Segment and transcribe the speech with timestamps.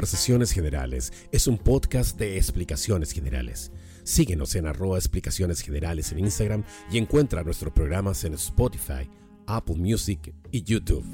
[0.00, 3.70] Conversaciones Generales es un podcast de explicaciones generales.
[4.02, 9.10] Síguenos en arroba explicaciones generales en Instagram y encuentra nuestros programas en Spotify,
[9.46, 11.04] Apple Music y YouTube.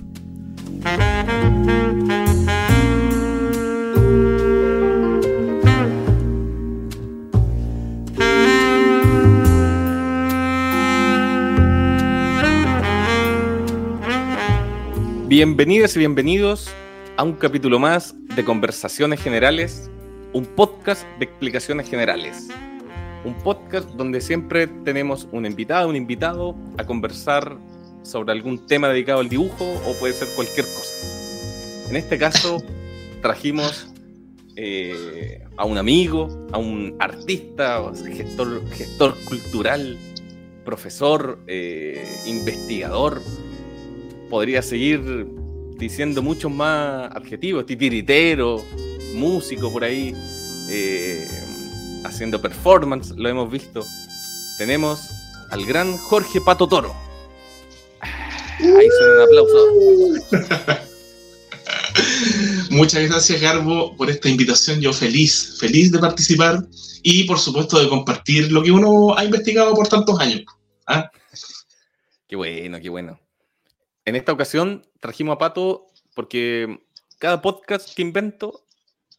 [15.27, 16.69] Bienvenidas y bienvenidos
[17.17, 19.91] a un capítulo más de Conversaciones Generales,
[20.35, 22.49] un podcast de explicaciones generales.
[23.25, 27.57] Un podcast donde siempre tenemos un invitado, un invitado a conversar
[28.03, 31.89] sobre algún tema dedicado al dibujo o puede ser cualquier cosa.
[31.89, 32.63] En este caso
[33.23, 33.89] trajimos
[34.55, 39.97] eh, a un amigo, a un artista, gestor, gestor cultural,
[40.63, 43.23] profesor, eh, investigador.
[44.29, 45.27] Podría seguir
[45.79, 48.65] diciendo muchos más adjetivos, titiritero,
[49.15, 50.15] músico por ahí,
[50.69, 51.29] eh,
[52.05, 53.85] haciendo performance, lo hemos visto.
[54.59, 55.11] Tenemos
[55.51, 56.95] al gran Jorge Pato Toro.
[58.01, 60.87] Ahí suena un aplauso.
[62.71, 64.81] Muchas gracias, Garbo, por esta invitación.
[64.81, 66.67] Yo feliz, feliz de participar
[67.03, 70.43] y, por supuesto, de compartir lo que uno ha investigado por tantos años.
[70.87, 71.11] ¿Ah?
[72.29, 73.19] Qué bueno, qué bueno.
[74.07, 76.81] En esta ocasión trajimos a Pato porque
[77.19, 78.65] cada podcast que invento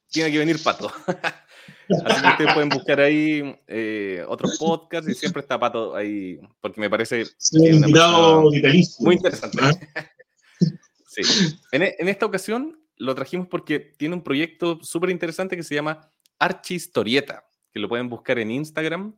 [0.10, 0.90] tiene que venir Pato.
[2.06, 6.80] Así que ustedes pueden buscar ahí eh, otros podcasts y siempre está Pato ahí, porque
[6.80, 7.26] me parece
[9.00, 9.60] muy interesante.
[9.62, 9.74] ¿Ah?
[11.10, 11.58] Sí.
[11.72, 16.12] En, en, esta ocasión lo trajimos porque tiene un proyecto súper interesante que se llama
[16.38, 19.18] Archistorieta, que lo pueden buscar en Instagram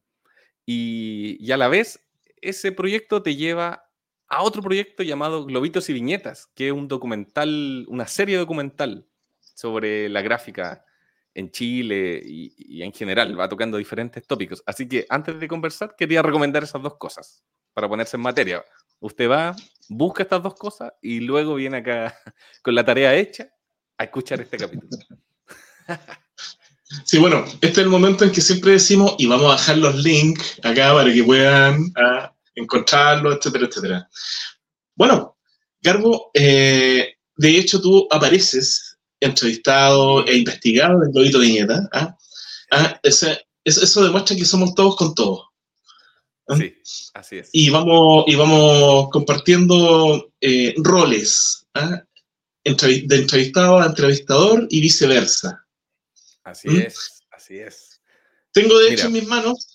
[0.65, 1.99] y, y a la vez
[2.39, 3.88] ese proyecto te lleva
[4.29, 9.07] a otro proyecto llamado Globitos y Viñetas, que es un documental, una serie documental
[9.39, 10.85] sobre la gráfica
[11.33, 14.61] en Chile y, en general, va tocando diferentes tópicos.
[14.65, 17.43] Así que antes de conversar, quería recomendar esas dos cosas
[17.73, 18.63] para ponerse en materia.
[18.99, 19.55] Usted va,
[19.87, 22.15] busca estas dos cosas y luego viene acá
[22.61, 23.49] con la tarea hecha
[23.97, 24.89] a escuchar este capítulo.
[27.03, 29.95] Sí, bueno, este es el momento en que siempre decimos, y vamos a dejar los
[30.03, 34.09] links acá para que puedan ah, encontrarlo, etcétera, etcétera.
[34.95, 35.37] Bueno,
[35.81, 41.89] Garbo, eh, de hecho tú apareces entrevistado e investigado en Globito Viñeta.
[41.93, 42.17] ¿ah?
[42.71, 42.99] ¿Ah?
[43.03, 45.47] eso demuestra que somos todos con todos.
[46.47, 46.57] ¿ah?
[46.57, 46.75] Sí,
[47.13, 47.49] así es.
[47.53, 51.65] Y vamos, y vamos compartiendo eh, roles
[52.63, 55.65] de entrevistado a entrevistador y viceversa.
[56.43, 56.77] Así ¿Mm?
[56.77, 57.88] es, así es.
[58.51, 59.69] Tengo de hecho en mis manos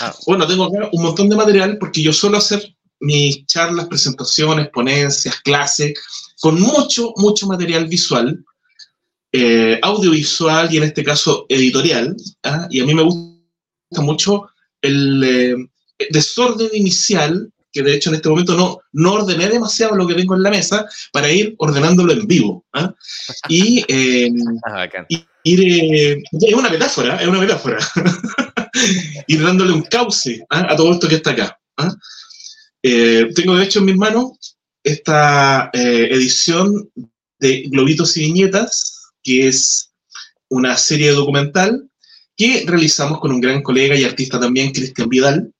[0.00, 4.68] Ah, bueno, tengo acá un montón de material porque yo suelo hacer mis charlas, presentaciones,
[4.70, 5.98] ponencias, clases,
[6.40, 8.44] con mucho, mucho material visual,
[9.32, 12.16] eh, audiovisual y en este caso editorial.
[12.44, 12.66] ¿ah?
[12.70, 14.48] Y a mí me gusta mucho
[14.80, 15.56] el eh,
[16.10, 20.34] desorden inicial, que de hecho en este momento no, no ordené demasiado lo que tengo
[20.34, 22.64] en la mesa para ir ordenándolo en vivo.
[22.72, 22.94] ¿ah?
[23.48, 24.30] Y, eh,
[24.66, 24.88] ah,
[25.44, 27.78] ir, es una metáfora, es una metáfora.
[29.26, 30.66] y dándole un cauce ¿ah?
[30.70, 31.58] a todo esto que está acá.
[31.76, 31.94] ¿ah?
[32.82, 36.90] Eh, tengo de hecho en mis manos esta eh, edición
[37.40, 39.90] de Globitos y Viñetas, que es
[40.48, 41.88] una serie documental
[42.36, 45.52] que realizamos con un gran colega y artista también, Cristian Vidal,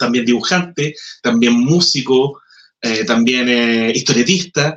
[0.00, 2.40] también dibujante, también músico,
[2.80, 3.48] eh, también
[3.94, 4.74] historietista,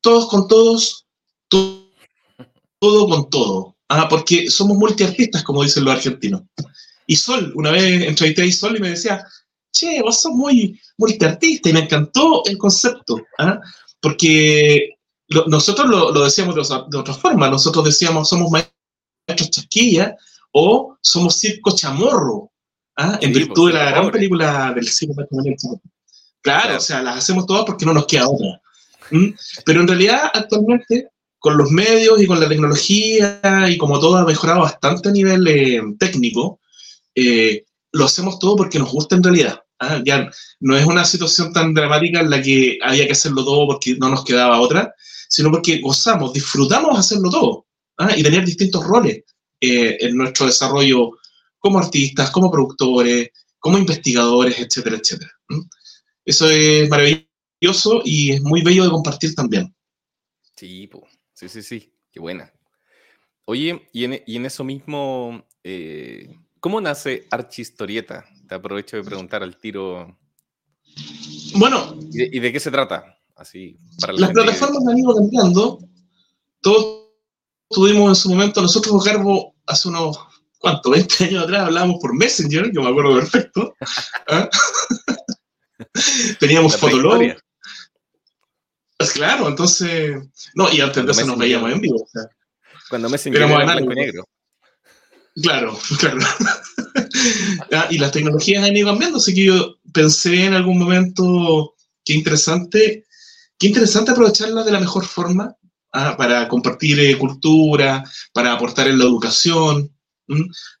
[0.00, 1.04] todos con todos,
[1.48, 3.76] todo, con todo.
[3.88, 6.42] Ah, porque somos multiartistas, como dicen los argentinos.
[7.06, 9.24] Y Sol, una vez entrevisté a Sol y me decía,
[9.72, 13.60] che, vos sos muy multiartista, y me encantó el concepto, ¿ah?
[14.00, 14.96] porque
[15.28, 20.16] nosotros lo, decíamos de, otra forma, nosotros decíamos somos maestros chasquilla
[20.52, 22.52] o somos circo chamorro,
[22.96, 23.18] ¿ah?
[23.20, 25.14] en virtud de la gran película del cine.
[26.40, 28.60] Claro, o sea, las hacemos todas porque no nos queda otra.
[29.64, 31.08] Pero en realidad, actualmente,
[31.38, 35.46] con los medios y con la tecnología y como todo ha mejorado bastante a nivel
[35.46, 36.60] eh, técnico,
[37.14, 39.60] eh, lo hacemos todo porque nos gusta en realidad.
[39.78, 40.00] ¿ah?
[40.04, 43.96] Ya no es una situación tan dramática en la que había que hacerlo todo porque
[43.96, 44.94] no nos quedaba otra,
[45.28, 47.66] sino porque gozamos, disfrutamos hacerlo todo
[47.98, 48.10] ¿ah?
[48.16, 49.22] y tener distintos roles
[49.60, 51.12] eh, en nuestro desarrollo
[51.66, 55.32] como artistas, como productores, como investigadores, etcétera, etcétera.
[56.24, 59.74] Eso es maravilloso y es muy bello de compartir también.
[60.56, 61.04] Sí, pues.
[61.34, 62.52] Sí, sí, sí, qué buena.
[63.46, 68.24] Oye, y en, eso mismo, eh, ¿cómo nace Archistorieta?
[68.48, 70.16] Te aprovecho de preguntar al tiro.
[71.56, 71.98] Bueno.
[72.12, 73.18] ¿Y de, qué se trata?
[73.34, 75.80] Así, para las plataformas han ido cambiando.
[76.60, 77.06] Todos
[77.68, 80.16] tuvimos en su momento, nosotros, Garbo, hace unos,
[80.58, 80.90] ¿cuánto?
[80.90, 83.74] 20 años atrás hablábamos por Messenger, yo me acuerdo perfecto.
[84.28, 84.48] ¿ah?
[86.40, 87.22] Teníamos Fotolog.
[88.98, 90.16] Pues claro, entonces,
[90.54, 92.08] no, y antes de eso nos veíamos en vivo.
[92.88, 94.24] Cuando Messenger era blanco y negro.
[95.42, 96.18] Claro, claro.
[97.72, 101.74] Ah, y las tecnologías han ido cambiando, así que yo pensé en algún momento,
[102.04, 103.04] qué interesante,
[103.58, 105.54] qué interesante aprovecharla de la mejor forma
[105.92, 108.02] ah, para compartir eh, cultura,
[108.32, 109.94] para aportar en la educación.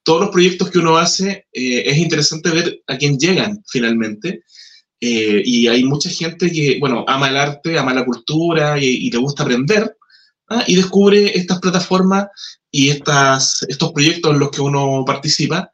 [0.02, 4.42] Todos los proyectos que uno hace, eh, es interesante ver a quién llegan finalmente.
[5.00, 9.18] Eh, y hay mucha gente que, bueno, ama el arte, ama la cultura y, le
[9.18, 9.96] gusta aprender.
[10.48, 10.64] ¿ah?
[10.66, 12.26] y descubre estas plataformas
[12.70, 15.70] y estas, estos proyectos en los que uno participa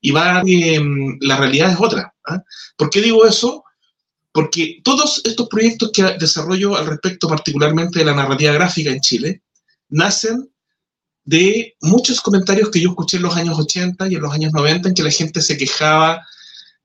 [0.00, 2.14] y va em, la realidad es otra.
[2.26, 2.42] ¿ah?
[2.76, 3.64] ¿Por qué digo eso?
[4.32, 9.42] Porque todos estos proyectos que desarrollo al respecto particularmente de la narrativa gráfica en Chile
[9.88, 10.50] nacen
[11.26, 14.88] de muchos comentarios que yo escuché en los años 80 y en los años 90
[14.88, 16.24] en que la gente se quejaba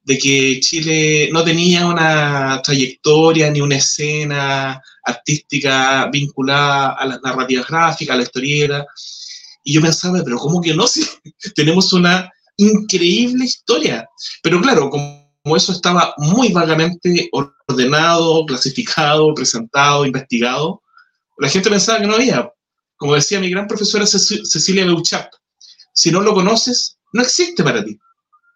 [0.04, 7.68] de que Chile no tenía una trayectoria ni una escena artística vinculada a las narrativas
[7.68, 8.86] gráficas, a la historieta.
[9.64, 10.88] Y yo pensaba, pero ¿cómo que no?
[10.88, 11.06] Si
[11.56, 14.08] tenemos una increíble historia.
[14.42, 20.82] Pero claro, como, eso estaba muy vagamente ordenado, clasificado, presentado, investigado,
[21.38, 22.52] la gente pensaba que no había.
[23.02, 25.32] Como decía mi gran profesora Cecilia Beuchap,
[25.92, 27.98] si no lo conoces, no existe para ti.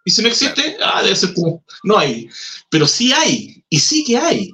[0.05, 2.29] Y si no existe, ah, debe ser como, no hay.
[2.69, 4.51] Pero sí hay, y sí que hay.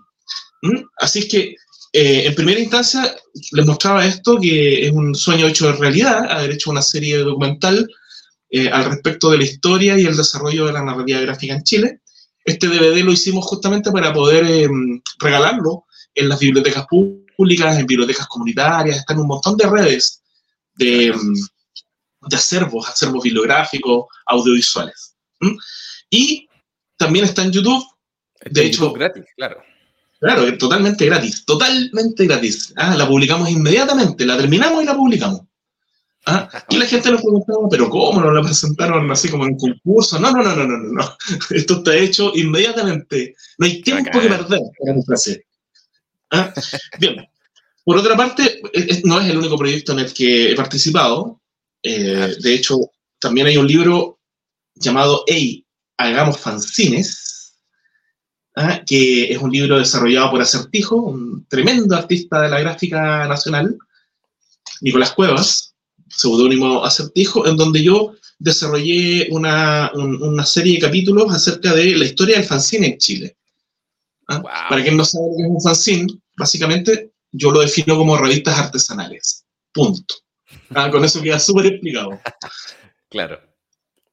[0.61, 0.77] ¿Mm?
[0.95, 1.55] Así es que,
[1.91, 3.13] eh, en primera instancia,
[3.51, 7.85] les mostraba esto, que es un sueño hecho de realidad, haber hecho una serie documental
[8.49, 11.99] eh, al respecto de la historia y el desarrollo de la narrativa gráfica en Chile.
[12.45, 15.83] Este DVD lo hicimos justamente para poder em, regalarlo
[16.15, 20.21] en las bibliotecas públicas, en bibliotecas comunitarias, están un montón de redes
[20.75, 21.33] de, em,
[22.27, 25.15] de acervos, acervos bibliográficos, audiovisuales.
[26.09, 26.47] Y
[26.97, 27.83] también está en YouTube.
[28.45, 29.61] De hecho, gratis, claro.
[30.19, 32.73] Claro, totalmente gratis, totalmente gratis.
[32.75, 35.41] Ah, la publicamos inmediatamente, la terminamos y la publicamos.
[36.27, 40.19] Ah, y la gente nos preguntaba, pero ¿cómo no la presentaron así como en concurso?
[40.19, 41.17] No, no, no, no, no, no.
[41.49, 43.35] Esto está hecho inmediatamente.
[43.57, 44.59] No hay tiempo que perder
[46.29, 46.53] ¿Ah?
[46.99, 47.27] Bien.
[47.83, 48.61] Por otra parte,
[49.03, 51.41] no es el único proyecto en el que he participado.
[51.81, 52.77] Eh, de hecho,
[53.19, 54.19] también hay un libro
[54.75, 55.65] llamado Hey,
[55.97, 57.55] hagamos fanzines,
[58.55, 58.81] ¿ah?
[58.85, 63.77] que es un libro desarrollado por Acertijo, un tremendo artista de la gráfica nacional,
[64.81, 65.73] Nicolás Cuevas,
[66.09, 69.91] seudónimo Acertijo, en donde yo desarrollé una,
[70.45, 73.37] serie de capítulos acerca de la historia del fanzine en Chile.
[74.27, 74.41] ¿ah?
[74.69, 76.07] Para quien no sabe qué es un fanzine,
[76.37, 79.45] básicamente yo lo defino como revistas artesanales.
[79.73, 80.15] Punto.
[80.75, 80.89] ¿Ah?
[80.91, 82.19] Con eso queda súper explicado.
[83.09, 83.39] claro.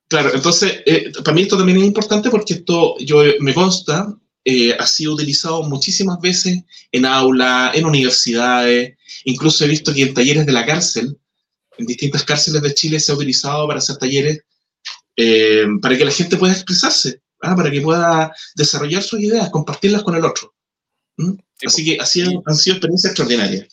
[0.08, 4.72] Claro, entonces, eh, para mí esto también es importante porque esto, yo me consta, eh,
[4.72, 10.46] ha sido utilizado muchísimas veces en aula, en universidades, incluso he visto que en talleres
[10.46, 11.18] de la cárcel,
[11.76, 14.40] en distintas cárceles de Chile se ha utilizado para hacer talleres
[15.14, 17.54] eh, para que la gente pueda expresarse, ¿ah?
[17.54, 20.54] para que pueda desarrollar sus ideas, compartirlas con el otro.
[21.66, 23.66] Así que han sido experiencias extraordinarias.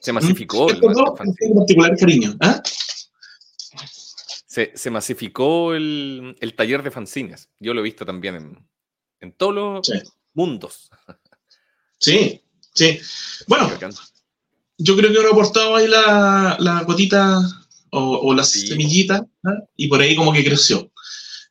[0.00, 0.68] Se masificó.
[0.68, 0.70] ¿Mm?
[0.70, 2.36] El, particular cariño.
[2.40, 2.62] ¿ah?
[4.46, 7.48] Se, masificó el, taller de fanzines.
[7.58, 8.66] Yo lo he visto también
[9.20, 10.90] en, todos los mundos.
[11.98, 12.42] Sí,
[12.74, 13.00] sí.
[13.46, 13.70] Bueno,
[14.76, 17.40] yo creo que uno ha aportado ahí la, la gotita
[17.90, 19.58] o, la semillita ¿ah?
[19.76, 20.90] y por ahí como que creció.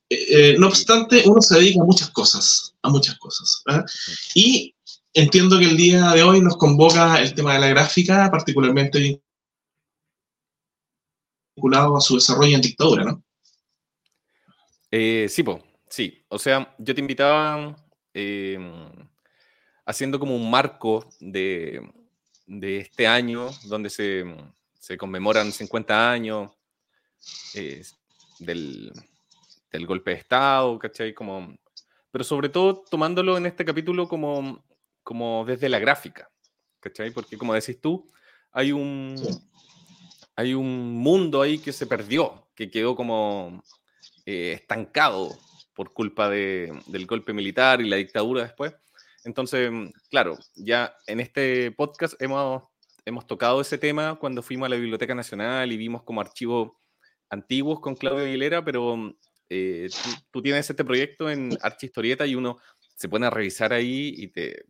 [0.10, 3.64] Eh, eh, no obstante, uno se dedica a muchas cosas, a muchas cosas.
[3.68, 3.84] ¿ah?
[4.36, 4.73] Y
[5.14, 9.22] entiendo que el día de hoy nos convoca el tema de la gráfica, particularmente
[11.56, 13.24] vinculado a su desarrollo en dictadura, ¿no?
[14.92, 16.24] Eh, sí, po, sí.
[16.30, 17.76] O sea, yo te invitaba
[18.14, 18.90] em,
[19.86, 21.82] haciendo como un marco de,
[22.48, 24.24] este año donde se,
[24.98, 26.52] conmemoran 50 años
[27.56, 27.84] eh,
[28.40, 28.92] del,
[29.88, 31.14] golpe de Estado, ¿cachai?
[31.14, 31.56] Como,
[32.12, 34.64] pero sobre todo tomándolo en este capítulo como,
[35.04, 36.30] como desde la gráfica,
[36.80, 37.12] ¿cachai?
[37.12, 38.10] Porque como decís tú,
[38.52, 39.16] hay un,
[40.36, 43.64] hay un mundo ahí que se perdió, que quedó como
[44.26, 45.38] eh, estancado
[45.74, 48.74] por culpa del golpe militar y la dictadura después.
[49.24, 49.72] Entonces,
[50.10, 52.64] claro, ya en este podcast hemos,
[53.06, 56.72] hemos tocado ese tema cuando fuimos a la Biblioteca Nacional y vimos como archivos
[57.30, 59.16] antiguos con Claudio Aguilera, pero
[59.50, 59.90] eh,
[60.32, 62.60] tú, tienes este proyecto en Archihistorieta y uno
[62.96, 64.66] se pone a revisar ahí y te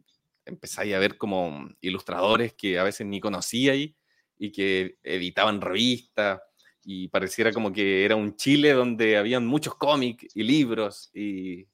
[0.45, 3.95] empezáis a ver como ilustradores que a veces ni conocía ahí
[4.37, 6.41] y que editaban revistas
[6.83, 11.65] y pareciera como que era un Chile donde habían muchos cómics y libros y,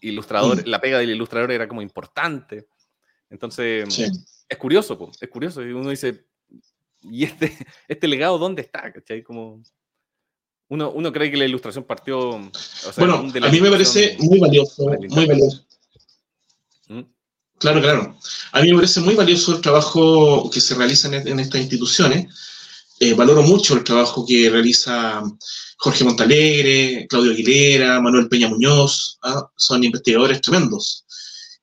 [0.00, 0.68] ilustrador, mm.
[0.68, 2.68] la pega del ilustrador era como importante.
[3.30, 3.86] Entonces,
[4.48, 5.62] es curioso, es curioso.
[5.62, 6.24] Y uno dice,
[7.00, 7.52] ¿y este,
[7.88, 8.92] este legado dónde está?
[9.24, 9.62] Como,
[10.68, 12.38] uno, uno cree que la ilustración partió...
[12.96, 15.67] bueno, a mí me parece muy valioso, muy valioso.
[17.58, 18.18] Claro, claro.
[18.52, 22.32] A mí me parece muy valioso el trabajo que se realiza en, estas instituciones.
[23.00, 25.22] Eh, valoro mucho el trabajo que realiza
[25.78, 29.18] Jorge Montalegre, Claudio Aguilera, Manuel Peña Muñoz.
[29.22, 29.48] ¿ah?
[29.56, 31.04] Son investigadores tremendos.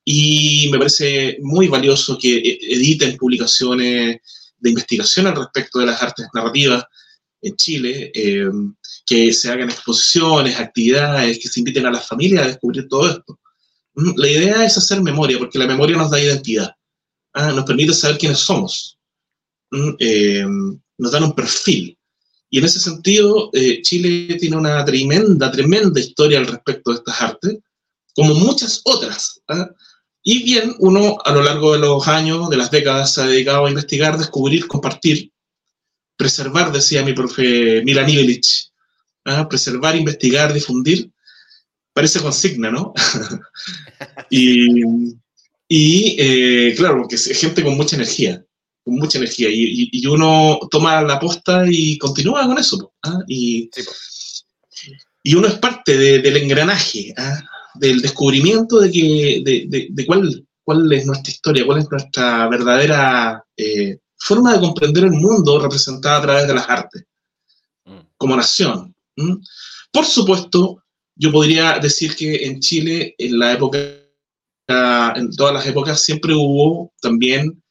[0.03, 4.17] Y me parece muy valioso que e, editen publicaciones
[4.57, 6.83] de investigación al respecto de las artes narrativas
[7.41, 8.49] en Chile, eh,
[9.05, 13.39] que se hagan exposiciones, actividades, que se inviten a las familias a descubrir todo esto.
[13.95, 16.75] Mm, la idea es hacer memoria, porque la memoria nos da identidad,
[17.33, 17.51] ¿ah?
[17.51, 18.97] nos permite saber quiénes somos,
[19.71, 20.45] mm, eh,
[20.97, 21.97] nos dan un perfil.
[22.49, 27.21] Y en ese sentido, eh, Chile tiene una tremenda, tremenda historia al respecto de estas
[27.21, 27.57] artes,
[28.13, 29.41] como muchas otras.
[29.47, 29.69] ¿ah?
[30.23, 33.65] Y bien, uno a lo largo de los años, de las décadas, se ha dedicado
[33.65, 35.31] a investigar, descubrir, compartir,
[36.17, 38.45] preservar, decía mi profe Milan Ivelic,
[39.25, 39.47] ¿ah?
[39.47, 41.11] preservar, investigar, difundir,
[41.95, 42.93] parece consigna, ¿no?
[44.29, 44.83] y,
[45.67, 48.45] y eh, claro, porque es gente con mucha energía,
[48.83, 53.19] con mucha energía, y, uno toma la posta y continúa con eso, ¿ah?
[53.29, 53.69] y,
[55.23, 57.41] y, uno es parte del engranaje, ¿ah?
[57.75, 63.41] del descubrimiento de, que, de, de, cuál, cuál es nuestra historia, cuál es nuestra verdadera
[63.55, 67.05] eh, forma de comprender el mundo representada a través de las artes,
[67.85, 67.99] mm.
[68.17, 68.93] como nación.
[69.91, 70.83] Por supuesto,
[71.15, 73.79] yo podría decir que en Chile, en la época,
[74.67, 77.61] en todas las épocas, siempre hubo también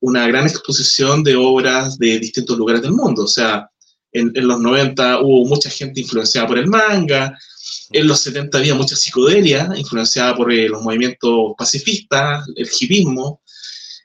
[0.00, 3.24] una gran exposición de obras de distintos lugares del mundo.
[3.24, 3.68] O sea,
[4.12, 7.36] en, los 90 hubo mucha gente influenciada por el manga,
[7.90, 13.42] en los 70 había mucha psicodelia influenciada por eh, los movimientos pacifistas, el hipismo.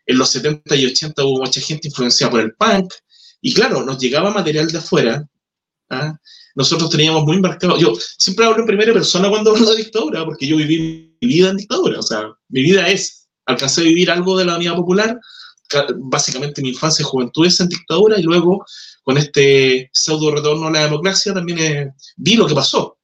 [0.05, 2.93] En los 70 y 80 hubo mucha gente influenciada por el punk.
[3.41, 5.27] Y claro, nos llegaba material de afuera.
[5.89, 6.17] ¿ah?
[6.55, 7.77] Nosotros teníamos muy marcado.
[7.77, 11.49] Yo siempre hablo en primera persona cuando hablo de dictadura, porque yo viví mi vida
[11.49, 11.99] en dictadura.
[11.99, 15.19] O sea, mi vida es, alcancé a vivir algo de la unidad popular,
[15.95, 18.65] básicamente mi infancia y juventud es en dictadura, y luego
[19.03, 22.97] con este pseudo retorno a la democracia también eh, vi lo que pasó.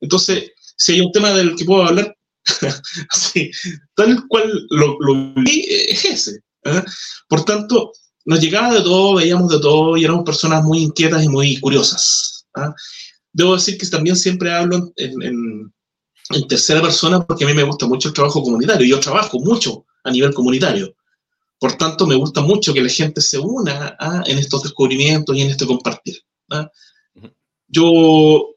[0.00, 2.14] Entonces, si hay un tema del que puedo hablar,
[3.10, 3.50] así,
[3.94, 4.98] tal cual lo,
[5.36, 6.40] vi, eh, es ese.
[6.64, 6.82] ¿eh?
[7.28, 7.92] Por tanto,
[8.24, 12.35] nos llegaba de todo, veíamos de todo y éramos personas muy inquietas y muy curiosas.
[12.56, 12.74] ¿Ah?
[13.32, 15.72] Debo decir que también siempre hablo en,
[16.48, 18.86] tercera persona porque a mí me gusta mucho el trabajo comunitario.
[18.86, 20.96] Yo trabajo mucho a nivel comunitario.
[21.58, 24.22] Por tanto, me gusta mucho que la gente se una ¿ah?
[24.26, 26.16] en estos descubrimientos y en este compartir.
[26.50, 26.68] ¿ah?
[27.68, 28.54] Yo,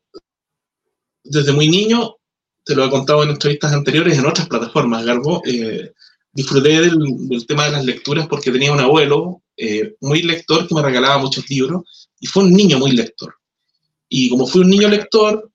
[1.24, 2.15] desde muy niño,
[2.63, 5.94] te lo he contado en entrevistas anteriores en otras plataformas, Garbo, eh,
[6.32, 10.82] disfruté del, tema de las lecturas porque tenía un abuelo eh, muy lector que me
[10.82, 13.38] regalaba muchos libros y fue un niño muy lector.
[14.10, 15.50] Y como fui un niño lector,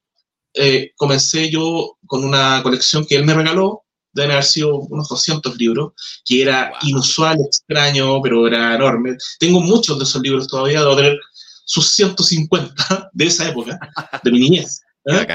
[0.55, 3.83] eh, comencé yo con una colección que él me regaló,
[4.13, 5.93] deben haber sido unos 200 libros,
[6.25, 9.17] que era inusual, extraño, pero era enorme.
[9.41, 11.19] Tengo muchos de esos libros todavía, debo tener
[11.65, 13.79] sus 150 de esa época,
[14.23, 14.81] de mi niñez.
[15.07, 15.27] ¿eh?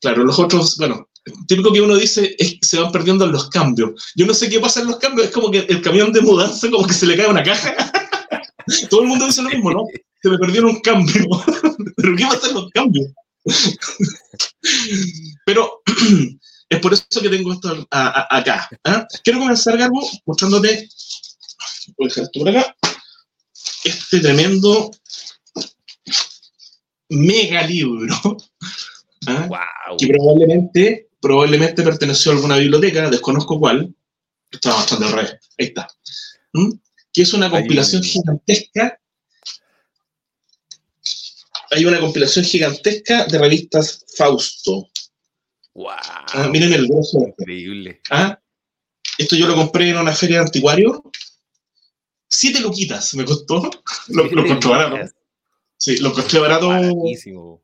[0.00, 1.08] Claro, los otros, bueno,
[1.46, 4.12] típico que uno dice es que se van perdiendo en los cambios.
[4.14, 6.70] Yo no sé qué pasa en los cambios, es como que el camión de mudanza,
[6.70, 7.74] como que se le cae una caja.
[8.90, 9.84] Todo el mundo dice lo mismo, ¿no?
[10.22, 11.26] Se me perdieron un cambio.
[11.96, 13.08] ¿Pero qué pasa en los cambios?
[15.46, 15.82] Pero
[16.68, 18.68] es por eso que tengo esto acá.
[18.84, 19.06] ¿ah?
[19.24, 20.88] Quiero comenzar, Garbo, mostrándote,
[21.96, 22.76] voy a dejar esto por acá,
[23.84, 24.90] este tremendo
[27.08, 28.14] mega libro,
[29.26, 29.48] ¿ah?
[29.98, 33.94] que probablemente, probablemente perteneció a alguna biblioteca, desconozco cuál,
[34.50, 35.88] estaba bastante al revés, ahí está,
[37.12, 38.99] que es una compilación gigantesca
[41.70, 44.88] hay una compilación gigantesca de revistas Fausto.
[45.74, 45.88] ¡Wow!
[45.88, 47.18] Ah, miren el grosso.
[47.26, 48.00] Increíble.
[48.10, 48.38] ¿Ah?
[49.16, 51.02] Esto yo lo compré en una feria de anticuario.
[52.28, 53.70] Siete luquitas me costó.
[54.08, 55.12] lo, lo costó barato.
[55.76, 56.70] Sí, lo costó barato.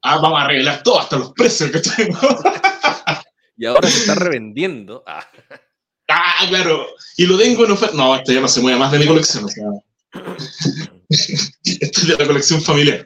[0.03, 2.19] Ah, vamos a arreglar todo, hasta los precios que tengo.
[3.57, 5.03] y ahora se está revendiendo.
[5.07, 5.29] Ah.
[6.09, 6.47] ah.
[6.49, 6.87] claro.
[7.17, 7.97] Y lo tengo en oferta.
[7.97, 9.45] No, esto ya no se mueve más de mi colección.
[9.45, 9.65] O sea.
[11.09, 13.05] esto es de la colección familiar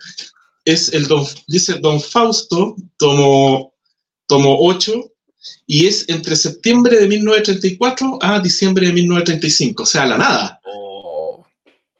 [0.64, 3.74] es el don, dice Don Fausto, tomo,
[4.26, 5.12] tomo 8,
[5.66, 10.60] y es entre septiembre de 1934 a diciembre de 1935, o sea, la nada.
[10.64, 11.44] Oh.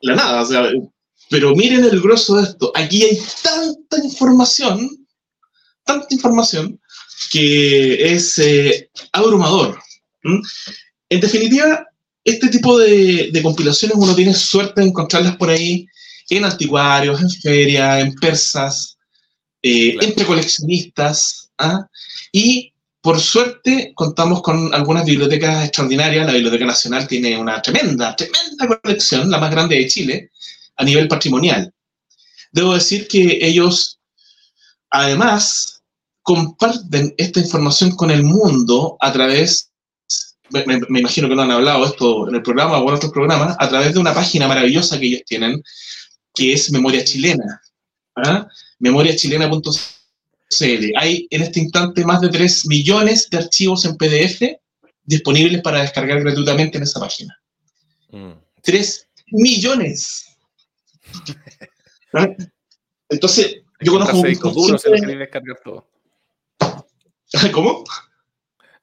[0.03, 0.71] La nada, o sea,
[1.29, 2.73] Pero miren el grosso de esto.
[2.75, 5.07] Aquí hay tanta información,
[5.85, 6.81] tanta información,
[7.31, 9.79] que es eh, abrumador.
[10.23, 11.87] En definitiva,
[12.25, 15.87] este tipo de, compilaciones uno tiene suerte de encontrarlas por ahí
[16.37, 18.97] en anticuarios, en ferias, en persas,
[19.63, 21.51] eh, entre coleccionistas.
[21.59, 21.87] ¿ah?
[22.33, 26.27] Y por suerte contamos con algunas bibliotecas extraordinarias.
[26.27, 30.31] La Biblioteca Nacional tiene una tremenda, tremenda colección, la más grande de Chile,
[30.77, 31.73] a nivel patrimonial.
[32.53, 34.01] Debo decir que ellos,
[34.91, 35.83] además,
[36.23, 39.71] comparten esta información con el mundo a través,
[40.51, 43.69] me, imagino que no han hablado esto en el programa o en otros programas, a
[43.69, 45.63] través de una página maravillosa que ellos tienen,
[46.41, 47.61] que es Memoria Chilena.
[48.17, 48.49] ¿ah?
[48.79, 50.93] memoriachilena.cl.
[50.97, 54.59] Hay en este instante más de 3 millones de archivos en PDF
[55.05, 57.39] disponibles para descargar gratuitamente en esa página.
[58.63, 59.43] 3 mm.
[59.43, 60.35] millones.
[62.15, 62.29] ¿Ah?
[63.11, 65.87] Entonces, yo conozco discos duros si descargar todo.
[67.53, 67.85] ¿Cómo?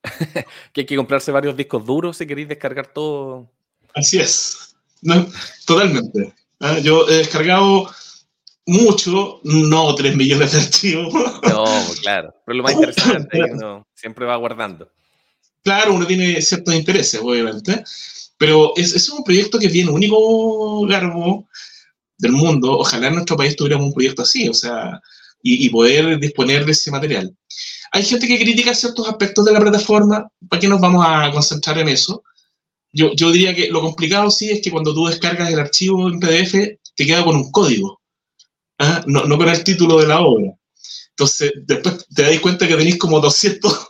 [0.74, 3.50] que hay que comprarse varios discos duros si queréis descargar todo.
[3.96, 4.76] Así es.
[5.66, 6.36] totalmente.
[6.60, 6.80] ¿Ah?
[6.80, 7.90] Yo he descargado
[8.66, 11.14] mucho, no 3 millones de archivos.
[11.14, 11.66] No,
[12.02, 12.34] claro.
[12.46, 14.92] Pero lo más interesante es que uno siempre va guardando.
[15.64, 17.84] Claro, uno tiene ciertos intereses, obviamente.
[18.38, 21.48] Pero es, es un proyecto que es bien único, Garbo,
[22.18, 22.80] del mundo.
[22.80, 25.02] Ojalá en nuestro país tuviéramos un proyecto así, o sea,
[25.42, 27.36] y, y poder disponer de ese material.
[27.92, 31.78] Hay gente que critica ciertos aspectos de la plataforma, ¿para qué nos vamos a concentrar
[31.80, 32.24] en eso?
[32.98, 36.20] Yo, yo diría que lo complicado sí es que cuando tú descargas el archivo en
[36.20, 38.02] PDF, te queda con un código,
[38.80, 39.04] ¿ah?
[39.06, 40.52] no, no, con el título de la obra.
[41.12, 43.88] Entonces, después te das cuenta que tenéis como 200,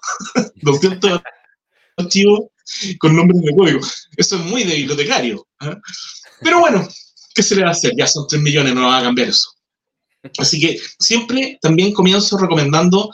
[0.55, 1.21] 200
[1.97, 2.39] archivos
[2.99, 3.79] con nombres de código.
[4.17, 5.47] Eso es muy de bibliotecario.
[5.61, 5.77] ¿ah?
[6.41, 6.85] Pero bueno,
[7.33, 7.93] ¿qué se le va a hacer?
[7.97, 9.51] Ya son 3 millones, no va a cambiar eso.
[10.37, 13.09] Así que siempre también comienzo recomendando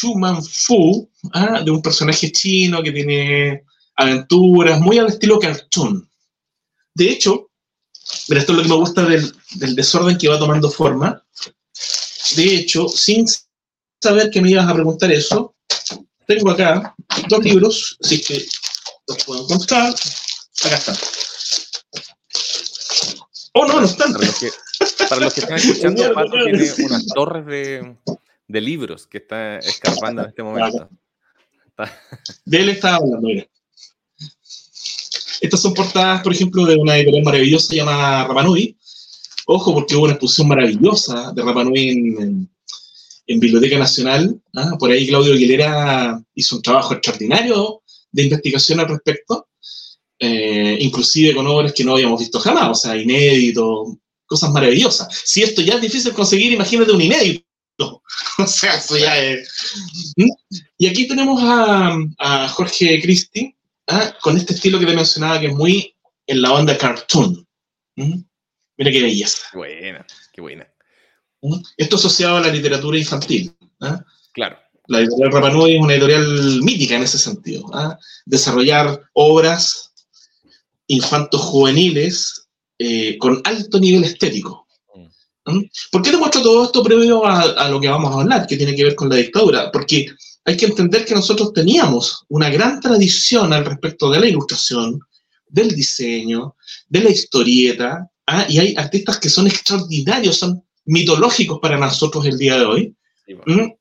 [0.00, 1.60] Chu Man Fu, ¿ah?
[1.62, 3.64] de un personaje chino que tiene
[3.96, 6.08] aventuras, muy al estilo cartoon.
[6.94, 7.50] De hecho,
[8.26, 9.34] pero esto es lo que me gusta del,
[9.74, 11.22] desorden que va tomando forma.
[12.34, 13.26] De hecho, sin
[14.02, 15.54] saber que me ibas a preguntar eso,
[16.26, 16.94] tengo acá
[17.28, 18.46] dos libros, así que
[19.06, 19.94] los puedo encontrar.
[20.64, 20.96] Acá están.
[23.52, 24.14] Oh, no, no están.
[24.14, 24.50] Para los que,
[25.10, 27.96] para los que están escuchando, Pato tiene unas torres de,
[28.50, 30.88] de libros que está escapando en este momento.
[32.44, 33.28] De él estaba hablando,
[35.40, 38.76] Estas son portadas, por ejemplo, de una editorial maravillosa llamada Rapanui.
[39.46, 42.50] Ojo, porque hubo una exposición maravillosa de Rapanui en,
[43.26, 44.38] en, Biblioteca Nacional.
[44.54, 44.76] ¿ah?
[44.78, 47.82] Por ahí Claudio Aguilera hizo un trabajo extraordinario
[48.12, 49.48] de investigación al respecto,
[50.18, 55.08] eh, inclusive con obras que no habíamos visto jamás, o sea, inédito, cosas maravillosas.
[55.24, 57.49] Si esto ya es difícil conseguir, imagínate un inédito.
[58.38, 59.48] o sea, eso ya es.
[60.16, 60.30] ¿Mm?
[60.78, 63.54] Y aquí tenemos a, Jorge Cristi,
[63.86, 64.14] ¿ah?
[64.20, 65.94] con este estilo que te mencionaba, que es muy
[66.26, 67.46] en la onda cartoon.
[67.96, 68.22] ¿Mm?
[68.76, 69.42] Mira qué belleza.
[69.54, 70.68] Buena, qué buena.
[71.42, 71.60] ¿Mm?
[71.76, 73.54] Esto asociado a la literatura infantil.
[73.80, 74.04] ¿ah?
[74.32, 74.58] Claro.
[74.86, 77.70] La editorial Rapanui es una editorial mítica en ese sentido.
[77.72, 77.98] ¿ah?
[78.26, 79.92] Desarrollar obras
[80.88, 84.66] infantos juveniles eh, con alto nivel estético.
[85.44, 88.74] ¿Por qué te muestro todo esto previo a, lo que vamos a hablar, que tiene
[88.74, 89.70] que ver con la dictadura?
[89.72, 90.06] Porque
[90.44, 95.00] hay que entender que nosotros teníamos una gran tradición al respecto de la ilustración,
[95.48, 96.56] del diseño,
[96.88, 98.46] de la historieta, ¿ah?
[98.48, 102.96] y hay artistas que son extraordinarios, son mitológicos para nosotros el día de hoy,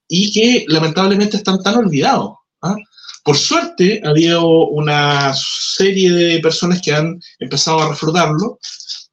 [0.07, 2.33] y que lamentablemente están tan olvidados.
[2.61, 2.75] ¿ah?
[3.23, 8.59] Por suerte, ha habido una serie de personas que han empezado a reflotarlo.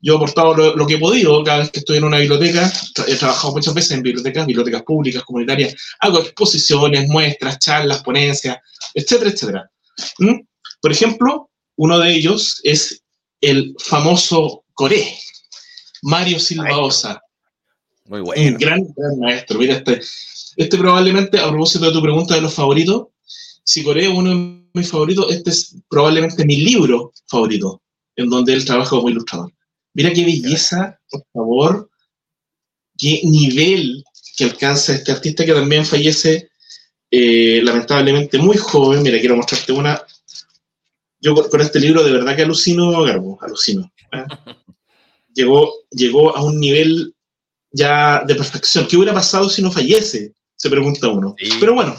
[0.06, 2.72] Yo he aportado lo, que he podido cada vez que estoy en una biblioteca.
[3.08, 5.74] He trabajado muchas veces en bibliotecas, bibliotecas públicas, comunitarias.
[5.98, 8.56] Hago exposiciones, muestras, charlas, ponencias,
[8.94, 9.70] etcétera, etcétera.
[10.80, 13.02] Por ejemplo, uno de ellos es
[13.40, 15.12] el famoso Coré,
[16.02, 17.20] Mario Silva Osa.
[18.04, 18.52] Muy bueno.
[18.52, 19.58] Un gran, gran maestro.
[19.58, 20.00] Mira, este,
[20.56, 23.08] este probablemente, a propósito de tu pregunta de los favoritos,
[23.64, 27.82] si Corea es uno de mis favoritos, este es probablemente mi libro favorito,
[28.14, 29.50] en donde él trabaja como ilustrador.
[29.96, 31.90] Mira qué belleza, por favor,
[32.98, 34.04] qué nivel
[34.36, 36.50] que alcanza este artista que también fallece
[37.10, 39.02] eh, lamentablemente muy joven.
[39.02, 40.04] Mira, quiero mostrarte una.
[41.18, 43.90] Yo con este libro de verdad que alucino, Garbo, alucino.
[44.12, 44.24] ¿eh?
[45.32, 47.14] Llegó, llegó a un nivel
[47.70, 48.86] ya de perfección.
[48.86, 50.34] ¿Qué hubiera pasado si no fallece?
[50.54, 51.34] Se pregunta uno.
[51.60, 51.94] Pero bueno,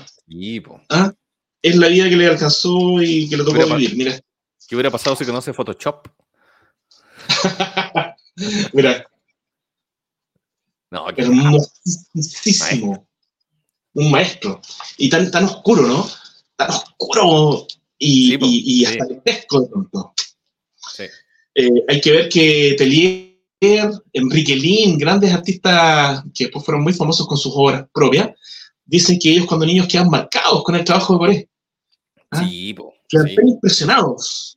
[0.90, 1.14] ¿ah?
[1.62, 3.96] es la vida que le alcanzó y que le tocó vivir.
[3.96, 4.20] Mira.
[4.68, 6.08] ¿Qué hubiera pasado si conoce Photoshop?
[8.74, 9.06] Mira.
[10.92, 13.08] No, hermosísimo.
[13.94, 14.62] Un maestro.
[14.98, 16.08] Y tan, tan oscuro, ¿no?
[16.56, 19.22] Tan oscuro y, y, hasta sí.
[19.26, 20.14] de pronto.
[20.96, 21.04] Sí.
[21.56, 23.28] Eh, hay que ver que Telier
[24.14, 28.30] Enrique Lin, grandes artistas que después fueron muy famosos con sus obras propias,
[28.86, 31.50] dicen que ellos cuando niños quedan marcados con el trabajo de Coré.
[32.32, 32.44] ¿Ah?
[32.44, 32.76] Sí,
[33.10, 34.57] quedan impresionados.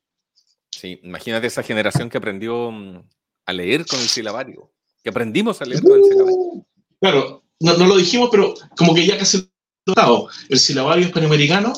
[0.81, 3.03] Sí, imagínate esa generación que aprendió mm,
[3.45, 4.73] a leer con el silabario,
[5.05, 6.39] que aprendimos a leer con el silabario.
[6.39, 6.65] Uh,
[6.99, 9.47] claro, no, lo dijimos, pero como que ya casi
[9.85, 11.75] lo El silabario hispanoamericano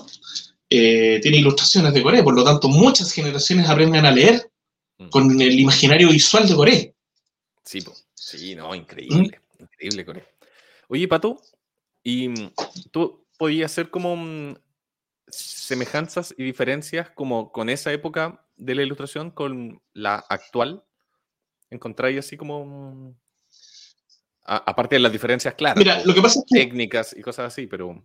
[0.71, 4.49] eh, tiene ilustraciones de Coré, por lo tanto muchas generaciones aprenden a leer
[4.99, 5.09] mm.
[5.09, 6.95] con el imaginario visual de Coré.
[7.65, 7.81] Sí,
[8.15, 10.25] sí, no, increíble, increíble, Core.
[10.87, 11.43] Oye, Pato,
[12.05, 12.53] ¿y mm,
[12.93, 14.55] tú podías hacer como mm,
[15.27, 20.85] semejanzas y diferencias como con esa época de la ilustración con la actual?
[21.71, 23.17] ¿Encontráis así como...
[24.45, 25.79] Aparte de las diferencias claras.
[25.79, 26.61] Mira, lo que pasa es que...
[26.61, 28.05] Técnicas y cosas así, pero...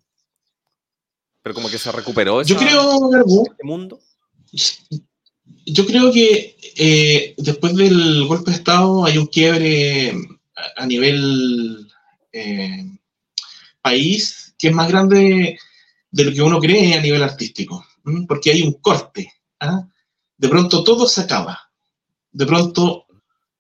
[1.42, 3.10] Pero como que se recuperó Yo creo,
[3.44, 4.00] este mundo
[5.66, 10.14] yo creo que eh, después del golpe de Estado hay un quiebre
[10.76, 11.88] a, nivel
[12.32, 12.86] eh,
[13.82, 15.58] país que es más grande
[16.10, 17.86] de lo que uno cree a nivel artístico,
[18.28, 19.32] porque hay un corte.
[19.60, 19.88] ¿ah?
[20.38, 21.70] De pronto todo se acaba.
[22.32, 23.06] De pronto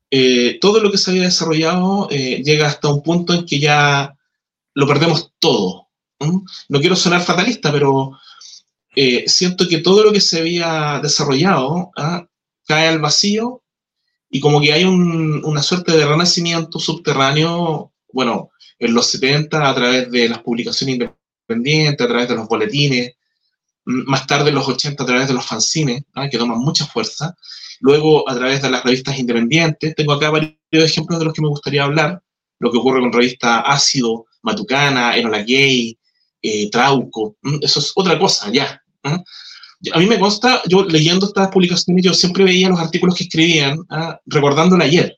[0.09, 4.15] eh, todo lo que se había desarrollado llega hasta un punto en que ya
[4.73, 5.87] lo perdemos todo.
[6.69, 8.17] No quiero sonar fatalista, pero
[8.95, 12.27] eh, siento que todo lo que se había desarrollado ¿ah?
[12.65, 13.61] cae al vacío
[14.29, 20.11] y como que hay una suerte de renacimiento subterráneo, bueno, en los 70 a través
[20.11, 23.13] de las publicaciones independientes, a través de los boletines,
[23.87, 26.27] más tarde en los 80 a través de los fanzines, ¿ah?
[26.29, 27.35] que toman mucha fuerza,
[27.79, 29.95] luego a través de las revistas independientes.
[29.95, 32.21] Tengo acá varios ejemplos de los que me gustaría hablar,
[32.59, 35.97] lo que ocurre con revista Ácido, Matucana, Enola Gay,
[36.41, 38.81] eh, Trauco, eso es otra cosa, ya.
[39.03, 43.79] A mí me consta, yo leyendo estas publicaciones, yo siempre veía los artículos que escribían,
[44.25, 45.17] recordando el ayer.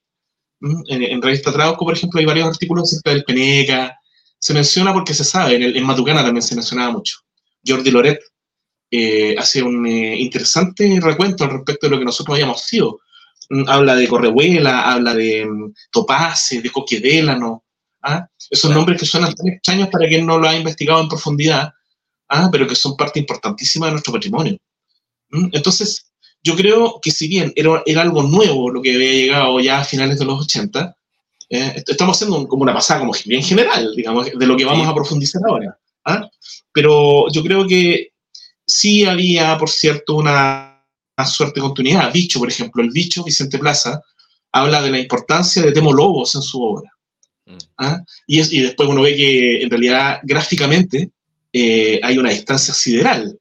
[0.62, 3.98] En, Revista Trauco, por ejemplo, hay varios artículos acerca del Peneca.
[4.38, 7.18] Se menciona porque se sabe, en, en Matucana también se mencionaba mucho.
[7.66, 8.20] Jordi Loret
[8.92, 13.00] eh, hace un eh, interesante recuento al respecto de lo que nosotros habíamos sido.
[13.68, 17.64] habla de Correhuela, habla de um, Topace, de Coquedélano.
[18.02, 18.28] ¿ah?
[18.50, 21.72] Esos nombres que suenan tan extraños para quien no lo ha investigado en profundidad,
[22.30, 24.58] ah, pero que son parte importantísima de nuestro patrimonio.
[25.30, 25.50] ¿Mm?
[25.52, 29.82] Entonces, yo creo que si bien era, era, algo nuevo lo que había llegado ya
[29.82, 30.96] a finales de los 80,
[31.50, 34.96] eh, estamos haciendo como una pasada como bien general, digamos, de lo que vamos a
[34.96, 35.78] profundizar ahora.
[36.06, 36.30] ¿ah?
[36.72, 38.14] Pero yo creo que
[38.70, 40.86] sí había, por cierto, una,
[41.18, 42.14] una, suerte de continuidad.
[42.14, 44.02] Bicho, por ejemplo, el bicho, Vicente Plaza,
[44.52, 46.90] habla de la importancia de Temo Lobos en su obra.
[47.46, 47.58] Mm.
[47.78, 48.04] ¿ah?
[48.28, 51.10] Y, es, y después uno ve que en realidad gráficamente
[51.52, 53.38] eh, hay una distancia sideral.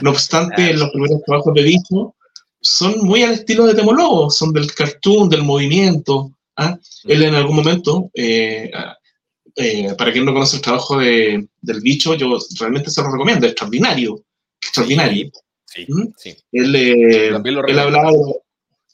[0.00, 2.14] No obstante, los primeros trabajos de Dicho
[2.60, 6.32] son muy al estilo de Temologo, son del cartoon, del movimiento.
[6.56, 6.78] ¿ah?
[7.04, 8.70] Él en algún momento, eh,
[9.56, 13.46] eh, para quien no conoce el trabajo de, del bicho, yo realmente se lo recomiendo,
[13.46, 14.24] extraordinario,
[14.66, 15.30] extraordinario.
[15.66, 16.08] Sí, ¿Mm?
[16.52, 18.10] Él, él hablaba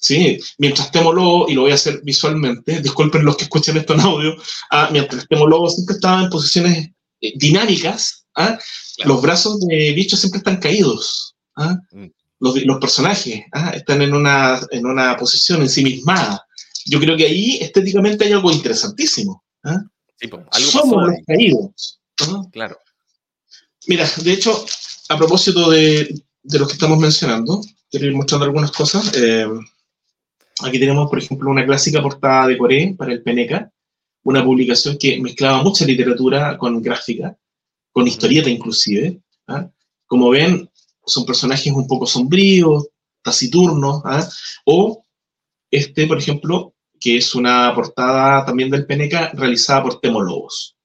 [0.01, 4.35] Sí, mientras y lo voy a hacer visualmente, disculpen los que escuchen esto en audio,
[4.71, 6.89] ah, mientras Temo Lobo siempre estaba en posiciones
[7.21, 8.59] eh, dinámicas, ¿ah?
[9.05, 11.37] los brazos de bicho siempre están caídos.
[11.57, 11.77] ¿ah?
[11.93, 12.07] Mm.
[12.39, 13.73] Los, los, personajes ¿ah?
[13.75, 16.47] están en una, en una posición ensimismada.
[16.87, 19.45] Yo creo que ahí estéticamente hay algo interesantísimo.
[20.17, 20.31] Sí,
[20.63, 22.01] Somos los caídos.
[22.53, 22.79] Claro.
[23.87, 24.65] Mira, de hecho,
[25.11, 29.12] a propósito de, de lo que estamos mencionando, quiero ir mostrando algunas cosas.
[29.16, 29.49] Eh,
[30.62, 33.73] aquí tenemos, por ejemplo, una clásica portada de Corea para el Peneca,
[34.23, 37.37] una publicación que mezclaba mucha literatura con gráfica,
[37.90, 39.20] con historieta inclusive.
[39.49, 39.68] ¿ah?
[40.07, 40.70] Como ven,
[41.05, 42.87] son personajes un poco sombríos,
[43.20, 44.29] taciturnos, ¿ah?
[44.64, 45.05] o
[45.73, 50.77] este, por ejemplo, que es una portada también del Peneca realizada por Temo Lobos.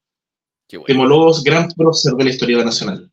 [0.67, 3.11] Temo Lobos, gran prócer de la historia nacional.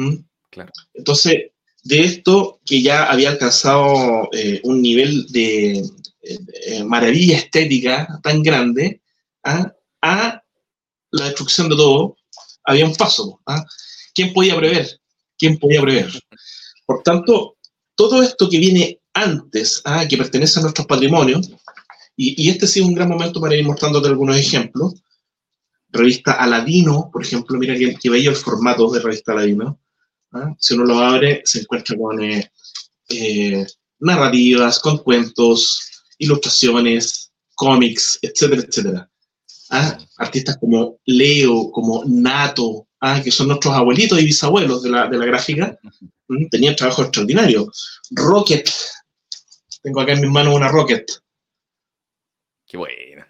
[0.00, 0.24] ¿Mm?
[0.50, 0.72] Claro.
[0.94, 1.50] Entonces,
[1.84, 5.82] de esto que ya había alcanzado eh, un nivel de
[6.84, 9.00] maravilla estética tan grande,
[9.44, 9.72] ¿ah?
[10.02, 10.42] a
[11.10, 12.16] la destrucción de todo,
[12.64, 13.40] había un paso.
[13.46, 13.64] ¿ah?
[14.14, 15.00] ¿Quién podía prever?
[15.38, 16.10] ¿Quién podía prever?
[16.86, 17.56] Por tanto,
[17.94, 20.06] todo esto que viene antes, ¿ah?
[20.06, 21.50] que pertenece a nuestros patrimonios,
[22.16, 24.94] y, este sí es un gran momento para ir mostrándote algunos ejemplos.
[25.88, 29.80] Revista Aladino, por ejemplo, mira que, que veía el formato de revista Aladino.
[30.58, 32.50] Si uno lo abre, se encuentra con eh,
[33.08, 33.66] eh,
[33.98, 39.10] narrativas, con cuentos, ilustraciones, cómics, etcétera, etcétera.
[39.70, 39.98] ¿ah?
[40.18, 43.20] artistas como Leo, como Nato, ¿ah?
[43.22, 45.78] que son nuestros abuelitos y bisabuelos de la, de la gráfica,
[46.50, 47.70] tenían trabajo extraordinario.
[48.10, 48.70] Rocket,
[49.82, 51.10] tengo acá en mis manos una Rocket.
[52.66, 53.26] Qué buena.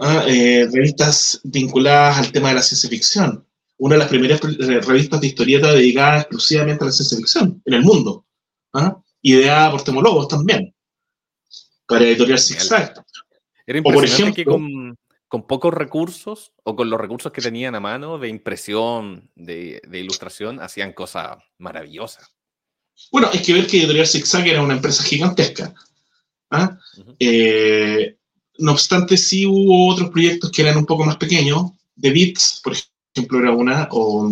[0.00, 3.46] Ah, eh, revistas vinculadas al tema de la ciencia ficción.
[3.78, 7.82] Una de las primeras revistas de historieta dedicadas exclusivamente a la ciencia ficción en el
[7.82, 8.24] mundo.
[9.22, 10.74] Ideada por Temologos también.
[11.86, 13.04] Para editorial Zigzag.
[13.66, 14.96] Era impresionante por ejemplo, que con,
[15.28, 20.60] con pocos recursos o con los recursos que tenían a mano de impresión, de, ilustración,
[20.60, 22.30] hacían cosas maravillosas.
[23.10, 25.74] Bueno, es que ver que Editorial Zigzag era una empresa gigantesca.
[26.50, 26.78] ¿ah?
[27.18, 28.16] Eh,
[28.58, 31.72] no obstante, sí hubo otros proyectos que eran un poco más pequeños.
[32.00, 32.74] The Beats, por
[33.16, 34.28] ejemplo, era una, o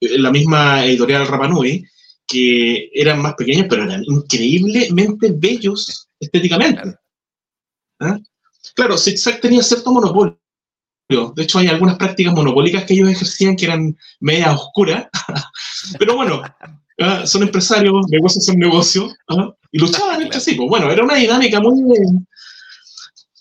[0.00, 1.84] eh, la misma editorial Rapanui,
[2.26, 6.96] que eran más pequeños, pero eran increíblemente bellos estéticamente.
[8.00, 8.18] ¿Ah?
[8.74, 10.38] Claro, ZigZag tenía cierto monopolio.
[11.36, 15.08] De hecho, hay algunas prácticas monopólicas que ellos ejercían que eran media oscuras.
[15.98, 16.42] Pero bueno,
[17.00, 17.26] ¿ah?
[17.26, 19.54] son empresarios, negocios son negocios, ¿ah?
[19.70, 20.54] y luchaban entre sí.
[20.54, 21.82] Pues bueno, era una dinámica muy,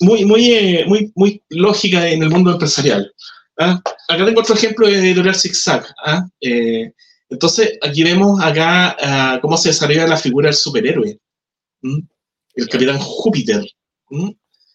[0.02, 3.14] muy, muy, eh, muy, muy lógica en el mundo empresarial.
[3.60, 3.82] ¿Ah?
[4.08, 5.86] Acá tengo otro ejemplo de editorial ZigZag.
[6.42, 6.92] Eh,
[7.30, 11.18] entonces, aquí vemos acá cómo se desarrolla la figura del superhéroe,
[11.82, 13.64] el capitán Júpiter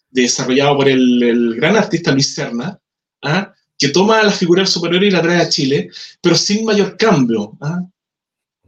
[0.09, 2.79] desarrollado por el, gran artista Luis Serna,
[3.23, 3.53] ¿ah?
[3.77, 5.89] que toma la figura del superhéroe y la trae a Chile,
[6.21, 7.57] pero sin mayor cambio.
[7.61, 7.81] ¿ah?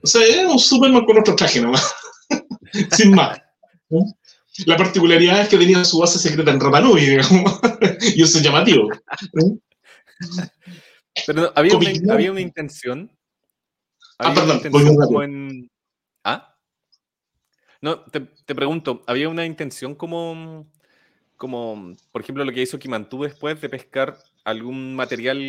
[0.01, 1.93] O sea, es un Superman con otro traje nomás,
[2.91, 3.39] sin más.
[4.65, 7.59] La particularidad es que tenía su base secreta en Rapanui, digamos,
[8.15, 8.89] y eso es llamativo.
[11.27, 13.11] Pero había una, había una intención.
[14.19, 15.71] ah, perdón, intención en...
[16.23, 16.55] ¿Ah?
[17.81, 20.67] No, te, te, pregunto, ¿había una intención como
[21.39, 25.39] como, por ejemplo, lo que hizo Kimantú después de pescar algún material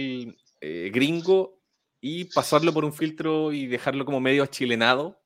[0.61, 1.61] eh, gringo
[2.01, 5.21] y pasarlo por un filtro y dejarlo como medio achilenado.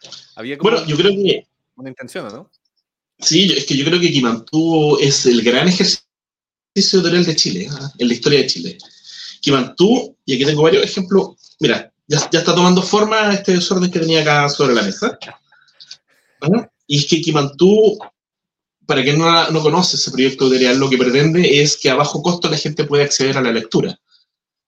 [0.36, 1.46] Había como bueno, yo creo que...
[1.76, 2.50] Una intención, ¿no?
[3.18, 6.09] Sí, es que yo creo que Kimantú es el gran ejercicio
[6.74, 7.92] editorial de Chile, ¿ah?
[7.98, 8.78] en la historia de Chile.
[9.40, 11.30] Kimantú, y aquí tengo varios ejemplos,
[11.60, 15.18] mira, ya, ya, está tomando forma este desorden que tenía acá sobre la mesa.
[16.42, 16.70] ¿Ah?
[16.86, 17.98] Y es que Kimantú
[18.90, 22.20] para quien no, no, conoce ese proyecto editorial, lo que pretende es que a bajo
[22.24, 23.96] costo la gente pueda acceder a la lectura.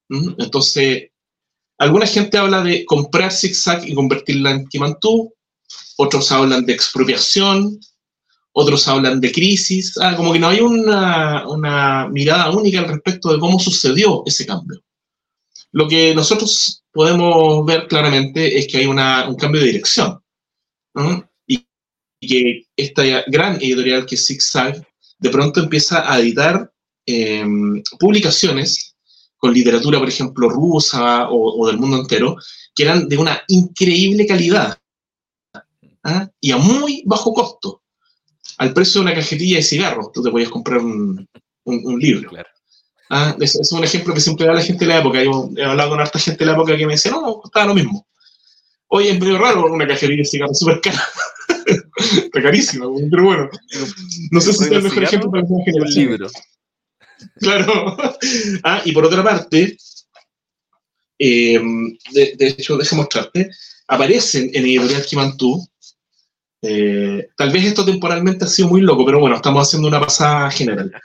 [0.09, 0.35] ¿Mm?
[0.39, 1.11] Entonces,
[1.77, 5.35] alguna gente habla de comprar zigzag y convertirla en Kimantú,
[5.97, 7.81] otros hablan de expropiación,
[8.53, 13.33] otros hablan de crisis, ah, como que no hay una, una, mirada única al respecto
[13.33, 14.81] de cómo sucedió ese cambio.
[15.73, 20.23] Lo que nosotros podemos ver claramente es que hay una, un cambio de dirección
[21.47, 21.67] y
[22.21, 24.87] que esta gran editorial que es ZigZag
[25.19, 26.71] de pronto empieza a editar
[27.07, 28.95] em, publicaciones
[29.39, 32.37] con literatura, por ejemplo, rusa o, del mundo entero,
[32.75, 34.79] que eran de una increíble calidad
[36.05, 36.29] ¿ah?
[36.41, 37.82] y a muy bajo costo,
[38.59, 41.29] al precio de una cajetilla de cigarros, tú te podías comprar un,
[41.65, 42.31] un, libro.
[43.11, 43.37] ¿Ah?
[43.41, 45.23] Es, es, un ejemplo que siempre da la gente de la época.
[45.23, 47.75] Yo he hablado con harta gente de la época que me decía, no, costaba lo
[47.75, 48.07] mismo.
[48.89, 51.03] Hoy es medio raro una cajetilla de cigarros súper cara.
[51.97, 53.51] Está carísimo, pero bueno.
[54.31, 56.29] No sé si es el mejor ejemplo para un libro.
[57.41, 57.97] Claro.
[58.65, 59.77] Ah, y por otra parte,
[61.19, 63.51] em, de, hecho, déjame mostrarte,
[63.89, 65.67] aparecen en Editorial Kimantú.
[66.63, 70.51] Eh, tal vez esto temporalmente ha sido muy loco, pero bueno, estamos haciendo una pasada
[70.51, 70.93] general.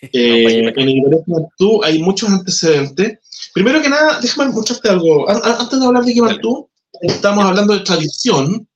[0.00, 3.18] Eh, en Editorial Kimantú hay muchos antecedentes.
[3.52, 5.28] Primero que nada, déjame mostrarte algo.
[5.28, 6.68] Antes de hablar de Kimantú,
[7.00, 8.66] estamos hablando de tradición,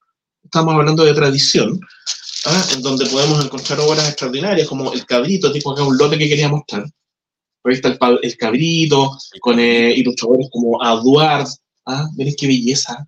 [0.42, 1.80] estamos hablando de tradición,
[2.46, 2.64] ¿ah?
[2.74, 6.48] en donde podemos encontrar obras extraordinarias como El Cabrito, tipo acá un lote que quería
[6.48, 6.84] mostrar.
[7.64, 11.48] Ahí está el, Cabrito, con eh, ilustradores como Aduard.
[11.86, 12.06] ¿ah?
[12.16, 13.06] Miren qué belleza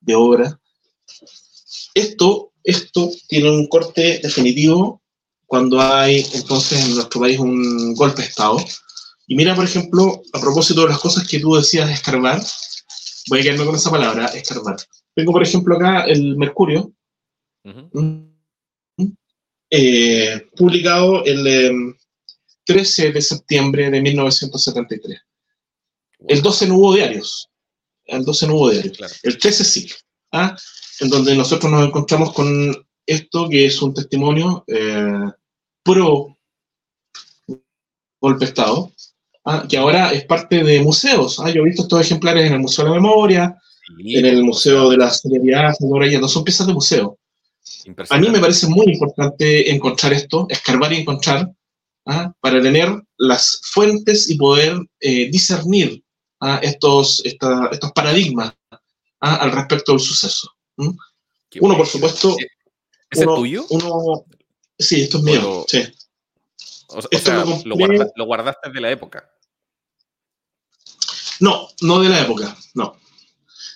[0.00, 0.58] de obra.
[1.94, 5.00] Esto, esto tiene un corte definitivo
[5.46, 8.56] cuando hay entonces en nuestro país un golpe de Estado.
[9.26, 12.42] Y mira, por ejemplo, a propósito de las cosas que tú decías de escarbar,
[13.28, 14.76] voy a quedarme con esa palabra, escarbar.
[15.14, 16.92] Tengo, por ejemplo, acá el Mercurio,
[19.70, 21.94] eh, publicado el
[22.64, 25.20] 13 em, de septiembre de 1973.
[26.28, 27.48] El 12 no hubo diarios.
[28.04, 28.98] El 12 no hubo diarios.
[29.22, 29.88] El 13 sí.
[30.34, 30.56] ¿Ah?
[31.00, 35.30] En donde nosotros nos encontramos con esto que es un testimonio eh,
[35.82, 36.36] pro
[38.20, 38.92] golpe de Estado,
[39.44, 39.64] ¿ah?
[39.68, 41.40] que ahora es parte de museos.
[41.40, 41.50] ¿ah?
[41.50, 43.58] Yo he visto estos ejemplares en el Museo de la Memoria,
[43.98, 47.18] en el Museo de la Seriedad, no son piezas de museo.
[48.08, 51.50] A mí me parece muy importante encontrar esto, escarbar y encontrar,
[52.06, 52.32] ¿ah?
[52.40, 56.02] para tener las fuentes y poder eh, discernir
[56.40, 56.60] ¿ah?
[56.62, 58.54] estos, estos paradigmas
[59.24, 60.50] al respecto del suceso.
[60.76, 62.36] Uno, por supuesto...
[63.10, 63.66] ¿Es uno, tuyo?
[63.70, 64.24] Uno,
[64.78, 65.64] sí, esto es mío.
[65.68, 65.82] sí.
[66.88, 69.28] O, sea, lo, guardaste, lo guardaste de la época.
[71.40, 72.96] No, no de la época, no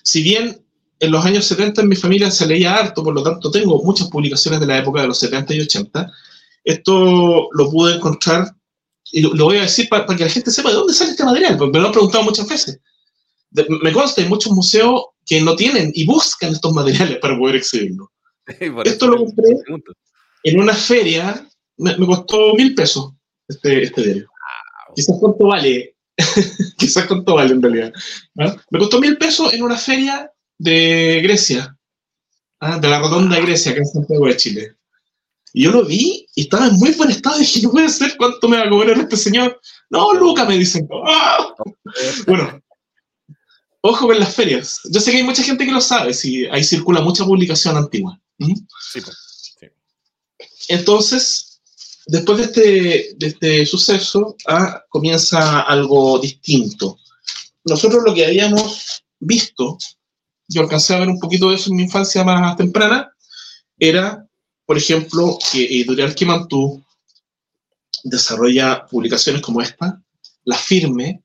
[0.08, 0.64] si bien
[1.00, 4.08] en los años 70 en mi familia se leía harto, por lo tanto tengo muchas
[4.08, 6.10] publicaciones de la época de los 70 y 80,
[6.64, 8.54] esto lo pude encontrar,
[9.12, 11.58] y lo, voy a decir para, que la gente sepa de dónde sale este material,
[11.58, 12.80] porque me lo han preguntado muchas veces.
[13.50, 18.10] me consta, hay muchos museos que no tienen y buscan estos materiales para poder exhibirlo.
[18.84, 19.56] esto lo compré
[20.44, 23.12] en una feria, me, costó mil pesos
[23.46, 24.28] este, este diario.
[24.96, 25.94] Quizás cuánto vale
[26.76, 27.92] Quizás cuánto vale en realidad.
[28.34, 31.76] Me costó mil pesos en una feria de Grecia,
[32.60, 32.78] ¿ah?
[32.78, 34.74] de la Rotonda de Grecia, acá en Santiago de Chile.
[35.52, 37.36] Y yo lo vi y estaba en muy buen estado.
[37.36, 39.60] Y dije, no puede ser, ¿cuánto me va a cobrar este señor?
[39.90, 40.88] No, Luca, me dicen.
[41.06, 41.54] ¡Ah!
[42.26, 42.60] Bueno,
[43.80, 44.80] ojo con las ferias.
[44.90, 48.20] Yo sé que hay mucha gente que lo sabe, si ahí circula mucha publicación antigua.
[48.38, 49.16] Sí, pues,
[49.58, 49.66] sí.
[50.68, 51.48] Entonces,
[52.08, 56.98] Después de este, de este suceso, ah, comienza algo distinto.
[57.64, 59.76] Nosotros lo que habíamos visto,
[60.48, 63.12] yo alcancé a ver un poquito de eso en mi infancia más temprana,
[63.78, 64.26] era,
[64.64, 66.82] por ejemplo, que Editorial Kimantú
[68.04, 70.02] desarrolla publicaciones como esta,
[70.44, 71.22] La Firme,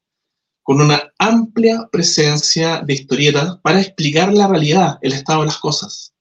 [0.63, 6.13] con una amplia presencia de historietas para explicar la realidad, el estado de las cosas,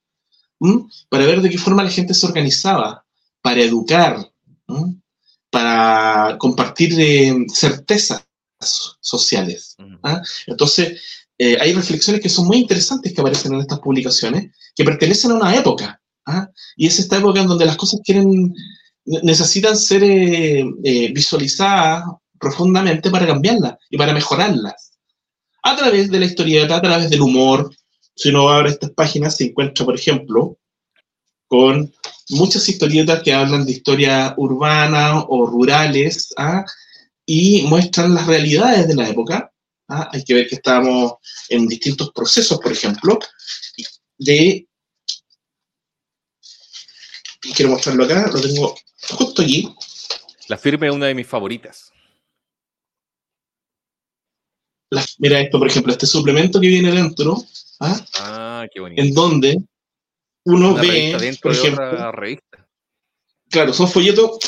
[1.09, 3.05] para ver de qué forma la gente se organizaba,
[3.41, 4.31] para educar,
[5.51, 8.25] para compartir eh, certezas
[9.01, 9.77] sociales.
[10.03, 10.21] ¿ah?
[10.47, 11.01] Entonces,
[11.39, 15.35] eh, hay reflexiones que son muy interesantes que aparecen en estas publicaciones, que pertenecen a
[15.35, 16.01] una época.
[16.27, 16.49] ¿ah?
[16.77, 18.55] Y es esta época en donde las cosas quieren,
[19.05, 20.65] necesitan ser eh,
[21.13, 22.05] visualizadas
[22.43, 24.99] profundamente para cambiarlas y para mejorarlas.
[25.63, 27.75] A través de la historieta, a través del humor.
[28.17, 30.59] Si uno abre estas páginas, se encuentra, por ejemplo,
[31.47, 31.95] con
[32.31, 36.65] muchas historietas que hablan de historia urbana o rurales ¿ah?
[37.25, 39.53] y muestran las realidades de la época.
[39.89, 40.11] ¿ah?
[40.13, 41.15] Hay que ver que estamos
[41.49, 43.19] en distintos procesos, por ejemplo,
[47.55, 48.75] quiero mostrarlo acá, lo tengo
[49.11, 49.75] justo aquí.
[50.49, 51.92] La firme es una de mis favoritas.
[55.19, 57.43] Mira esto, por ejemplo, este suplemento que viene dentro,
[57.81, 58.01] ¿ah?
[58.21, 59.03] ah qué bonito.
[59.03, 59.59] en donde
[60.45, 62.13] uno ve, por ejemplo,
[63.51, 64.39] claro, son folletos,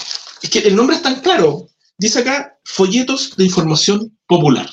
[0.43, 1.69] es que el nombre es tan claro,
[1.99, 4.69] dice acá folletos de información popular.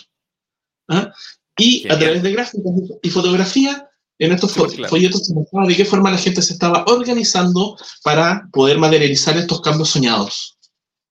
[0.90, 1.14] ¿ah?
[1.58, 6.12] Y a través de gráficos y fotografía, en estos folletos se mostraba de qué forma
[6.12, 10.58] la gente se estaba organizando para poder materializar estos cambios soñados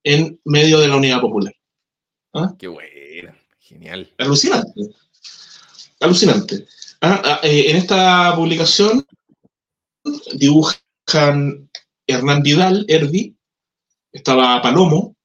[0.05, 1.53] en medio de la unidad popular.
[2.33, 2.55] ¿Ah?
[2.59, 3.00] Qué bueno,
[3.71, 4.13] genial.
[4.19, 4.81] Alucinante.
[6.01, 6.67] Alucinante.
[7.01, 7.41] ¿Ah?
[7.43, 9.07] Eh, en esta publicación
[10.35, 11.71] dibujan
[12.07, 13.37] Hernán Vidal, Erdi,
[14.13, 15.17] estaba Palomo,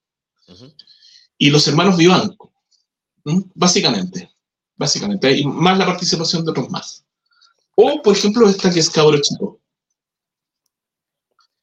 [1.37, 2.53] y los hermanos Vivanco,
[3.55, 4.31] básicamente,
[4.75, 7.03] básicamente, y más la participación de otros más.
[7.75, 9.59] O, por ejemplo, esta que es Cabro Chico.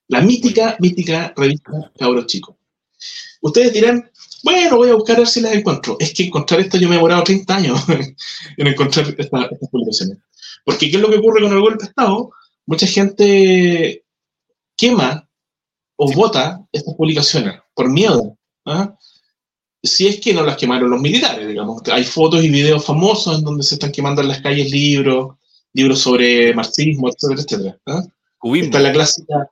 [0.09, 2.57] La mítica, mítica revista Cabros Chicos.
[3.41, 4.11] Ustedes dirán,
[4.43, 5.97] bueno, voy a buscar a ver si las encuentro.
[6.01, 7.81] Es que encontrar esto yo me he demorado 30 años
[8.57, 10.19] en encontrar estas publicaciones.
[10.65, 12.31] Porque ¿qué es lo que ocurre con el golpe de Estado?
[12.67, 14.05] Mucha gente
[14.77, 15.29] quema
[15.97, 18.37] o vota estas publicaciones por miedo.
[18.67, 18.97] ¿ah?
[19.83, 21.83] Si es que no las quemaron los militares, digamos.
[21.93, 25.37] Hay fotos y videos famosos en donde se están quemando en las calles libros,
[25.73, 27.79] libros sobre marxismo, etcétera, etcétera.
[27.87, 28.03] ¿ah?
[28.55, 29.51] Esta es la clásica,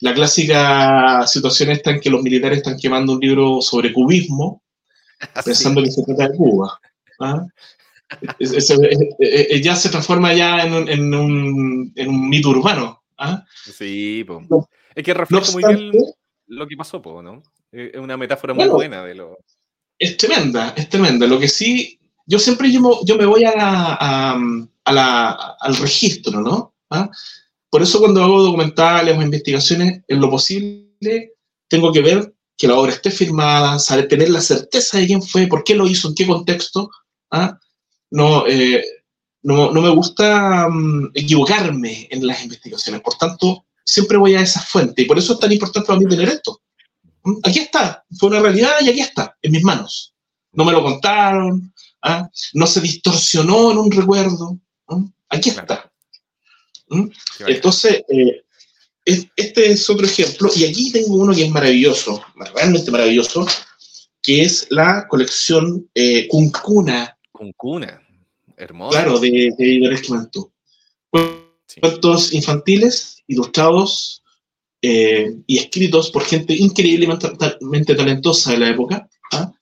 [0.00, 4.62] la clásica situación esta en que los militares están quemando un libro sobre cubismo,
[5.44, 6.78] pensando que se trata de Cuba.
[7.20, 7.46] ¿ah?
[8.38, 13.02] ya se transforma ya en un, en un, en un mito urbano.
[13.18, 13.44] ¿ah?
[13.50, 14.24] Sí,
[14.94, 15.92] es que refleja muy bien
[16.46, 17.42] lo que pasó, ¿no?
[17.72, 19.38] Es una metáfora muy buena de lo...
[19.98, 21.26] Es tremenda, es tremenda.
[21.26, 24.38] Lo que sí, yo siempre yo, yo me voy a a,
[24.84, 26.74] a la, al registro, ¿no?
[26.90, 27.10] ¿Ah?
[27.70, 31.32] Por eso cuando hago documentales o investigaciones, en lo posible,
[31.68, 35.46] tengo que ver que la obra esté firmada, saber, tener la certeza de quién fue,
[35.46, 36.90] por qué lo hizo, en qué contexto.
[37.30, 37.58] ¿ah?
[38.10, 38.82] No, eh,
[39.42, 44.60] no, no, me gusta mm, equivocarme en las investigaciones, por tanto, siempre voy a esa
[44.60, 46.62] fuente, y por eso es tan importante para mí tener esto.
[47.24, 47.36] ¿Mm?
[47.42, 50.14] Aquí está, fue una realidad y aquí está, en mis manos.
[50.52, 52.28] No me lo contaron, ¿ah?
[52.54, 54.58] no se distorsionó en un recuerdo,
[55.28, 55.92] aquí está.
[56.88, 57.08] ¿Mm?
[57.46, 58.42] Entonces, eh,
[59.04, 62.22] este es otro ejemplo, y aquí tengo uno que es maravilloso,
[62.54, 63.46] realmente maravilloso,
[64.22, 67.16] que es la colección eh, Cuncuna.
[67.30, 68.02] Cuncuna,
[68.56, 68.90] hermoso.
[68.90, 70.40] Claro, de, de
[71.80, 74.22] Cuentos infantiles, ilustrados
[74.82, 79.52] eh, y escritos por gente increíblemente talentosa de la época, ¿ah?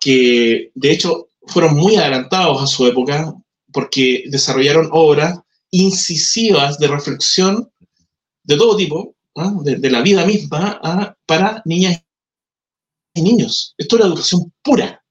[0.00, 3.34] que de hecho fueron muy adelantados a su época
[3.72, 5.38] porque desarrollaron obras
[5.70, 7.70] incisivas de reflexión
[8.44, 9.14] de todo tipo,
[9.62, 10.80] de, la vida misma,
[11.26, 12.02] para niñas
[13.14, 13.74] y niños.
[13.76, 15.02] Esto es la educación pura.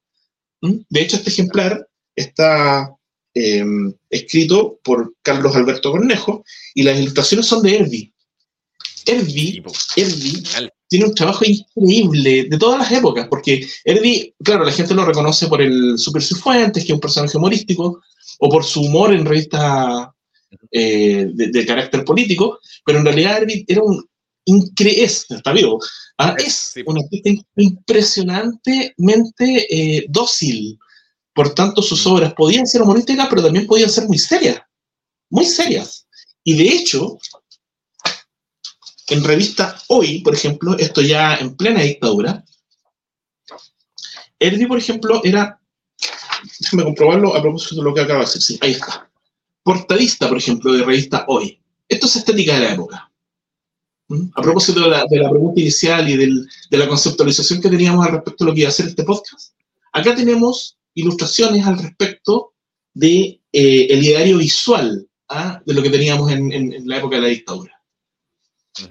[0.62, 2.92] De hecho, este ejemplar está
[3.34, 6.44] em, escrito por Carlos Alberto Cornejo
[6.74, 8.14] y las ilustraciones son de Erdi.
[9.06, 9.64] Erdi,
[10.90, 15.48] tiene un trabajo increíble de todas las épocas, porque Erdi, claro, la gente lo reconoce
[15.48, 18.02] por el Super Cifuentes, que es un personaje humorístico,
[18.40, 20.08] o por su humor en revistas
[20.72, 24.08] eh, de, carácter político, pero en realidad era un
[24.78, 25.80] es, está vivo,
[26.18, 26.36] ¿ah?
[26.38, 30.80] es un artista impresionantemente eh, dócil.
[31.34, 32.10] Por tanto, sus mm.
[32.10, 34.62] obras podían ser humorísticas, pero también podían ser muy serias,
[35.30, 36.08] muy serias.
[36.44, 37.20] Y de hecho,
[39.08, 42.44] en revista Hoy, por ejemplo, esto ya en plena dictadura,
[44.40, 45.60] Erdi, por ejemplo, era
[46.60, 48.42] déjame comprobarlo a propósito de lo que acaba de decir.
[48.42, 49.07] Sí, ahí está.
[49.68, 51.60] Portadista, por ejemplo, de revista Hoy.
[51.90, 53.12] Esto es estética de la época.
[54.08, 54.30] ¿Mm?
[54.34, 58.50] A propósito de la, pregunta inicial y de la conceptualización que teníamos al respecto de
[58.50, 59.52] lo que iba a hacer este podcast,
[59.92, 62.54] acá tenemos ilustraciones al respecto
[62.94, 65.62] de eh, ideario visual ¿ah?
[65.66, 67.74] de lo que teníamos en, la época de la dictadura.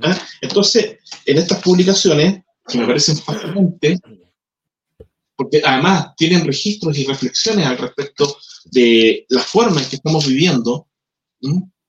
[0.03, 0.19] ¿Ah?
[0.43, 3.99] Entonces, en estas publicaciones, que me parecen fascinantes,
[5.37, 8.37] porque además tienen registros y reflexiones al respecto
[8.71, 10.89] de la forma en que estamos viviendo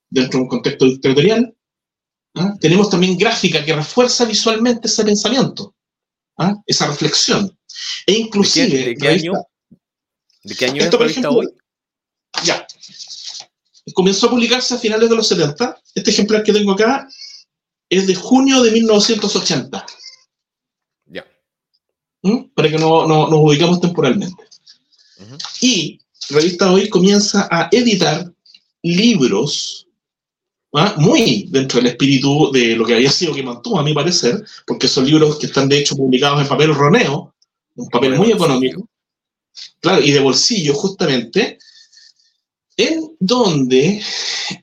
[0.10, 1.56] dentro de un contexto dictatorial.
[2.36, 2.56] ¿ah?
[2.60, 5.76] Tenemos también gráfica que refuerza visualmente ese pensamiento,
[6.38, 6.56] ¿ah?
[6.66, 7.58] esa reflexión.
[8.06, 8.86] E inclusive...
[8.86, 9.34] ¿De qué, año,
[10.44, 11.48] ¿De qué año esto, es hoy?
[12.44, 12.66] Ya.
[13.94, 15.82] Comenzó a publicarse a finales de los 70.
[15.96, 17.08] Este ejemplar que tengo acá
[17.90, 19.86] es de junio de 1980.
[22.54, 24.44] para que no, nos ubicamos temporalmente.
[25.62, 26.00] Y
[26.30, 28.32] Revista Hoy comienza a editar
[28.84, 29.88] libros
[30.74, 30.96] ¿ah?
[30.98, 34.88] muy dentro del espíritu de lo que había sido que mantuvo, a mi parecer, porque
[34.88, 37.34] son libros que están de hecho publicados en papel roneo,
[37.76, 38.88] un papel muy económico,
[39.80, 41.58] claro, y de bolsillo justamente,
[42.76, 44.02] en donde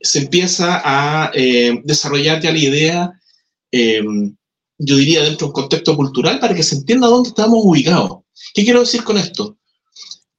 [0.00, 3.20] se empieza a eh, desarrollar ya la idea
[3.72, 4.02] eh,
[4.78, 8.20] yo diría, dentro de un contexto cultural para que se entienda dónde estamos ubicados.
[8.52, 9.56] ¿Qué quiero decir con esto?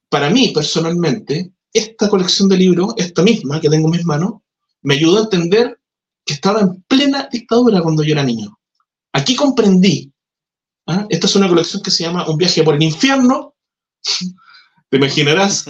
[0.08, 4.34] Para mí, personalmente, esta colección de libros, esta misma que tengo en mis manos,
[4.82, 5.78] me ayudó a entender
[6.24, 8.56] que estaba en plena dictadura cuando yo era niño.
[9.12, 10.12] Aquí comprendí.
[10.86, 11.06] ¿ah?
[11.08, 13.54] Esta es una colección que se llama Un viaje por el infierno.
[14.90, 15.64] Te imaginarás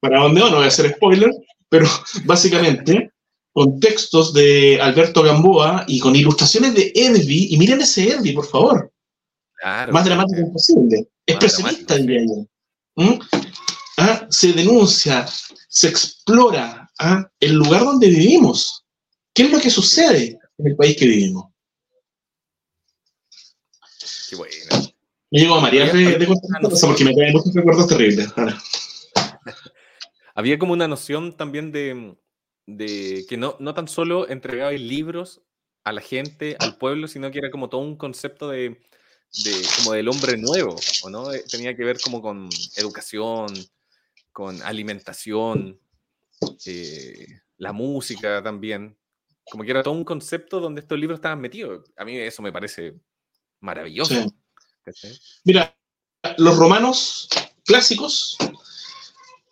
[0.00, 1.30] para dónde va, no voy a hacer spoiler,
[1.68, 1.86] pero
[2.24, 3.12] básicamente
[3.52, 7.48] con textos de Alberto Gamboa y con ilustraciones de Edvi.
[7.50, 8.92] Y miren ese Edvi, por favor.
[9.90, 11.08] Más dramático imposible.
[11.24, 12.46] Expresionista, diría yo.
[12.96, 13.18] ¿Mm?
[13.96, 14.26] ¿Ah?
[14.30, 15.26] Se denuncia,
[15.68, 17.30] se explora ¿ah?
[17.40, 18.84] el lugar donde vivimos.
[19.32, 21.46] ¿Qué es lo que sucede en el país que vivimos?
[24.28, 24.86] Qué bueno.
[25.30, 28.32] Me llegó a María de, de porque me trae muchos recuerdos terribles.
[30.34, 32.16] Había como una noción también de,
[32.66, 35.40] de que no, no tan solo entregaba libros
[35.84, 38.80] a la gente, al pueblo, sino que era como todo un concepto de,
[39.44, 41.32] de como del hombre nuevo, ¿o no?
[41.32, 43.46] Eh, tenía que ver como con educación,
[44.36, 45.80] con alimentación,
[46.66, 47.26] eh,
[47.56, 48.94] la música también.
[49.50, 51.90] Como que era todo un concepto donde estos libros estaban metidos.
[51.96, 52.96] A mí eso me parece
[53.60, 54.30] maravilloso.
[55.42, 55.74] Mira,
[56.36, 57.30] los romanos
[57.64, 58.36] clásicos,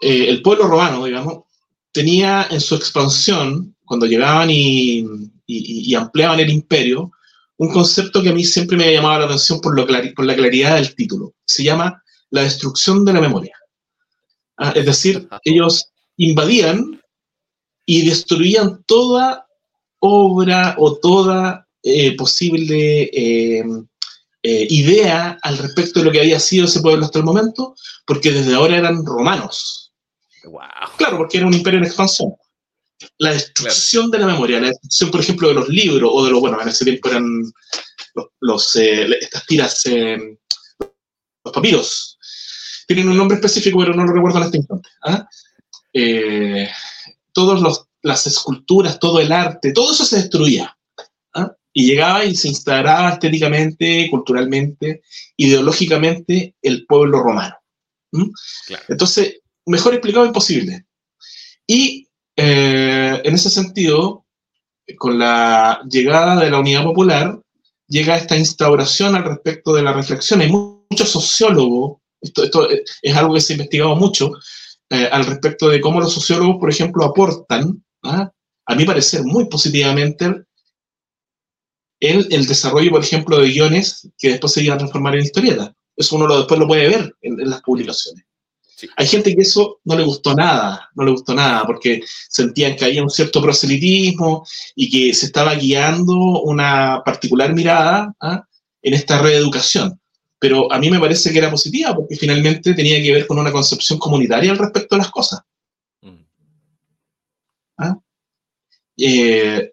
[0.02, 1.44] eh, el pueblo romano, digamos,
[1.90, 7.10] tenía en su expansión, cuando llegaban y, ampliaban el imperio,
[7.56, 10.36] un concepto que a mí siempre me ha llamado la atención por, lo por la
[10.36, 11.32] claridad del título.
[11.46, 13.56] Se llama la destrucción de la memoria.
[14.56, 17.00] Ah, es decir, ellos invadían
[17.86, 19.46] y destruían toda
[19.98, 23.64] obra o toda eh, posible eh,
[24.42, 27.74] eh, idea al respecto de lo que había sido ese pueblo hasta el momento,
[28.06, 29.92] porque desde ahora eran romanos.
[30.96, 32.34] Claro, porque era un imperio en expansión.
[33.18, 36.40] La destrucción de la memoria, la destrucción, por ejemplo, de los libros o de los,
[36.40, 37.42] bueno, en ese tiempo eran
[38.40, 39.84] los, estas tiras,
[41.44, 42.13] los papiros.
[42.86, 44.88] Tienen un nombre específico, pero no lo recuerdo en este instante.
[45.02, 45.28] ¿ah?
[47.32, 50.76] todas las esculturas, todo el arte, todo eso se destruía.
[51.34, 51.52] ¿ah?
[51.72, 55.02] Y llegaba y se instauraba estéticamente, culturalmente,
[55.36, 57.56] ideológicamente el pueblo romano.
[58.88, 60.86] Entonces, mejor explicado imposible.
[61.66, 64.24] Y eh, en ese sentido,
[64.98, 67.40] con la llegada de la unidad popular,
[67.88, 70.40] llega esta instauración al respecto de la reflexión.
[70.40, 72.68] Hay muchos sociólogos, esto, esto
[73.02, 74.32] es algo que se ha investigado mucho,
[74.90, 78.30] eh, al respecto de cómo los sociólogos, por ejemplo, aportan, ¿ah?
[78.66, 80.44] a mi parecer, muy positivamente
[82.00, 85.72] en el desarrollo, por ejemplo, de guiones que después se iban a transformar en historietas.
[85.96, 88.24] Eso uno lo, después lo puede ver en, las publicaciones.
[88.96, 92.84] Hay gente que eso no le gustó nada, no le gustó nada, porque sentían que
[92.84, 94.44] había un cierto proselitismo
[94.74, 98.44] y que se estaba guiando una particular mirada ¿ah?
[98.82, 99.98] en esta reeducación
[100.44, 103.50] pero a mí me parece que era positiva porque finalmente tenía que ver con una
[103.50, 105.40] concepción comunitaria al respecto de las cosas.
[106.02, 106.26] Mm.
[107.78, 107.98] ¿Ah?
[108.98, 109.72] Eh,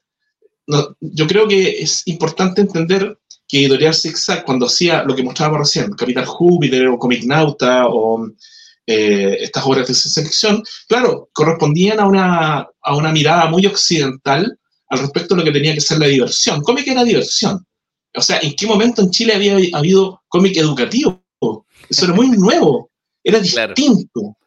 [1.02, 5.92] yo creo que es importante entender que Editorial Zigzag, cuando hacía lo que mostrábamos recién,
[5.92, 8.26] Capital Júpiter o Comic Nauta o
[8.88, 14.58] eh, estas obras de ciencia ficción, claro, correspondían a una, a una mirada muy occidental
[14.88, 16.62] al respecto de lo que tenía que ser la diversión.
[16.62, 17.66] Cómic era diversión.
[18.16, 21.24] O sea, ¿en qué momento en Chile había habido cómic educativo?
[21.90, 22.90] Eso era muy nuevo,
[23.24, 24.38] era distinto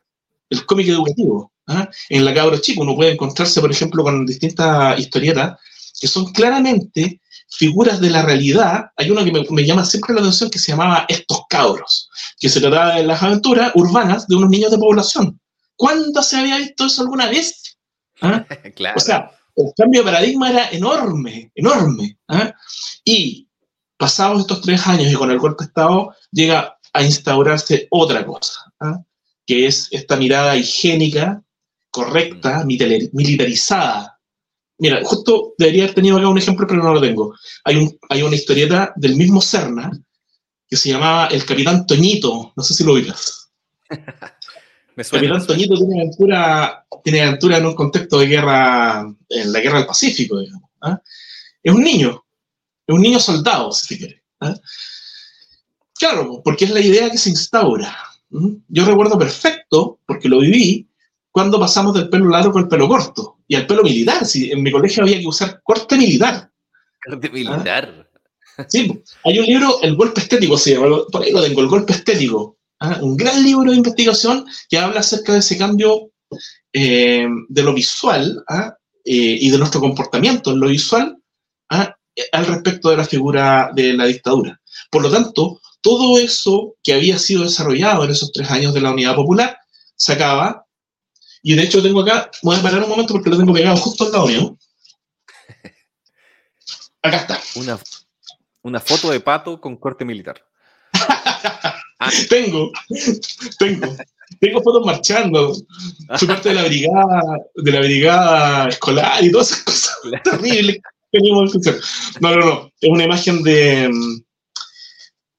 [0.50, 1.52] el cómic educativo.
[1.66, 1.88] ¿ah?
[2.08, 5.58] En la cabro chico uno puede encontrarse, por ejemplo, con distintas historietas
[6.00, 8.86] que son claramente figuras de la realidad.
[8.96, 12.08] Hay uno que me, llama siempre la atención que se llamaba Estos cabros,
[12.38, 15.40] que se trataba de las aventuras urbanas de unos niños de población.
[15.76, 17.76] ¿Cuándo se había visto eso alguna vez?
[18.20, 18.44] ¿Ah?
[18.96, 22.18] O sea, el cambio de paradigma era enorme, enorme.
[22.28, 22.52] ¿ah?
[23.04, 23.43] Y
[24.04, 28.70] pasados estos tres años y con el golpe de Estado, llega a instaurarse otra cosa,
[28.78, 29.02] ¿ah?
[29.46, 31.42] que es esta mirada higiénica,
[31.90, 32.66] correcta, mm.
[33.14, 34.20] militarizada.
[34.76, 37.34] Mira, justo debería haber tenido acá un ejemplo, pero no lo tengo.
[37.64, 39.90] Hay, un, hay una historieta del mismo Cerna
[40.68, 43.50] que se llamaba El Capitán Toñito, no sé si lo oigas.
[43.88, 49.78] El Capitán Toñito tiene aventura, tiene aventura en un contexto de guerra, en la guerra
[49.78, 50.68] del Pacífico, digamos.
[50.82, 51.00] ¿ah?
[51.62, 52.23] Es un niño,
[52.86, 54.22] es un niño soldado, si se quiere.
[54.40, 54.54] ¿ah?
[55.98, 57.96] Claro, porque es la idea que se instaura.
[58.68, 60.88] Yo recuerdo perfecto, porque lo viví,
[61.30, 64.24] cuando pasamos del pelo largo al pelo corto y al pelo militar.
[64.26, 66.50] Si en mi colegio había que usar corte militar.
[67.04, 68.08] Corte militar.
[68.68, 72.58] Sí, hay un libro, El golpe estético, se por ahí lo tengo, El golpe estético.
[72.80, 72.98] ¿ah?
[73.02, 76.12] Un gran libro de investigación que habla acerca de ese cambio
[76.72, 78.76] eh, de lo visual ¿ah?
[79.04, 81.16] eh, y de nuestro comportamiento en lo visual
[82.32, 84.60] al respecto de la figura de la dictadura.
[84.90, 88.90] Por lo tanto, todo eso que había sido desarrollado en esos tres años de la
[88.90, 89.58] Unidad Popular
[89.96, 90.66] se acaba.
[91.42, 94.04] Y de hecho tengo acá, voy a parar un momento porque lo tengo pegado justo
[94.04, 94.56] al lado mío.
[97.02, 97.40] Acá está.
[97.56, 97.78] Una,
[98.62, 100.42] una foto de pato con corte militar.
[102.30, 102.72] tengo,
[103.58, 103.94] tengo.
[104.40, 105.54] Tengo fotos marchando.
[106.16, 107.20] Soy parte de la brigada,
[107.54, 110.78] de la brigada escolar y todas esas cosas terribles.
[112.20, 112.72] No, no, no.
[112.80, 113.90] Es una imagen de.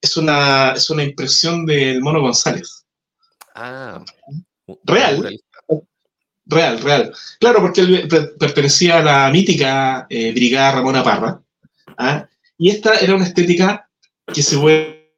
[0.01, 2.85] Es una, es una impresión del Mono González.
[3.55, 4.03] Ah.
[4.83, 5.39] Real.
[6.45, 7.13] Real, real.
[7.39, 8.07] Claro, porque él
[8.39, 11.41] pertenecía a la mítica eh, Brigada Ramona Parra.
[11.97, 12.27] ¿ah?
[12.57, 13.89] Y esta era una estética
[14.31, 15.11] que se vuelve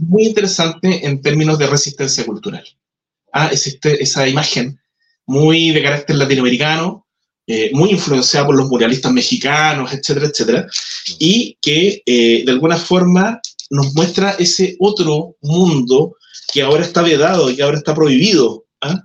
[0.00, 2.64] muy interesante en términos de resistencia cultural.
[3.32, 4.80] Ah, existe esa imagen
[5.26, 7.06] muy de carácter latinoamericano,
[7.52, 10.66] eh, muy influenciada por los muralistas mexicanos, etcétera, etcétera,
[11.18, 13.40] y que eh, de alguna forma
[13.70, 16.14] nos muestra ese otro mundo
[16.52, 18.66] que ahora está vedado y que ahora está prohibido.
[18.80, 19.02] ¿ah?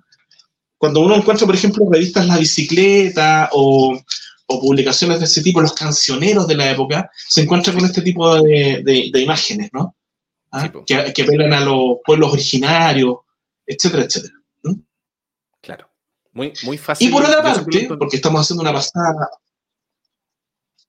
[0.77, 3.99] Cuando uno encuentra, por ejemplo, revistas La Bicicleta o,
[4.45, 9.11] publicaciones de ese tipo, los cancioneros de la época, se encuentra con este tipo de,
[9.15, 9.95] imágenes, ¿no?
[10.51, 10.71] ¿Ah?
[10.85, 13.15] que, que, apelan a los pueblos originarios,
[13.65, 14.35] etcétera, etcétera.
[16.36, 17.07] Muy, muy fácil.
[17.07, 19.29] Y por otra parte, porque estamos haciendo una pasada.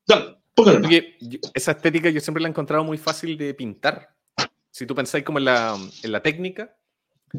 [0.05, 1.17] Dale,
[1.55, 4.13] esa estética yo siempre la he encontrado muy fácil de pintar.
[4.73, 6.77] Si tú pensáis como en la, en la técnica,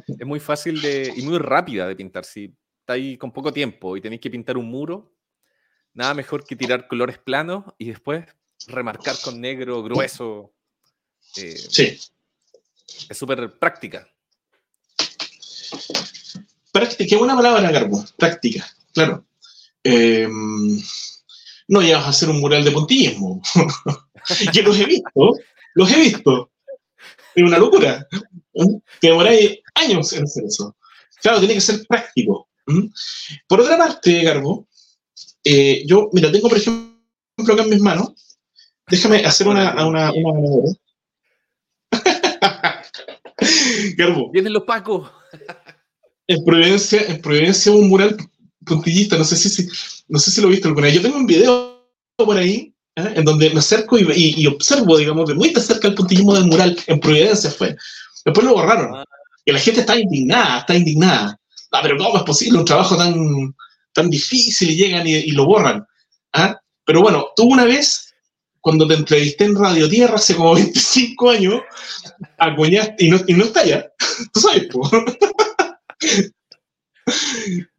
[0.08, 2.24] es muy fácil de, y muy rápida de pintar.
[2.24, 5.14] Si estáis con poco tiempo y tenéis que pintar un muro,
[5.94, 8.26] nada mejor que tirar colores planos y después
[8.68, 10.54] remarcar con negro grueso.
[11.36, 12.00] Eh, sí.
[13.10, 14.08] Es súper práctica.
[16.78, 18.06] Práctica, qué buena palabra, Garbo.
[18.18, 18.64] Práctica,
[18.94, 19.26] claro.
[19.84, 20.80] Em,
[21.68, 23.42] no llevas a hacer un mural de puntillismo.
[24.54, 25.34] Yo los he visto,
[25.74, 26.52] los he visto.
[27.34, 28.08] Es una locura.
[29.02, 30.76] Que demoráis años en hacer eso.
[31.20, 32.48] Claro, tiene que ser práctico.
[33.48, 34.68] Por otra parte, Garbo,
[35.44, 38.38] eh, yo, mira, tengo por ejemplo acá en mis manos.
[38.86, 40.76] Déjame hacer una, una, una
[43.98, 44.30] Garbo.
[44.32, 45.10] Vienen los pacos.
[46.28, 48.18] En Providencia, en Providencia un mural
[48.66, 49.68] puntillista, no sé si,
[50.08, 50.96] no sé si lo viste alguna vez.
[50.96, 53.14] Yo tengo un video por ahí ¿eh?
[53.16, 56.78] en donde me acerco y, observo, digamos, de muy de cerca el puntillismo del mural.
[56.88, 57.76] En Providencia fue.
[58.26, 58.96] Después lo borraron.
[58.96, 59.06] Ah.
[59.46, 61.40] Y la gente está indignada, está indignada.
[61.72, 63.56] Ah, pero ¿cómo es posible un trabajo tan,
[63.94, 65.86] tan difícil y llegan y, lo borran?
[66.34, 66.60] ¿Ah?
[66.86, 68.14] Pero bueno, tú una vez,
[68.60, 71.62] cuando te entrevisté en Radio Tierra hace como 25 años,
[72.38, 73.88] acuñaste, y no, y no está ya,
[74.34, 74.68] tú sabes,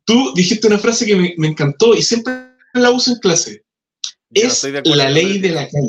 [0.04, 3.64] tú dijiste una frase que me, me encantó y siempre la uso en clase
[4.30, 5.88] es la ley de la calle.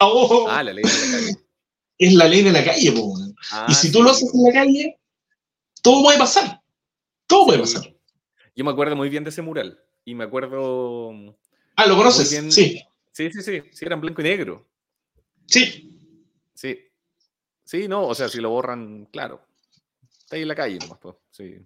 [0.00, 0.46] Oh.
[0.48, 1.36] ah, la ley de la calle.
[1.98, 2.94] Es la ley de la calle,
[3.50, 4.98] ah, Y si tú lo haces en la calle,
[5.82, 6.62] todo puede pasar.
[7.26, 7.92] Todo puede pasar.
[8.54, 9.80] Yo me acuerdo muy bien de ese mural.
[10.04, 11.10] Y me acuerdo.
[11.76, 12.28] Ah, ¿lo conoces?
[12.54, 12.82] Sí.
[13.12, 13.62] Sí, sí, sí.
[13.72, 14.68] Sí, era en blanco y negro.
[15.46, 15.90] Sí.
[16.54, 16.78] Sí.
[17.64, 19.42] Sí, no, o sea, si lo borran, claro.
[20.28, 21.14] Está ahí en la calle nomás, pues.
[21.30, 21.56] Sí.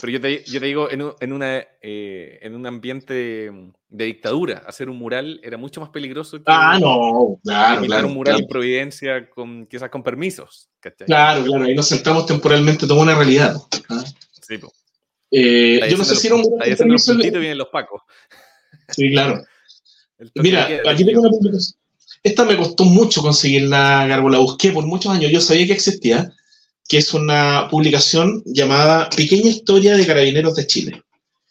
[0.00, 4.06] Pero yo te, yo te digo, en un, en, una, eh, en un ambiente de,
[4.06, 8.40] dictadura, hacer un mural era mucho más peligroso que, ah, no, claro, claro, un mural
[8.40, 10.70] en Providencia con, quizás con permisos.
[10.80, 13.56] Claro, claro, ahí nos sentamos temporalmente toda una realidad.
[13.90, 14.04] ¿ah?
[14.40, 14.58] Sí,
[15.30, 16.66] eh, yo no sé si era un mural.
[16.66, 18.00] Ahí permiso, vienen los pacos.
[18.88, 19.44] Sí, claro.
[20.34, 21.78] Mira, aquí tengo una publicación.
[22.22, 26.32] Esta me costó mucho conseguirla, Garbo, la busqué por muchos años, yo sabía que existía,
[26.88, 31.02] que es una publicación llamada Pequeña Historia de Carabineros de Chile,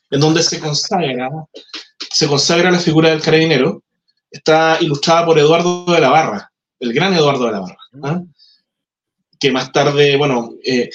[0.10, 1.30] en donde se consagra,
[2.12, 3.84] se consagra la figura del carabinero.
[4.32, 8.22] Está ilustrada por Eduardo de la Barra, el gran Eduardo de la Barra, ¿ah?
[9.40, 10.90] que más tarde, bueno, eh,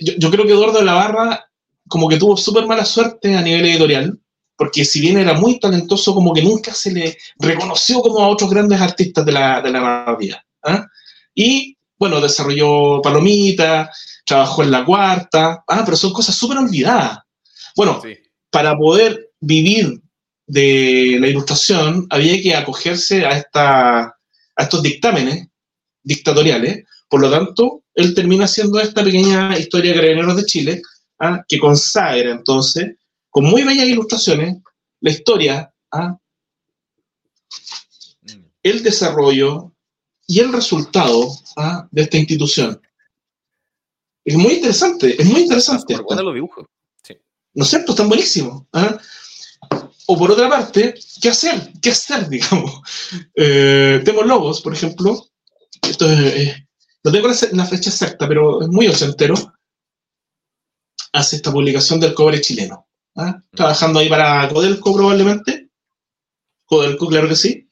[0.00, 1.44] yo, creo que Eduardo de la Barra
[1.86, 4.18] como que tuvo súper mala suerte a nivel editorial,
[4.56, 8.50] porque si bien era muy talentoso, como que nunca se le reconoció como a otros
[8.50, 10.18] grandes artistas de la, de la
[10.64, 10.86] ¿ah?
[11.34, 13.90] Y bueno, desarrolló Palomita,
[14.24, 17.18] trabajó en la cuarta, ah, pero son cosas súper olvidadas.
[17.74, 18.00] Bueno,
[18.50, 20.00] para poder vivir
[20.46, 25.48] de la ilustración había que acogerse a, esta, a estos dictámenes
[26.02, 30.82] dictatoriales, por lo tanto, él termina haciendo esta pequeña historia de Carabineros de Chile,
[31.18, 32.96] ah, que consagra entonces,
[33.30, 34.56] con muy bellas ilustraciones,
[35.00, 36.16] la historia, ah,
[38.22, 38.44] mm.
[38.62, 39.72] el desarrollo,
[40.28, 41.88] y el resultado ¿ah?
[41.90, 42.80] de esta institución.
[44.24, 45.96] Es muy interesante, es muy interesante.
[45.98, 46.66] Por los dibujos.
[47.02, 47.14] Sí.
[47.54, 47.92] ¿No es cierto?
[47.92, 48.64] Están buenísimos.
[48.74, 48.98] ¿ah?
[50.06, 51.72] O por otra parte, ¿qué hacer?
[51.80, 52.80] ¿Qué hacer, digamos?
[53.34, 55.26] Eh, tengo logos, por ejemplo.
[55.82, 56.56] Esto es,
[57.02, 59.34] no tengo la, fecha exacta, pero es muy ochentero.
[61.12, 62.86] Hace esta publicación del cobre chileno.
[63.16, 63.30] ¿ah?
[63.30, 63.56] Mm.
[63.56, 65.70] Trabajando ahí para Codelco, probablemente.
[66.66, 67.67] Codelco, claro que sí.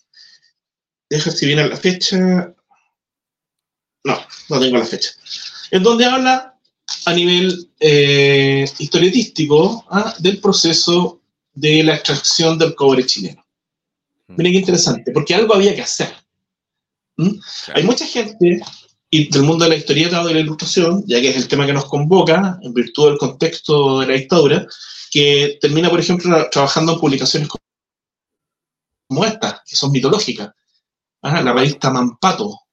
[1.09, 2.55] Deja si viene la fecha.
[4.05, 5.11] No, no tengo la fecha.
[5.71, 6.59] En donde habla
[7.07, 10.15] a nivel eh, historietístico ¿ah?
[10.19, 11.21] del proceso
[11.53, 13.45] de la extracción del cobre chileno.
[14.29, 14.35] Mm.
[14.37, 16.15] Miren qué interesante, porque algo había que hacer.
[17.75, 18.61] Hay mucha gente
[19.09, 21.65] y del mundo de la historieta o de la ilustración, ya que es el tema
[21.65, 24.67] que nos convoca, en virtud del contexto de la dictadura,
[25.11, 27.49] que termina, por ejemplo, trabajando en publicaciones
[29.09, 30.51] como estas, que son mitológicas,
[31.33, 32.67] la revista Mampato,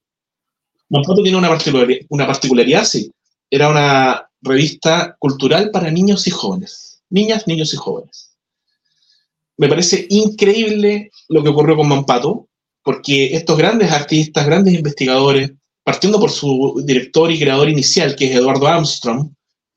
[0.93, 3.11] Mampato tiene una particularidad, una particularidad, sí.
[3.49, 7.01] Era una revista cultural para niños y jóvenes.
[7.09, 8.35] Niñas, niños y jóvenes.
[9.57, 12.47] Me parece increíble lo que ocurrió con Mampato,
[12.83, 15.51] porque estos grandes artistas, grandes investigadores,
[15.83, 19.31] partiendo por su director y creador inicial, que es Eduardo Armstrong,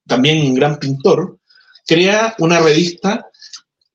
[0.06, 1.38] también un gran pintor,
[1.86, 3.26] crea una revista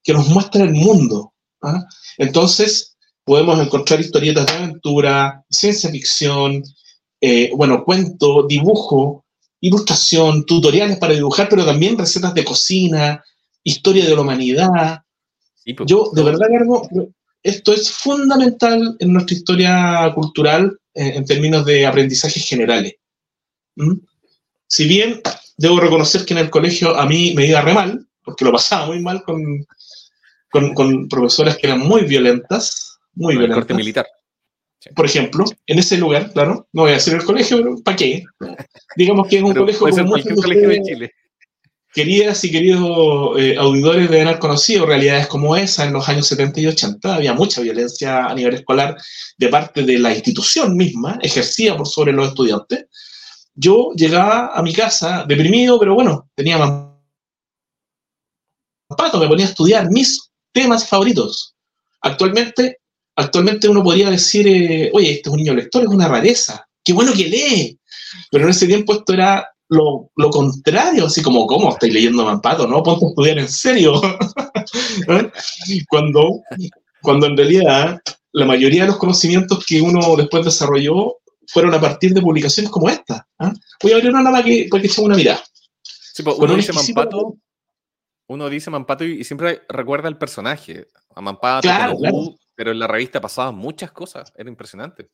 [0.03, 1.33] que nos muestra el mundo.
[1.61, 1.85] ¿ah?
[2.17, 2.90] Entonces,
[3.23, 6.63] podemos encontrar historietas de aventura, ciencia ficción,
[7.19, 9.25] eh, bueno, cuento, dibujo,
[9.59, 13.23] ilustración, tutoriales para dibujar, pero también recetas de cocina,
[13.63, 15.01] historia de la humanidad.
[15.63, 16.87] Pues, Yo, de verdad, Cargo,
[17.43, 22.95] esto es fundamental en nuestra historia cultural eh, en términos de aprendizajes generales.
[23.75, 23.97] ¿Mm?
[24.67, 25.21] Si bien
[25.57, 28.87] debo reconocer que en el colegio a mí me iba re mal, porque lo pasaba
[28.87, 29.65] muy mal con,
[30.73, 33.57] con, profesoras que eran muy violentas, muy violentas.
[33.59, 34.07] corte militar.
[34.95, 38.23] Por ejemplo, en ese lugar, claro, no voy a decir el colegio, pero ¿para qué?
[38.95, 41.11] Digamos que es un colegio como colegio de Chile.
[41.93, 46.61] Queridas y queridos eh, auditores deben haber conocido realidades como esa en los años 70
[46.61, 47.15] y 80.
[47.15, 48.97] Había mucha violencia a nivel escolar
[49.37, 52.85] de parte de la institución misma, ejercida por sobre los estudiantes.
[53.53, 56.87] Yo llegaba a mi casa deprimido, pero bueno, tenía más
[58.97, 61.55] pato, me ponía a estudiar mis temas favoritos.
[62.01, 62.80] Actualmente,
[63.15, 66.93] actualmente uno podría decir, eh, oye, este es un niño lector, es una rareza, qué
[66.93, 67.79] bueno que lee.
[68.29, 72.67] Pero en ese tiempo esto era lo, contrario, así como, ¿cómo estáis leyendo Mampato?
[72.67, 74.01] No, ponte a estudiar en serio.
[75.89, 76.41] Cuando,
[77.01, 77.99] cuando en realidad
[78.33, 82.89] la mayoría de los conocimientos que uno después desarrolló fueron a partir de publicaciones como
[82.89, 83.27] esta.
[83.39, 83.51] ¿eh?
[83.81, 85.43] Voy a abrir una para que, para que una mirada.
[86.23, 87.37] Pues, uno, dice Mampato,
[88.27, 90.87] uno dice Mampato y, siempre recuerda al personaje.
[91.15, 91.69] A Mampato,
[92.55, 95.09] pero en la revista pasaban muchas cosas, era impresionante.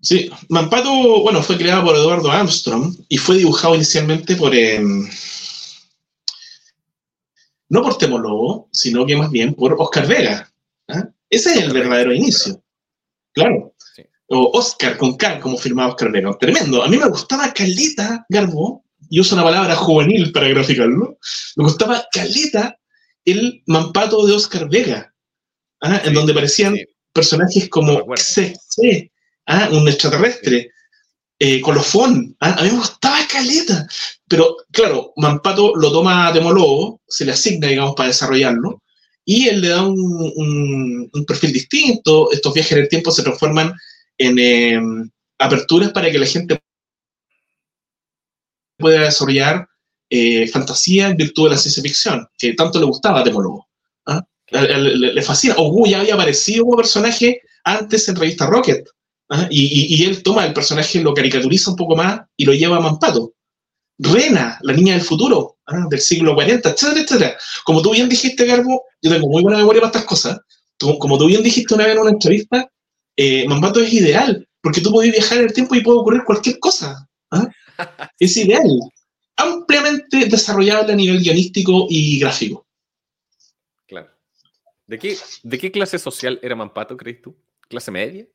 [0.00, 4.54] Sí, Mampato, bueno, fue creado por Eduardo Armstrong y fue dibujado inicialmente por.
[4.54, 5.08] Em,
[7.68, 10.50] no por Temolobo, sino que más bien por Oscar Vega.
[10.88, 11.08] ¿ah?
[11.28, 12.62] Ese es el verdadero inicio.
[13.32, 13.74] Claro.
[14.26, 16.36] O Oscar con K, como firmaba Oscar Vega.
[16.38, 16.82] Tremendo.
[16.82, 21.18] A mí me gustaba Calita Garbo, y uso una palabra juvenil para graficarlo.
[21.56, 22.78] Me gustaba Calita
[23.24, 25.09] el Mampato de Oscar Vega,
[25.80, 26.02] ¿ah?
[26.04, 26.76] en donde aparecían
[27.12, 29.10] personajes como CC
[29.46, 29.68] ¿ah?
[29.72, 30.70] un extraterrestre,
[31.38, 32.56] eh, colofón, ¿ah?
[32.58, 33.86] a mí me gustaba Caleta,
[34.28, 38.82] pero claro, Mampato lo toma de Molobo, se le asigna, digamos, para desarrollarlo,
[39.24, 43.72] y él le da un, perfil distinto, estos viajes en el tiempo se transforman
[44.18, 46.60] en em, aperturas para que la gente
[48.76, 49.68] pueda desarrollar
[50.10, 53.69] eh, fantasía en virtud de la ciencia ficción, que tanto le gustaba a Demólogo.
[54.52, 54.62] ¿Ah?
[54.62, 55.54] Le, fascina.
[55.58, 58.88] O ya había aparecido como personaje antes en revista Rocket.
[59.50, 63.32] Y, él toma el personaje, lo caricaturiza un poco más y lo lleva a Mampato.
[63.98, 67.38] Rena, la niña del futuro, del siglo 40, etcétera, etcétera.
[67.64, 70.40] Como tú bien dijiste, Garbo, yo tengo muy buena memoria para estas cosas.
[70.78, 72.68] como tú bien dijiste una vez en una entrevista,
[73.16, 76.58] eh, Mampato es ideal, porque tú puedes viajar en el tiempo y puede ocurrir cualquier
[76.58, 77.06] cosa.
[77.30, 77.46] ¿ah?
[78.18, 78.80] es ideal.
[79.36, 82.66] Ampliamente desarrollable a nivel guionístico y gráfico.
[84.90, 87.36] ¿De qué, ¿De qué clase social era Mampato, crees tú?
[87.68, 88.26] ¿Clase media?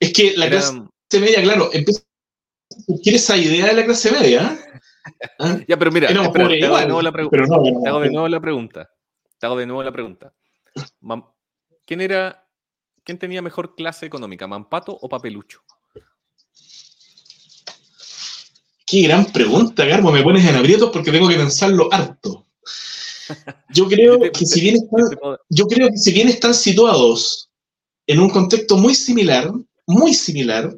[0.00, 0.80] Es que la clase
[1.12, 4.58] media, claro, empieza a esa idea de la clase media.
[5.38, 5.58] ¿Ah?
[5.68, 7.36] Ya, pero mira, te, hago de nuevo la pregunta.
[7.82, 8.90] te hago de nuevo la pregunta.
[9.38, 10.32] Te hago de nuevo la pregunta.
[11.84, 12.48] ¿Quién era,
[13.04, 15.60] quién tenía mejor clase económica, Mampato o Papelucho?
[18.86, 20.12] Qué gran pregunta, Garbo.
[20.12, 22.47] Me pones en aprietos porque tengo que pensarlo harto.
[23.74, 24.76] Yo creo que si bien
[25.50, 27.48] yo creo que si bien están situados
[28.08, 29.52] en un contexto muy similar,
[29.86, 30.74] muy similar.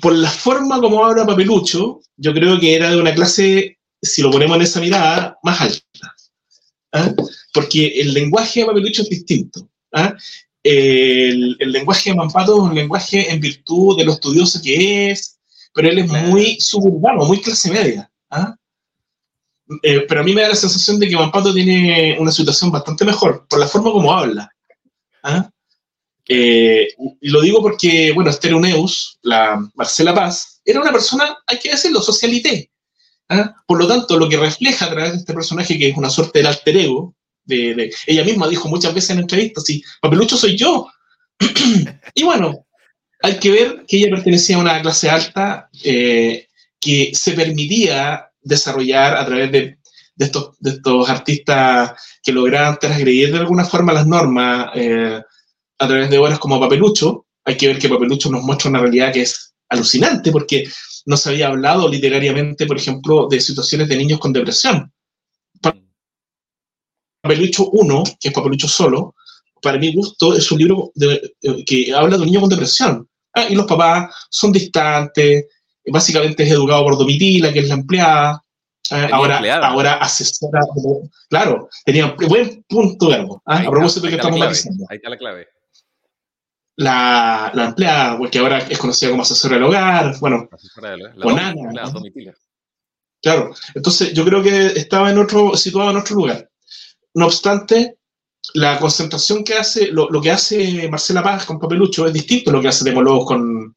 [0.00, 4.30] Por la forma como habla Papelucho, yo creo que era de una clase, si lo
[4.30, 6.14] ponemos en esa mirada, más alta.
[6.92, 7.14] ¿ah?
[7.52, 9.68] Porque el lenguaje de Papelucho es distinto.
[9.92, 10.14] ¿ah?
[10.62, 15.38] El, lenguaje de Mampato es un lenguaje en virtud de lo estudioso que es,
[15.72, 18.10] pero él es muy suburbano, muy clase media.
[18.30, 18.56] ¿ah?
[19.82, 23.04] Eh, pero a mí me da la sensación de que Mampato tiene una situación bastante
[23.04, 24.50] mejor, por la forma como habla.
[25.22, 25.50] ¿ah?
[26.28, 26.88] Eh,
[27.20, 31.70] y lo digo porque, bueno, Esther Uneus, la Marcela Paz, era una persona, hay que
[31.70, 32.70] decirlo, socialité.
[33.28, 33.54] ¿ah?
[33.66, 36.38] Por lo tanto, lo que refleja a través de este personaje, que es una suerte
[36.38, 37.14] del alter ego,
[37.44, 40.88] de, ella misma dijo muchas veces en entrevistas, sí, Papelucho soy yo.
[42.14, 42.66] y bueno,
[43.22, 46.48] hay que ver que ella pertenecía a una clase alta eh,
[46.80, 49.78] que se permitía desarrollar a través de,
[50.18, 51.92] estos, de estos artistas
[52.22, 54.70] que lograban transgredir de alguna forma las normas.
[54.74, 55.20] Eh,
[55.78, 59.12] a través de obras como Papelucho, hay que ver que Papelucho nos muestra una realidad
[59.12, 60.68] que es alucinante, porque
[61.04, 64.90] no se había hablado literariamente, por ejemplo, de situaciones de niños con depresión.
[67.20, 69.14] Papelucho 1, que es Papelucho solo,
[69.60, 73.08] para mi gusto es un libro eh, que habla de un niño con depresión.
[73.34, 75.44] Ah, y los papás son distantes,
[75.86, 78.42] básicamente es educado por Domitila, que es la empleada.
[78.90, 80.60] Ah, ahora, ahora asesora,
[81.28, 83.42] claro, tenía buen punto verbo.
[83.44, 83.58] ¿ah?
[83.66, 84.86] a propósito de que estamos matizando.
[84.88, 85.48] Ahí está la clave.
[86.76, 90.48] La, la, empleada, porque ahora es conocida como asesora del hogar, bueno,
[91.20, 91.90] con Ana.
[93.22, 96.48] Claro, entonces yo creo que estaba en otro, situado en otro lugar.
[97.14, 97.96] No obstante,
[98.54, 102.60] la concentración que hace, lo, que hace Marcela Paz con Papelucho es distinto a lo
[102.60, 103.75] que hace Demologos con,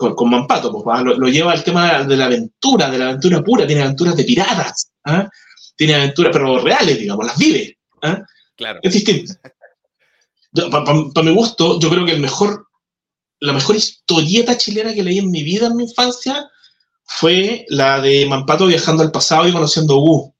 [0.00, 0.72] con, con Mampato.
[0.72, 4.24] Pues, lo, lleva al tema de la aventura, de la aventura pura, tiene aventuras de
[4.24, 5.28] piratas, ¿ah?
[5.76, 7.78] tiene aventuras, pero reales, digamos, las vive.
[8.02, 8.22] ¿ah?
[8.56, 8.80] Claro.
[8.82, 9.34] Es distinto.
[10.70, 12.66] Para mi gusto, yo creo que el mejor,
[13.40, 16.48] la mejor historieta chilena que leí en mi vida, en mi infancia,
[17.04, 20.34] fue la de Mampato viajando al pasado y conociendo a Wu.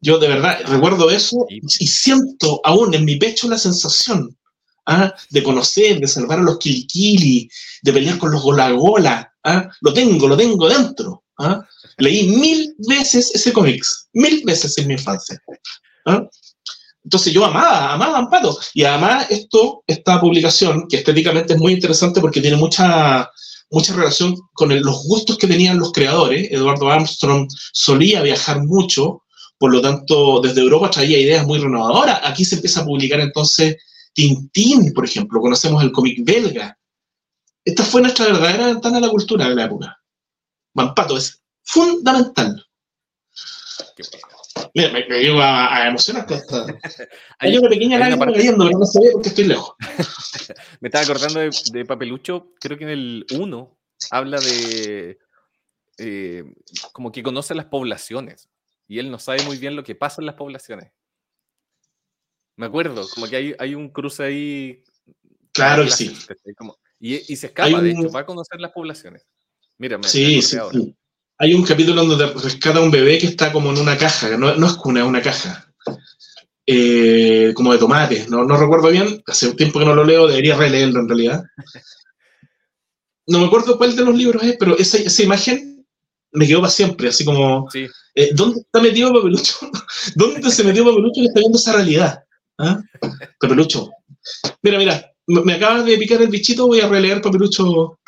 [0.00, 4.34] Yo de verdad recuerdo eso y siento aún en mi pecho la sensación
[4.90, 5.14] ¿ah?
[5.30, 7.48] de conocer, de salvar a los Kilikili,
[7.82, 9.32] de pelear con los Golagola.
[9.44, 9.68] ¿ah?
[9.80, 11.22] Lo tengo, lo tengo dentro.
[11.38, 11.64] ¿ah?
[11.98, 15.40] Leí mil veces ese cómics, mil veces en mi infancia.
[16.06, 16.26] ¿ah?
[17.04, 18.58] Entonces yo amaba, amaba Amparo.
[18.74, 23.30] Y además esto, esta publicación, que estéticamente es muy interesante porque tiene mucha,
[23.70, 26.50] mucha relación con los gustos que tenían los creadores.
[26.50, 29.22] Eduardo Armstrong solía viajar mucho,
[29.56, 32.20] por lo tanto, desde Europa traía ideas muy renovadoras.
[32.24, 33.76] Aquí se empieza a publicar entonces
[34.12, 36.76] Tintín, por ejemplo, conocemos el cómic belga.
[37.64, 39.98] Esta fue nuestra verdadera ventana a la cultura de la época.
[40.74, 42.64] Mampato es fundamental.
[44.74, 46.66] Mira, me, me llevo a, a emocionar hasta.
[47.38, 49.74] Hay una pequeña lágrima cayendo, pero no sabía porque estoy lejos.
[50.80, 53.78] me estaba acordando de, de, Papelucho, creo que en el 1
[54.10, 55.18] habla de.
[55.98, 56.44] Eh,
[56.92, 58.48] como que conoce las poblaciones
[58.90, 60.90] y él no sabe muy bien lo que pasa en las poblaciones.
[62.56, 64.82] Me acuerdo, como que hay, hay un cruce ahí.
[65.52, 66.16] Claro que sí.
[66.98, 69.26] y, y, se escapa, de hecho, va a conocer las poblaciones.
[69.78, 70.58] Mira, me, sí, sí,
[71.38, 74.66] Hay un capítulo donde rescata un bebé que está como en una caja, no, no
[74.66, 75.72] es cuna, es una caja.
[76.66, 80.28] Eh, como de tomates, no, no recuerdo bien, hace un tiempo que no lo leo,
[80.28, 81.42] debería releerlo en realidad.
[83.26, 85.86] No me acuerdo cuál de los libros es, pero esa, esa imagen
[86.32, 89.54] me quedó para siempre, así como, eh, ¿dónde está metido Papelucho?
[90.14, 92.24] ¿Dónde se metió Papelucho que está viendo esa realidad?
[92.60, 92.82] ¿Ah?
[93.40, 93.90] Papelucho.
[94.62, 97.98] Mira, mira, me acaba de picar el bichito, voy a releer Papelucho.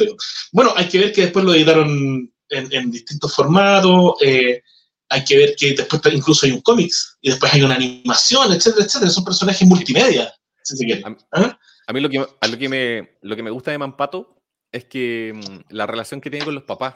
[0.53, 4.63] bueno, hay que ver que después lo editaron en, distintos formatos, eh,
[5.09, 8.85] hay que ver que después incluso hay un cómics, y después hay una animación, etcétera,
[8.85, 9.11] etcétera.
[9.11, 10.33] Son personajes multimedia,
[10.63, 11.03] si se quiere.
[11.33, 11.59] ¿Ah?
[11.87, 15.33] A, mí lo que, lo, que me, lo que me gusta de Mampato es que
[15.35, 16.95] mm, la relación que tiene con los papás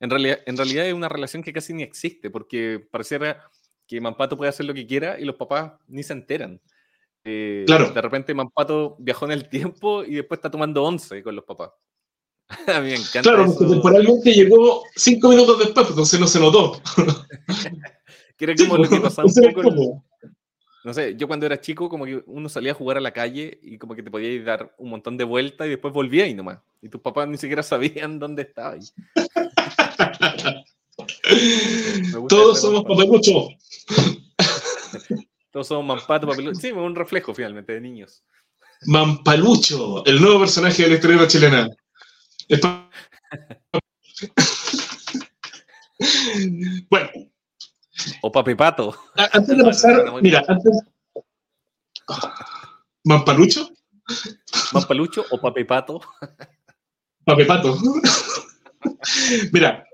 [0.00, 3.44] en realidad, en realidad es una relación que casi ni existe, porque pareciera
[3.86, 6.60] que Mampato puede hacer lo que quiera y los papás ni se enteran.
[7.24, 7.90] Eh, claro.
[7.90, 11.70] De repente Mampato viajó en el tiempo y después está tomando once con los papás.
[12.66, 13.22] A mí me encanta.
[13.22, 16.80] Claro, porque temporalmente llegó cinco minutos después, entonces no se notó.
[18.36, 20.04] que como lo que pasaba un poco.
[20.82, 23.60] No sé, yo cuando era chico, como que uno salía a jugar a la calle
[23.62, 26.58] y como que te podías dar un montón de vueltas y después volvía y nomás.
[26.80, 28.94] Y tus papás ni siquiera sabían dónde estabas.
[32.28, 33.48] Todos somos papelucho.
[35.50, 36.60] Todos somos Mampato, papelucho.
[36.60, 38.22] Sí, un reflejo finalmente de niños.
[38.86, 41.68] Mampalucho, el nuevo personaje de la historia chilena.
[46.90, 47.10] bueno.
[48.22, 48.96] O Papepato.
[49.32, 50.82] Antes de pasar, mira, antes.
[53.04, 53.70] ¿Mampalucho?
[54.72, 56.00] ¿Mampalucho o Papepato?
[57.24, 57.78] Papepato.
[59.52, 59.84] Mira,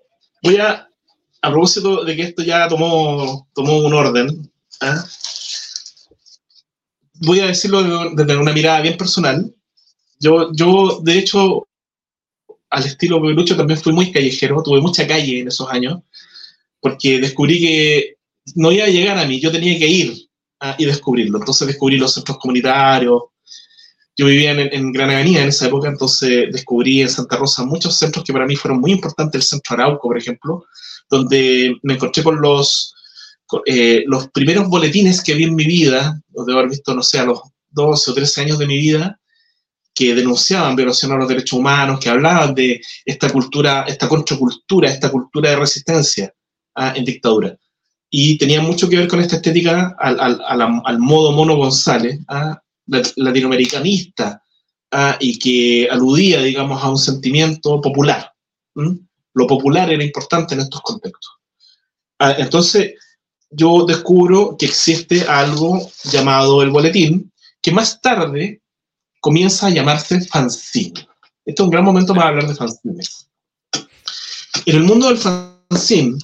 [0.42, 0.88] voy a,
[1.42, 5.04] a propósito de que esto ya tomó, tomó un orden, ¿ah?
[7.20, 9.54] Voy a decirlo desde una mirada bien personal.
[10.18, 11.66] Yo, yo, de hecho,
[12.70, 16.00] al estilo Pelucho también fui muy callejero, tuve mucha calle en esos años,
[16.80, 18.16] porque descubrí que
[18.54, 20.28] no iba a llegar a mí, yo tenía que ir
[20.60, 20.76] ¿ah?
[20.78, 21.38] y descubrirlo.
[21.38, 23.22] Entonces descubrí los centros comunitarios,
[24.16, 28.24] yo vivía en, Gran Avenida en esa época, entonces descubrí en Santa Rosa muchos centros
[28.24, 30.64] que para mí fueron muy importantes, el Centro Arauco, por ejemplo,
[31.10, 32.94] donde me encontré con los,
[33.64, 37.18] eh, los primeros boletines que vi en mi vida, los de haber visto, no sé,
[37.18, 37.40] a los
[37.70, 39.20] 12 o 13 años de mi vida,
[39.94, 45.10] que denunciaban violación a los derechos humanos, que hablaban de esta cultura, esta contracultura, esta
[45.10, 46.34] cultura de resistencia
[46.74, 47.56] ah, en dictadura.
[48.10, 52.60] Y tenía mucho que ver con esta estética al, al, al, modo Mono González, ¿ah?
[53.16, 54.42] latinoamericanista,
[54.92, 58.30] ah, y que aludía, digamos, a un sentimiento popular.
[59.32, 61.32] Lo popular era importante en estos contextos.
[62.18, 62.94] Ah, entonces,
[63.56, 67.32] yo descubro que existe algo llamado el boletín,
[67.62, 68.60] que más tarde
[69.20, 71.08] comienza a llamarse fanzine.
[71.44, 73.28] Este es un gran momento para hablar de fanzines.
[74.66, 76.18] En el mundo del fanzine,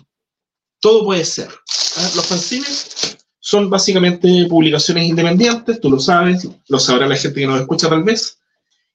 [0.80, 1.48] todo puede ser.
[1.48, 2.10] ¿ah?
[2.14, 7.60] Los fanzines son básicamente publicaciones independientes, tú lo sabes, lo sabrá la gente que nos
[7.60, 8.38] escucha tal vez,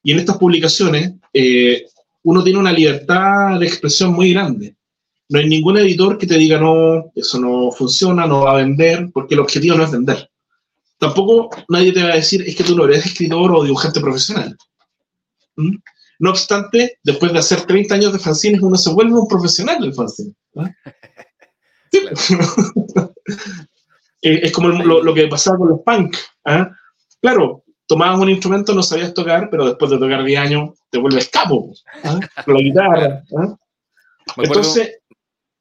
[0.03, 1.88] y en estas publicaciones eh,
[2.23, 4.76] uno tiene una libertad de expresión muy grande.
[5.30, 9.09] No hay ningún editor que te diga, no, eso no funciona, no va a vender,
[9.13, 10.30] porque el objetivo no es vender.
[10.97, 14.55] Tampoco nadie te va a decir, es que tú no eres escritor o dibujante profesional.
[15.57, 15.75] ¿Mm?
[16.19, 19.93] No obstante, después de hacer 30 años de fanzines, uno se vuelve un profesional del
[19.93, 20.34] fanzine.
[24.21, 26.15] es como lo, que pasaba con los punk.
[26.45, 26.71] ¿ah?
[27.21, 31.30] Claro, tomabas un instrumento, no sabías tocar, pero después de tocar 10 años te vuelves
[31.30, 31.71] capo.
[32.03, 32.19] ¿ah?
[32.45, 33.23] Con la guitarra.
[33.38, 33.55] ¿ah?
[34.38, 34.99] Entonces,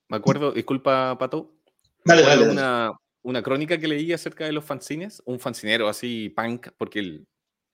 [0.09, 1.57] me acuerdo, disculpa, Pato.
[2.05, 2.93] Dale, dale, una,
[3.23, 7.27] una, crónica que leí acerca de los fanzines, un fancinero así punk, porque el,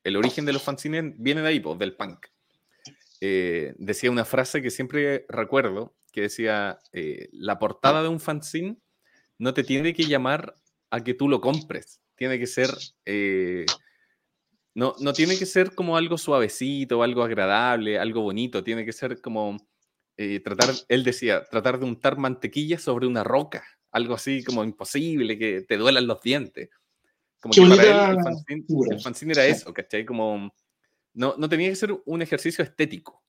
[0.05, 2.27] el origen de los fanzines viene de ahí, pues, del punk.
[3.21, 8.79] Eh, decía una frase que siempre recuerdo, que decía, eh, la portada de un fanzine
[9.39, 10.57] no te tiene que llamar
[10.91, 12.71] a que tú lo compres, tiene que ser,
[13.05, 13.65] eh,
[14.75, 19.21] no, no tiene que ser como algo suavecito, algo agradable, algo bonito, tiene que ser
[19.21, 19.57] como
[20.17, 25.39] eh, tratar, él decía, tratar de untar mantequilla sobre una roca, algo así como imposible,
[25.39, 26.71] que te duelan los dientes.
[27.41, 28.19] Como que para él
[28.91, 30.05] el fanzine, era eso, ¿cachai?
[30.05, 30.55] Como,
[31.15, 33.23] no, no tenía que ser un ejercicio estético,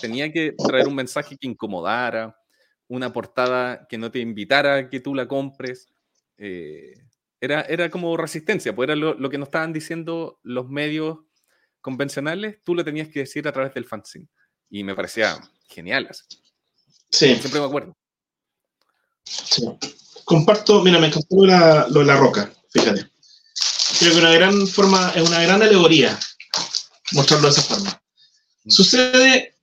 [0.00, 2.36] Tenía que traer un mensaje que incomodara,
[2.88, 5.88] una portada que no te invitara a que tú la compres.
[6.38, 6.94] Eh,
[7.40, 11.18] era, era como resistencia, pues era lo, lo, que nos estaban diciendo los medios
[11.80, 14.28] convencionales, tú lo tenías que decir a través del fanzine.
[14.72, 16.08] Y me parecía genial.
[17.10, 17.36] Sí.
[17.36, 17.94] Siempre me acuerdo.
[19.22, 19.68] Sí.
[20.24, 23.06] Comparto, mira, me encantó lo de, la, roca, fíjate.
[23.98, 26.18] Creo que una gran forma, es una gran alegoría
[27.12, 28.02] mostrarlo de esa forma.
[28.64, 28.70] Mm.
[28.70, 29.56] Sucede,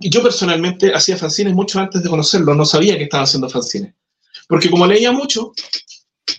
[0.00, 3.94] yo personalmente hacía fanzines mucho antes de conocerlo, no sabía que estaba haciendo fanzines.
[4.48, 5.52] Porque como leía mucho,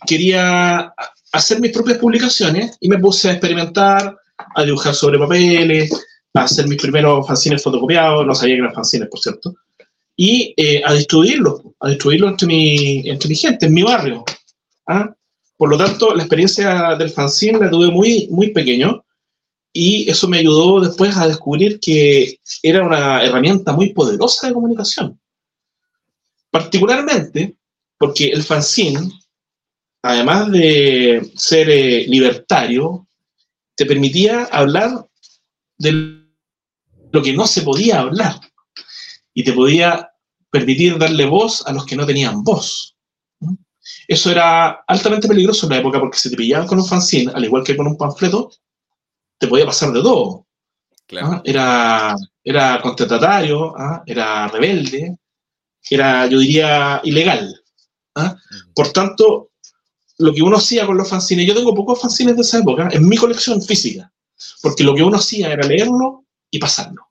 [0.05, 0.93] quería
[1.31, 4.17] hacer mis propias publicaciones y me puse a experimentar,
[4.53, 5.91] a dibujar sobre papeles,
[6.33, 9.53] a hacer mis primeros fanzines fotocopiados, no sabía que eran fanzines, por cierto,
[10.15, 14.23] y eh, a distribuirlos, a distribuirlos entre mi, entre mi gente, en mi barrio.
[14.87, 15.13] ¿ah?
[15.57, 19.03] Por lo tanto, la experiencia del fanzine la tuve muy, muy pequeño
[19.71, 25.19] y eso me ayudó después a descubrir que era una herramienta muy poderosa de comunicación.
[26.51, 27.55] Particularmente
[27.97, 28.99] porque el fanzine,
[30.03, 33.07] además de ser eh, libertario,
[33.75, 35.07] te permitía hablar
[35.77, 36.22] del
[37.13, 38.39] lo que no se podía hablar
[39.33, 40.11] y te podía
[40.49, 42.97] permitir darle voz a los que no tenían voz.
[44.07, 47.45] Eso era altamente peligroso en la época porque si te pillaban con un fanzine, al
[47.45, 48.51] igual que con un panfleto,
[49.37, 50.47] te podía pasar de todo.
[51.21, 51.41] ¿Ah?
[51.45, 54.01] Era, era contestatario, ¿ah?
[54.05, 55.15] era rebelde,
[55.89, 57.61] era, yo diría, ilegal.
[58.15, 58.35] ¿ah?
[58.73, 59.51] Por tanto,
[60.17, 63.07] lo que uno hacía con los fanzines, yo tengo pocos fanzines de esa época en
[63.07, 64.11] mi colección física,
[64.63, 66.22] porque lo que uno hacía era leerlo
[66.53, 67.09] y pasarlo.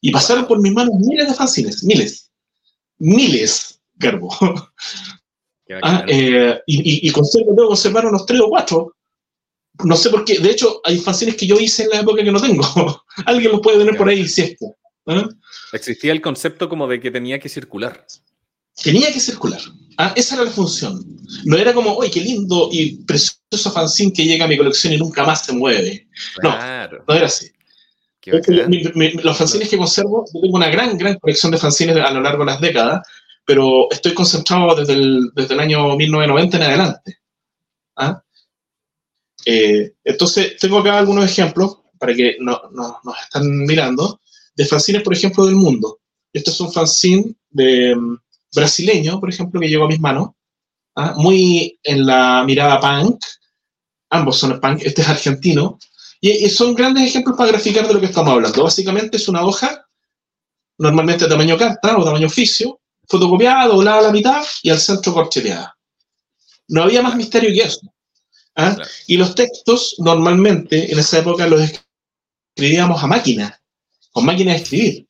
[0.00, 2.30] Y pasaron por mis manos miles de fanzines, miles,
[2.98, 4.36] miles, Garbo.
[5.84, 8.96] Ah, eh, y, y, conservo, tengo conservar unos tres o cuatro.
[9.84, 10.40] No sé por qué.
[10.40, 13.04] De hecho, hay fanzines que yo hice en la época que no tengo.
[13.24, 14.56] Alguien los puede tener por ahí si es
[15.06, 15.28] ¿ah?
[15.72, 18.04] Existía el concepto como de que tenía que circular.
[18.82, 19.60] Tenía que circular.
[19.96, 21.04] Ah, esa era la función.
[21.44, 24.98] No era como, uy, qué lindo y precioso fanzine que llega a mi colección y
[24.98, 26.08] nunca más se mueve.
[26.42, 26.50] No,
[27.06, 27.48] no era así
[28.26, 32.44] los fanzines que conservo, yo tengo una gran, gran colección de fanzines a lo largo
[32.44, 33.06] de las décadas,
[33.44, 37.18] pero estoy concentrado desde el, desde el año 1990 en adelante.
[37.96, 38.22] ¿Ah?
[39.46, 44.20] Eh, entonces, tengo acá algunos ejemplos para que no, nos están mirando,
[44.54, 45.98] de fanzines, por ejemplo, del mundo.
[46.32, 48.16] Este es un fanzine de, mm,
[48.54, 50.30] brasileño, por ejemplo, que llegó a mis manos,
[50.96, 51.14] ¿ah?
[51.16, 53.22] muy en la mirada punk,
[54.10, 55.78] ambos son punk, este es argentino,
[56.20, 58.62] y, son grandes ejemplos para graficar de lo que estamos hablando.
[58.62, 59.86] Básicamente es una hoja,
[60.78, 65.14] normalmente de tamaño carta o tamaño oficio, fotocopiada, doblada a la mitad y al centro
[65.14, 65.76] corcheteada.
[66.68, 67.80] No había más misterio que eso.
[68.56, 68.76] ¿ah?
[69.06, 71.62] Y los textos, normalmente, en esa época los
[72.54, 73.60] escribíamos a máquina,
[74.12, 75.06] con máquina de escribir.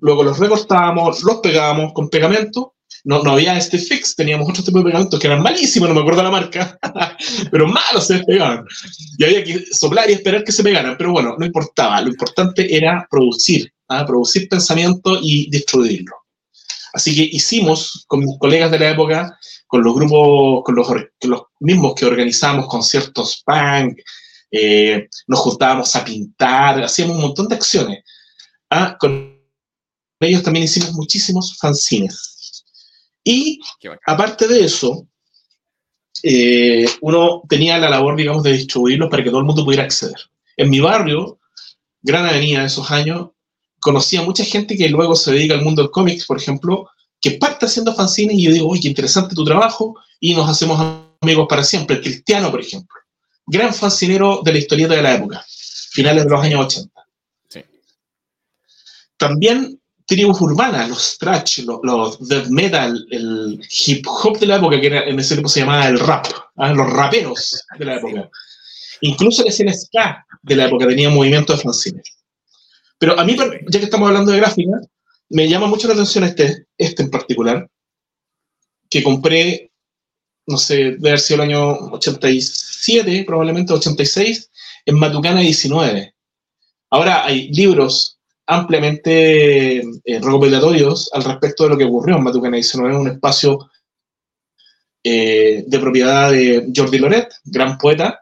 [0.00, 2.73] Luego los recortábamos, los pegábamos con pegamento
[3.04, 6.00] no, no había este fix, teníamos otro tipo de pegamentos que eran malísimos, no me
[6.00, 6.78] acuerdo la marca,
[7.50, 8.64] pero malos se despegaban.
[9.18, 12.74] Y había que soplar y esperar que se pegaran, pero bueno, no importaba, lo importante
[12.74, 14.06] era producir, ¿ah?
[14.06, 16.16] producir pensamiento y distribuirlo.
[16.94, 21.94] Así que hicimos con mis colegas de la época, con los grupos, con los, mismos
[21.94, 23.98] que organizábamos conciertos punk,
[24.50, 28.04] eh, nos juntábamos a pintar, hacíamos un montón de acciones.
[28.70, 28.96] ¿ah?
[28.98, 29.34] Con
[30.20, 32.33] ellos también hicimos muchísimos fanzines.
[33.24, 33.60] Y
[34.06, 35.08] aparte de eso,
[36.22, 40.16] eh, uno tenía la labor, digamos, de distribuirlos para que todo el mundo pudiera acceder.
[40.56, 41.38] En mi barrio,
[42.02, 43.30] Gran Avenida, de esos años,
[43.80, 46.88] conocía mucha gente que luego se dedica al mundo del cómics, por ejemplo,
[47.20, 50.80] que parte haciendo fanzines y yo digo, oye, qué interesante tu trabajo, y nos hacemos
[51.20, 51.96] amigos para siempre.
[51.96, 52.94] El Cristiano, por ejemplo,
[53.46, 55.44] gran fancinero de la historieta de la época,
[55.90, 56.90] finales de los años 80.
[59.16, 64.86] También tribus urbanas, los trash, los, death metal, el hip hop de la época, que
[64.86, 66.26] en ese tiempo se llamaba el rap,
[66.56, 66.72] ¿ah?
[66.72, 68.28] los raperos de la época.
[69.00, 72.04] Incluso la escena ska de la época tenía movimiento de fanzines.
[72.98, 74.72] Pero a mí, ya que estamos hablando de gráfica,
[75.30, 77.68] me llama mucho la atención este, este en particular,
[78.88, 79.72] que compré,
[80.46, 84.50] no sé, debe haber sido el año 87, probablemente 86,
[84.86, 86.14] en Matucana 19.
[86.90, 88.13] Ahora hay libros
[88.46, 93.70] ampliamente eh, recopilatorios al respecto de lo que ocurrió en Matucana 19, un espacio
[95.02, 98.20] eh, de propiedad de Jordi Loret, gran poeta,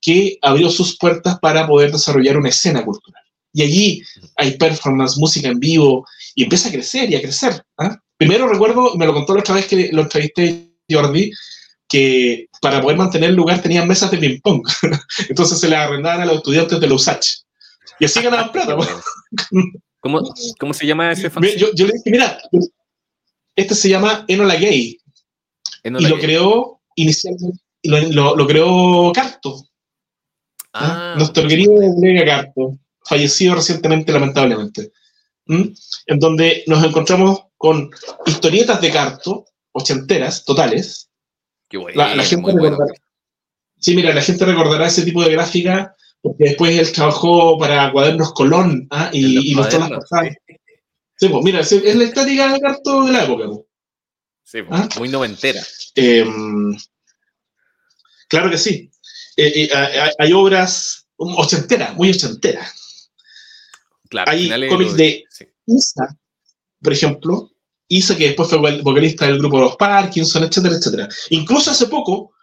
[0.00, 3.22] que abrió sus puertas para poder desarrollar una escena cultural.
[3.52, 4.02] Y allí
[4.36, 7.64] hay performance, música en vivo, y empieza a crecer y a crecer.
[7.78, 7.96] ¿ah?
[8.16, 11.32] Primero recuerdo, me lo contó la otra vez que lo entrevisté Jordi,
[11.88, 14.66] que para poder mantener el lugar tenían mesas de ping-pong.
[15.28, 17.43] Entonces se le arrendaban a los estudiantes de la USACH.
[18.00, 18.76] Y así ganaban plata.
[20.00, 20.20] ¿Cómo,
[20.58, 21.42] ¿Cómo, se llama ese fan?
[21.56, 22.38] Yo, yo, le dije, mira,
[23.56, 24.98] este se llama Enola Gay.
[25.82, 29.66] y lo creó inicialmente, lo, lo, creó Carto.
[30.72, 34.92] Ah, Nuestro querido colega Carto, fallecido recientemente, lamentablemente.
[35.46, 37.90] En donde nos encontramos con
[38.26, 41.10] historietas de Carto, ochenteras, totales.
[41.68, 42.92] Qué bueno, la, gente recordará,
[43.78, 48.32] Sí, mira, la gente recordará ese tipo de gráfica porque después él trabajó para Cuadernos
[48.32, 49.10] Colón ¿ah?
[49.12, 50.34] y, y mostró las pasadas.
[51.16, 53.46] Sí, pues mira, es la estática de carto de la época.
[53.46, 53.60] Pues.
[54.42, 54.88] Sí, pues, ¿Ah?
[54.98, 55.62] muy noventera.
[55.94, 56.74] Em,
[58.26, 58.90] claro que sí.
[59.36, 63.10] Eh, eh, hay, obras ochenteras, muy ochenteras.
[64.08, 65.24] Claro, hay cómics de,
[65.66, 66.18] Isa,
[66.80, 67.50] por ejemplo,
[67.86, 71.08] Isa que después fue vocalista del grupo Los Parkinson, etcétera, etcétera.
[71.28, 72.33] Incluso hace poco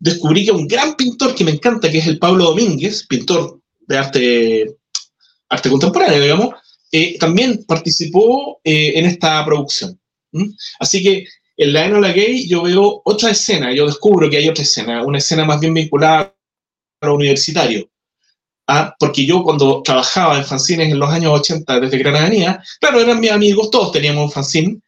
[0.00, 3.98] descubrí que un gran pintor que me encanta, que es el Pablo Domínguez, pintor de
[3.98, 4.76] arte,
[5.48, 6.54] arte contemporáneo, digamos,
[6.90, 10.00] eh, también participó eh, en esta producción.
[10.78, 11.26] Así que
[11.56, 15.18] en la Enola Gay yo veo otra escena, yo descubro que hay otra escena, una
[15.18, 16.34] escena más bien vinculada
[17.00, 17.88] a lo universitario.
[18.66, 18.94] ¿ah?
[18.98, 23.30] Porque yo cuando trabajaba en fanzines en los años 80 desde Granada, claro, eran mis
[23.30, 24.80] amigos, todos teníamos un fanzine,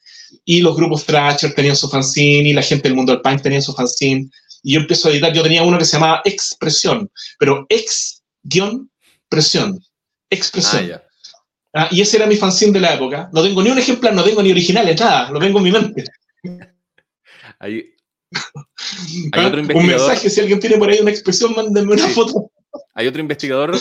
[0.45, 3.61] y los grupos Thrasher tenían su fanzine, y la gente del mundo del punk tenía
[3.61, 4.31] su fanzine,
[4.63, 8.89] y yo empiezo a editar, yo tenía uno que se llamaba Expresión, pero ex-presión,
[10.31, 10.93] expresión.
[10.95, 11.03] Ah,
[11.75, 13.29] ah, y ese era mi fanzine de la época.
[13.33, 16.05] No tengo ni un ejemplar, no tengo ni originales, nada, lo tengo en mi mente.
[17.59, 17.93] Hay,
[19.47, 19.77] otro investigador.
[19.77, 22.51] Un mensaje, si alguien tiene por ahí una expresión, mándenme una foto.
[22.95, 23.79] Hay otro investigador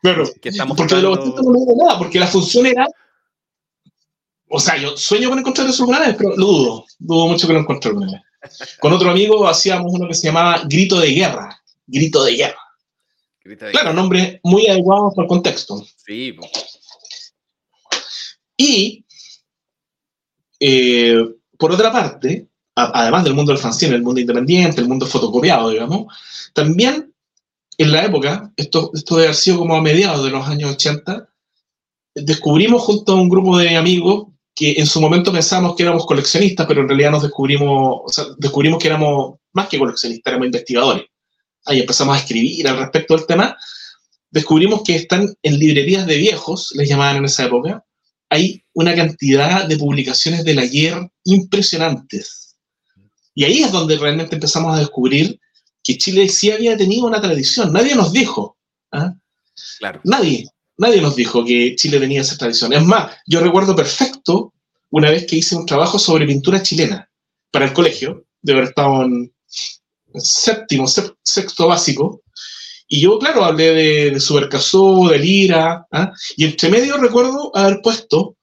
[0.00, 2.86] claro, que estamos Porque de los no digo nada, porque la función era.
[4.48, 6.84] O sea, yo sueño con encontrar esos lugares, pero lo dudo.
[6.98, 8.22] Dudo mucho que lo encuentre alguna
[8.80, 11.60] con otro amigo hacíamos uno que se llamaba Grito de Guerra.
[11.86, 12.60] Grito de Guerra.
[13.70, 15.84] claro, nombre muy adecuado para el contexto.
[15.96, 16.36] Sí.
[18.56, 19.04] Y,
[20.60, 21.24] eh,
[21.56, 26.12] por otra parte, además del mundo del fanzine, el mundo independiente, el mundo fotocopiado, digamos,
[26.52, 27.12] también
[27.76, 31.28] en la época, esto, esto debe haber sido como a mediados de los años 80,
[32.14, 34.28] descubrimos junto a un grupo de amigos
[34.58, 38.24] que en su momento pensamos que éramos coleccionistas, pero en realidad nos descubrimos, o sea,
[38.38, 41.04] descubrimos que éramos más que coleccionistas, éramos investigadores.
[41.64, 43.56] Ahí empezamos a escribir al respecto del tema.
[44.32, 47.84] Descubrimos que están en librerías de viejos, les llamaban en esa época,
[48.30, 52.56] hay una cantidad de publicaciones del ayer impresionantes.
[53.36, 55.38] Y ahí es donde realmente empezamos a descubrir
[55.84, 57.72] que Chile sí había tenido una tradición.
[57.72, 58.58] Nadie nos dijo.
[58.90, 59.14] ¿ah?
[59.78, 60.00] Claro.
[60.02, 60.48] Nadie
[60.78, 62.72] nadie nos dijo que Chile tenía esa tradición.
[62.72, 64.52] Es más, yo recuerdo perfecto
[64.90, 67.08] una vez que hice un trabajo sobre pintura chilena
[67.50, 69.32] para el colegio, de haber estado en
[70.14, 72.22] séptimo, sexto básico,
[72.90, 76.12] y yo, claro, hablé de, de Supercasó, de Lira, ¿ah?
[76.36, 78.36] y entre medio recuerdo haber puesto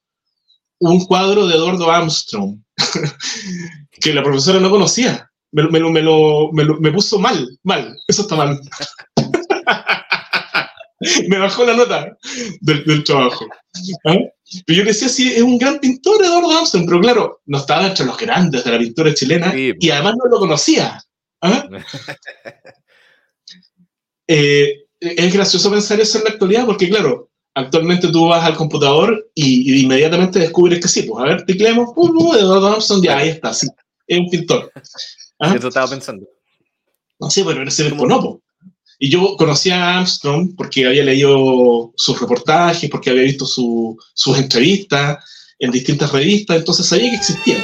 [0.79, 2.59] un cuadro de Eduardo Armstrong.
[4.01, 5.29] que la profesora no conocía.
[5.51, 8.59] Me, me, me, lo, me, puso mal, mal, eso está mal.
[11.29, 12.17] me bajó la nota
[12.61, 13.45] del, del trabajo.
[14.05, 14.17] ¿Ah?
[14.65, 18.05] Pero yo decía, sí, es un gran pintor Eduardo Thompson, pero claro, no estaba entre
[18.05, 21.01] los grandes de la pintura chilena y además no lo conocía.
[21.41, 21.67] ¿Ah?
[24.27, 29.29] Eh, es gracioso pensar eso en la actualidad porque, claro, actualmente tú vas al computador
[29.35, 33.29] y, inmediatamente descubres que sí, pues a ver, tecleemos, uh, uh, Eduardo Thompson, ya ahí
[33.29, 33.67] está, sí,
[34.07, 34.71] es un pintor.
[35.39, 35.53] ¿Ah?
[35.55, 36.25] Eso estaba pensando.
[37.19, 38.44] No sé, bueno, en ese tiempo no, pues.
[38.99, 45.23] Y yo conocía a Armstrong porque había leído sus reportajes, porque había visto sus entrevistas
[45.59, 47.57] en distintas revistas, entonces sabía que existía.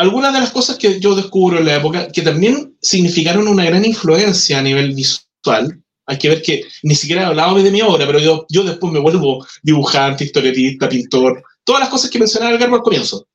[0.00, 3.84] Algunas de las cosas que yo descubro en la época, que también significaron una gran
[3.84, 8.06] influencia a nivel visual, hay que ver que ni siquiera he hablado de mi obra,
[8.06, 12.58] pero yo, yo después me vuelvo dibujante, historietista, pintor, todas las cosas que mencionaba el
[12.58, 13.28] Garbo al comienzo.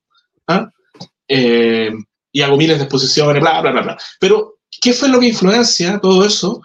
[0.48, 0.68] ¿ah?
[1.28, 1.92] Eh,
[2.32, 3.98] y hago miles de exposiciones, bla, bla, bla, bla.
[4.20, 6.64] Pero, ¿qué fue lo que influencia todo eso?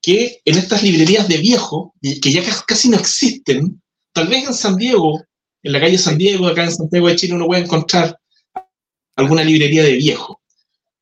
[0.00, 3.82] Que en estas librerías de viejo, que ya casi no existen,
[4.14, 5.22] tal vez en San Diego,
[5.62, 8.18] en la calle San Diego, acá en Santiago de Chile, uno puede encontrar
[9.16, 10.40] alguna librería de viejo.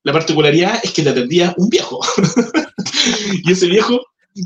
[0.03, 2.01] La particularidad es que te atendía un viejo.
[3.45, 4.01] y ese viejo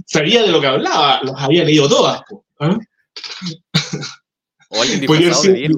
[0.06, 2.22] sabía de lo que hablaba, los había leído todas.
[5.06, 5.70] Podría ser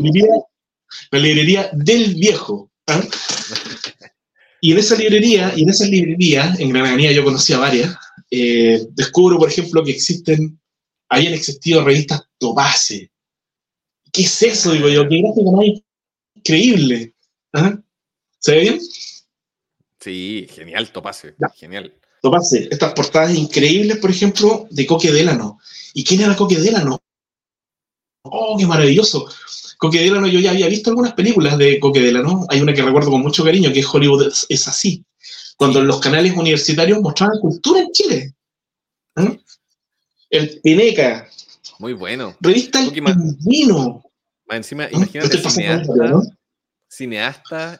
[1.10, 2.70] la librería del viejo.
[2.86, 3.02] ¿ah?
[4.60, 7.94] Y en esa librería, y en esa librería, en Gran Avenida yo conocía varias,
[8.30, 10.58] eh, descubro, por ejemplo, que existen,
[11.08, 13.10] habían existido revistas Topase.
[14.10, 14.72] ¿Qué es eso?
[14.72, 15.66] Digo yo, qué gráfico más
[16.34, 17.14] increíble.
[18.38, 18.80] ¿Se ve bien?
[20.00, 21.34] Sí, genial, Topase.
[21.56, 21.94] Genial.
[22.22, 25.58] Topase, estas portadas increíbles, por ejemplo, de Coque Délano.
[25.94, 27.00] ¿Y quién era Coque Délano?
[28.22, 29.28] ¡Oh, qué maravilloso!
[29.78, 32.46] Coque Délano, yo ya había visto algunas películas de Coque Délano.
[32.48, 35.04] Hay una que recuerdo con mucho cariño, que es Hollywood es así.
[35.56, 38.34] Cuando los canales universitarios mostraban cultura en Chile.
[39.16, 39.40] ¿Eh?
[40.30, 41.28] El Pineca.
[41.78, 42.36] Muy bueno.
[42.40, 44.02] Revista El Pingüino.
[44.48, 44.90] Encima, ¿Eh?
[44.92, 45.92] imagínate cineasta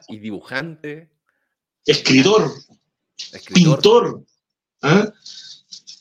[0.07, 1.09] y dibujante.
[1.85, 2.51] Escritor.
[3.53, 4.23] Pintor.
[4.81, 5.11] ¿Ah?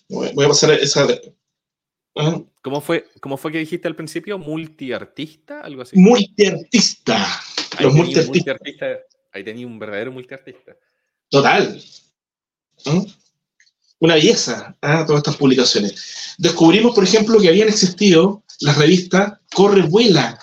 [0.09, 1.06] Voy a pasar esa.
[2.16, 2.40] ¿Ah?
[2.62, 4.38] ¿Cómo, fue, ¿Cómo fue que dijiste al principio?
[4.38, 5.60] ¿Multiartista?
[5.60, 5.98] Algo así.
[5.98, 7.26] Multiartista.
[7.80, 8.59] Los multiartistas.
[9.32, 10.76] Ahí tenía un verdadero multiartista.
[11.30, 11.82] Total.
[12.86, 13.02] ¿Ah?
[13.98, 16.34] Una belleza, todas estas publicaciones.
[16.36, 20.38] Descubrimos, por ejemplo, que habían existido las revistas Corre Vuela,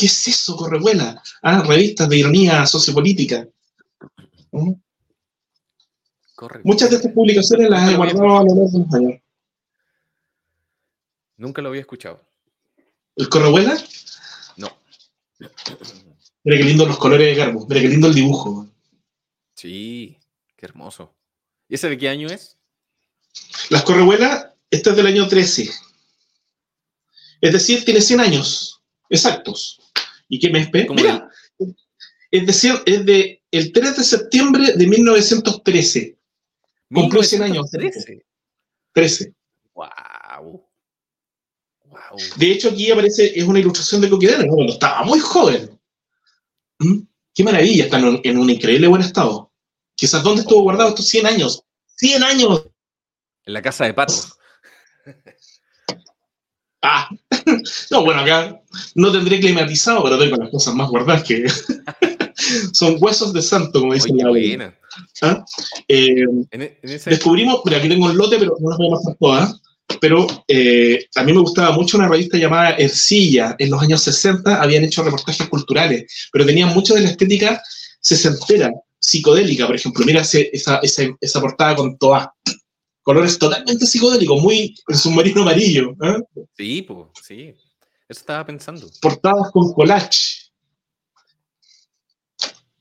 [0.00, 1.22] ¿Qué es eso, Correvuela?
[1.42, 3.46] Ah, revistas de ironía sociopolítica.
[4.50, 4.72] ¿Mm?
[6.64, 9.20] Muchas de estas publicaciones las he guardado a lo largo de los años.
[11.36, 12.18] Nunca lo había escuchado.
[13.14, 13.76] ¿El Correvuela?
[14.56, 14.74] No.
[16.44, 17.66] Mira qué lindo los colores de Garbo.
[17.66, 18.66] Mira qué lindo el dibujo.
[19.54, 20.16] Sí,
[20.56, 21.14] qué hermoso.
[21.68, 22.56] ¿Y ese de qué año es?
[23.68, 25.70] Las Correvuelas, esta es del año 13.
[27.42, 29.79] Es decir, tiene 100 años exactos.
[30.30, 30.94] ¿Y qué me espera?
[30.94, 31.28] Mira,
[32.30, 36.16] es decir, es de el 3 de septiembre de 1913.
[36.92, 37.70] Cumplió 100 años.
[37.70, 38.24] 13.
[38.94, 39.34] 13.
[39.74, 40.64] Wow.
[41.84, 42.18] wow.
[42.36, 45.78] De hecho, aquí aparece, es una ilustración de Coquedera, cuando estaba muy joven.
[46.78, 47.00] ¿Mm?
[47.34, 49.52] Qué maravilla, está en un, increíble buen estado.
[49.96, 51.64] Quizás, ¿dónde estuvo guardado estos 100 años?
[51.96, 52.66] ¡100 años!
[53.44, 54.14] En la casa de Pato.
[56.82, 57.08] Ah,
[57.90, 58.60] no, bueno, acá
[58.94, 61.46] no tendré climatizado, pero tengo las cosas más guardadas que
[62.72, 64.72] son huesos de santo, como dicen la
[65.22, 65.44] ¿Ah?
[65.88, 69.60] eh, e, Descubrimos, pero aquí tengo un lote, pero no las voy a mostrar todas.
[70.00, 73.56] Pero eh, a mí me gustaba mucho una revista llamada Ercilla.
[73.58, 77.60] En los años 60 habían hecho reportajes culturales, pero tenían mucho de la estética
[78.00, 80.06] sesentera, psicodélica, por ejemplo.
[80.06, 80.80] Mira esa, esa,
[81.20, 82.32] esa portada con Toa
[83.10, 85.96] colores totalmente psicodélicos, muy el submarino amarillo.
[86.00, 86.22] ¿eh?
[86.56, 87.48] Sí, pues, sí.
[88.08, 88.88] Eso estaba pensando.
[89.02, 90.52] Portadas con collage.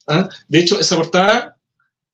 [0.05, 0.29] ¿Ah?
[0.47, 1.57] De hecho, esa portada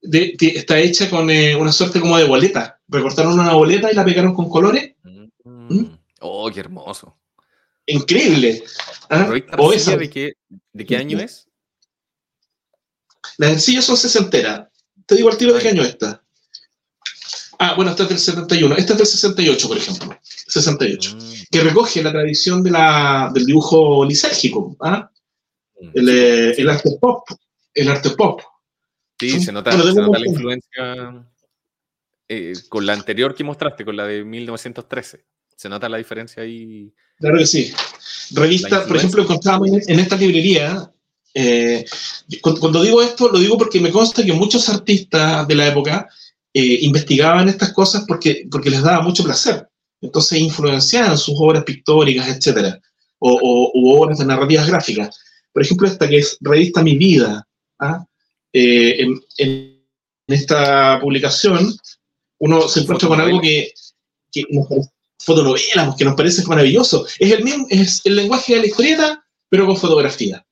[0.02, 2.80] está hecha con eh, una suerte como de boleta.
[2.88, 4.96] Recortaron una boleta y la pegaron con colores.
[5.04, 5.26] Mm.
[5.44, 6.00] ¿Mm?
[6.22, 7.18] Oh, qué hermoso.
[7.86, 8.64] Increíble.
[9.10, 9.30] ¿Ah?
[9.30, 10.34] de, qué,
[10.72, 11.50] de qué año es?
[13.38, 14.70] Las sencillas son sesenteras.
[15.06, 16.25] Te digo al tiro de qué año está.
[17.60, 18.76] Ah, bueno, esta es del 71.
[18.76, 20.20] Esta es del 68, por ejemplo.
[20.24, 21.32] 68, mm.
[21.52, 25.10] que recoge la tradición de la, del dibujo lisérgico, ¿ah?
[25.82, 25.90] mm.
[25.94, 26.10] el,
[26.58, 27.28] el, arte pop,
[27.74, 28.42] el arte pop.
[29.20, 31.26] Sí, se nota, se nota la influencia
[32.28, 35.26] eh, con la anterior que mostraste, con la de 1913.
[35.56, 36.94] Se nota la diferencia ahí.
[37.18, 37.74] Claro que sí.
[38.32, 40.92] Revista, por ejemplo, encontramos en esta librería,
[41.34, 41.86] eh,
[42.42, 46.10] cuando digo esto, lo digo porque me consta que muchos artistas de la época
[46.56, 49.68] eh, investigaban estas cosas porque, porque les daba mucho placer.
[50.00, 52.76] Entonces influenciaban sus obras pictóricas, etc.
[53.20, 55.20] O, obras de narrativas gráficas.
[55.52, 57.46] Por ejemplo, esta que es Revista Mi Vida.
[57.80, 58.06] ¿ah?
[58.54, 59.76] en,
[60.28, 61.78] esta publicación
[62.40, 63.74] uno se encuentra con algo que,
[64.32, 64.68] que nos
[65.20, 67.06] fotonovelas, que nos parece maravilloso.
[67.20, 70.46] Es el mismo, es el lenguaje de la historieta, pero con fotografía.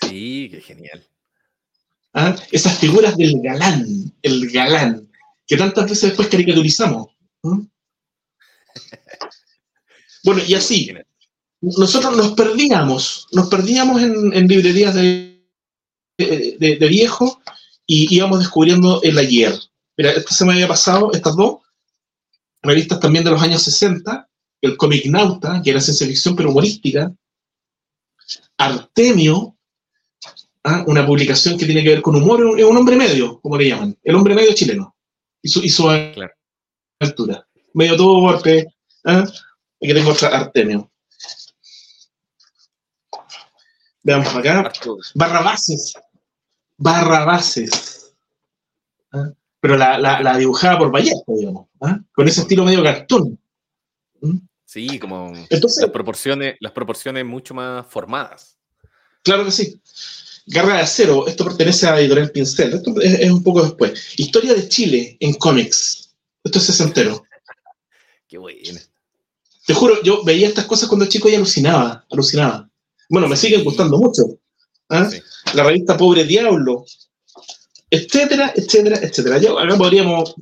[0.00, 1.04] Sí, qué genial.
[2.14, 2.34] ¿Ah?
[2.50, 5.05] Esas figuras del galán, el galán,
[5.46, 7.08] que tantas veces después caricaturizamos.
[10.24, 10.92] Bueno, y así,
[11.60, 15.40] nosotros nos perdíamos, nos perdíamos en, librerías de,
[16.18, 17.40] de, viejo
[17.86, 19.54] y íbamos descubriendo el ayer.
[19.96, 21.58] Mira, esta se me había pasado, estas dos,
[22.60, 24.28] revistas también de los años 60,
[24.62, 27.14] el Comic Nauta, que era ciencia ficción pero humorística,
[28.58, 29.56] Artemio,
[30.64, 30.84] ¿ah?
[30.88, 33.96] una publicación que tiene que ver con humor, es un hombre medio, como le llaman,
[34.02, 34.95] el hombre medio chileno,
[35.46, 37.46] y su, altura.
[37.74, 38.66] Medio todo golpe,
[39.04, 39.24] ¿ah?
[39.82, 40.90] aquí tengo otra Artemio.
[44.02, 44.72] Veamos acá.
[45.14, 45.94] Barrabases.
[46.76, 48.14] Barrabases.
[49.12, 49.30] ¿Ah?
[49.66, 51.98] pero la, la, dibujaba por Vallejo, digamos, ¿ah?
[52.12, 53.36] con ese estilo medio cartón.
[54.20, 54.38] ¿Mm?
[54.64, 58.56] Sí, como las, proporciones, las proporciones mucho más formadas.
[59.24, 59.80] Claro que sí.
[60.46, 64.14] Garra de Acero, esto pertenece a editorial Pincel, esto es, un poco después.
[64.16, 66.14] Historia de Chile en cómics,
[66.44, 67.24] esto es sesentero.
[68.28, 68.78] Qué bueno.
[69.66, 72.68] Te juro, yo veía estas cosas cuando chico y alucinaba, alucinaba.
[73.08, 74.22] Bueno, me siguen gustando mucho.
[74.88, 75.10] ¿ah?
[75.54, 76.84] La revista Pobre Diablo,
[77.90, 79.38] etcétera, etcétera, etcétera.
[79.38, 80.36] Yo, acá podríamos,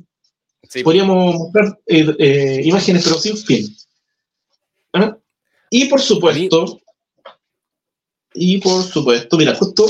[0.83, 3.75] podríamos mostrar eh, eh, imágenes, pero sin fin.
[4.93, 5.17] ¿Ah?
[5.71, 6.79] Y por supuesto,
[8.35, 9.87] y por supuesto, mira, justo,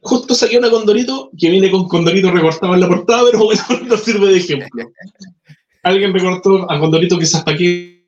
[0.00, 3.96] justo saqué una Condorito que viene con Condorito recortado en la portada, pero bueno, no
[3.96, 4.92] sirve de ejemplo.
[5.82, 8.06] Alguien recortó a Condorito quizás para qué,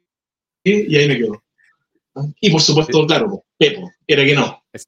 [0.65, 1.43] y ahí me quedo.
[2.41, 4.63] Y por supuesto, claro, Pepo, era que no.
[4.73, 4.87] es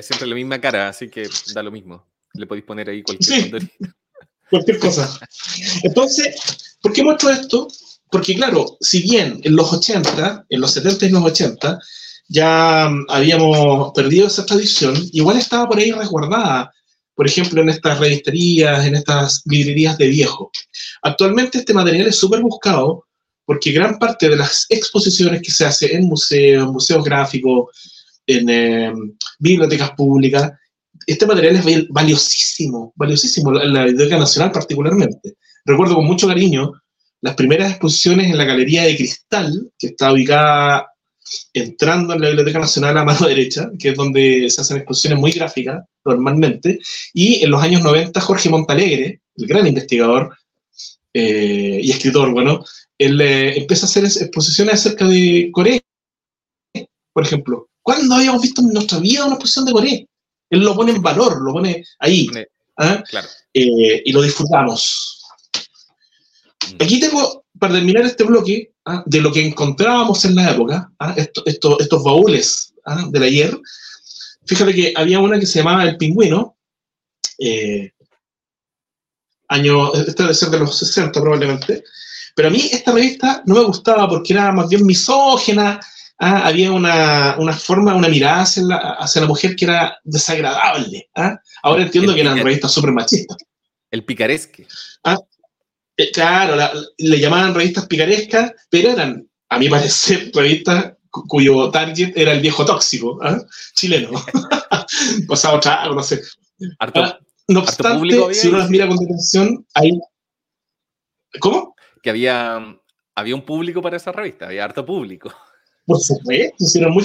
[0.00, 2.06] siempre la misma cara, así que da lo mismo.
[2.34, 3.70] Le podéis poner ahí cualquier,
[4.50, 5.20] cualquier cosa.
[5.82, 7.68] Entonces, ¿por qué muestro esto?
[8.10, 11.78] Porque claro, si bien en los 80, en los 70 y los 80,
[12.28, 16.72] ya mm, habíamos perdido esa tradición, igual estaba por ahí resguardada,
[17.14, 20.50] por ejemplo, en estas revisterías, en estas librerías de viejo.
[21.02, 23.04] Actualmente este material es súper buscado
[23.44, 27.66] porque gran parte de las exposiciones que se hace en museos, museos gráficos,
[28.26, 30.52] en em, bibliotecas públicas,
[31.06, 35.34] este material es valiosísimo, valiosísimo, en la Biblioteca Nacional particularmente.
[35.64, 36.72] Recuerdo con mucho cariño
[37.20, 40.91] las primeras exposiciones en la Galería de Cristal, que está ubicada
[41.52, 45.32] entrando en la Biblioteca Nacional a mano derecha, que es donde se hacen exposiciones muy
[45.32, 46.78] gráficas normalmente,
[47.12, 50.36] y en los años 90 Jorge Montalegre, el gran investigador
[51.14, 52.64] eh, y escritor, bueno,
[52.98, 55.80] él eh, empieza a hacer exposiciones acerca de Corea,
[57.12, 57.68] por ejemplo.
[57.82, 60.00] ¿Cuándo habíamos visto en nuestra vida una exposición de Corea?
[60.50, 62.28] Él lo pone en valor, lo pone ahí.
[62.78, 63.02] ¿ah?
[63.54, 65.20] Eh, y lo disfrutamos.
[66.70, 66.82] Mm.
[66.82, 69.04] Aquí tengo, para terminar este bloque, ¿ah?
[69.06, 71.14] de lo que encontrábamos en la época, ¿ah?
[71.16, 72.74] estos baúles
[73.10, 73.56] del ayer,
[74.44, 76.56] fíjate que había una que se llamaba El Pingüino,
[77.38, 77.92] eh,
[79.46, 81.84] año, este debe ser de los 60 probablemente,
[82.34, 85.78] pero a mí esta revista no me gustaba porque era más bien misógena,
[86.18, 86.44] ¿ah?
[86.44, 91.08] había una, una, forma, una mirada hacia la, hacia la mujer que era desagradable.
[91.14, 91.38] ¿ah?
[91.62, 93.36] Ahora entiendo que eran revistas súper machistas.
[93.92, 94.66] El picaresque.
[95.04, 95.16] ¿Ah?
[95.96, 96.56] Eh, claro,
[96.98, 102.64] le llamaban revistas picarescas, pero eran, a mi parecer, revistas cuyo target era el viejo
[102.64, 103.20] tóxico,
[103.74, 104.10] chileno.
[105.28, 106.22] Pasado trago, no sé.
[107.48, 109.90] no obstante, si uno las mira con atención, hay...
[111.38, 111.74] ¿Cómo?
[112.02, 112.78] Que había,
[113.14, 115.30] había un público para esa revista, había harto público.
[115.84, 117.04] Por supuesto, eran muy,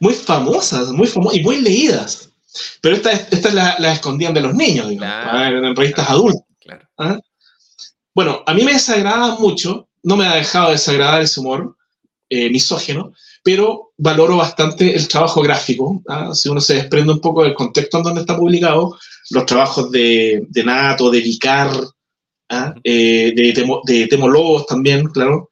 [0.00, 2.30] muy famosas muy famosas y muy leídas.
[2.80, 5.48] Pero estas esta las la escondían de los niños, digamos, ¿ah?
[5.48, 6.42] en revistas adultas.
[6.98, 7.18] ¿ah?
[8.16, 11.76] Bueno, a mí me desagrada mucho, no me ha dejado desagradar ese humor
[12.30, 13.12] eh, misógeno,
[13.44, 16.02] pero valoro bastante el trabajo gráfico.
[16.08, 16.34] ¿ah?
[16.34, 18.96] Si uno se desprende un poco del contexto en donde está publicado,
[19.32, 21.70] los trabajos de, Nato, de Vicar,
[22.82, 25.50] eh, de, Temo, de Temo Lobos también, claro,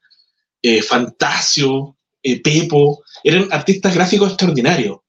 [0.63, 5.01] eh, Fantasio, eh, Pepo, eran artistas gráficos extraordinarios.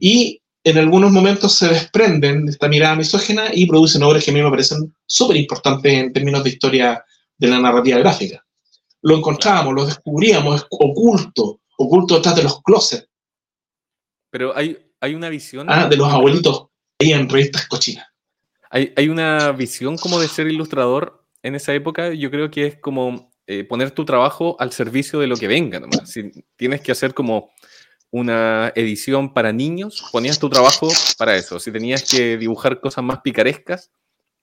[0.00, 0.39] Y
[0.70, 4.42] en algunos momentos se desprenden de esta mirada misógena y producen obras que a mí
[4.42, 7.04] me parecen súper importantes en términos de historia
[7.36, 8.44] de la narrativa gráfica.
[9.02, 13.08] Lo encontrábamos, lo descubríamos, oculto, oculto detrás de los closets.
[14.30, 15.66] Pero hay, hay una visión...
[15.70, 16.66] Ah, de los abuelitos
[16.98, 18.06] ahí en revistas cochinas.
[18.70, 22.76] Hay, hay una visión como de ser ilustrador en esa época, yo creo que es
[22.76, 25.80] como eh, poner tu trabajo al servicio de lo que venga.
[26.04, 27.50] Si tienes que hacer como
[28.10, 31.60] una edición para niños, ponías tu trabajo para eso.
[31.60, 33.90] Si tenías que dibujar cosas más picarescas,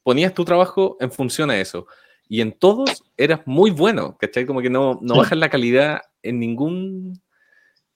[0.03, 1.87] ponías tu trabajo en función a eso.
[2.29, 4.45] Y en todos eras muy bueno, ¿cachai?
[4.45, 7.21] Como que no, no bajas la calidad en ningún,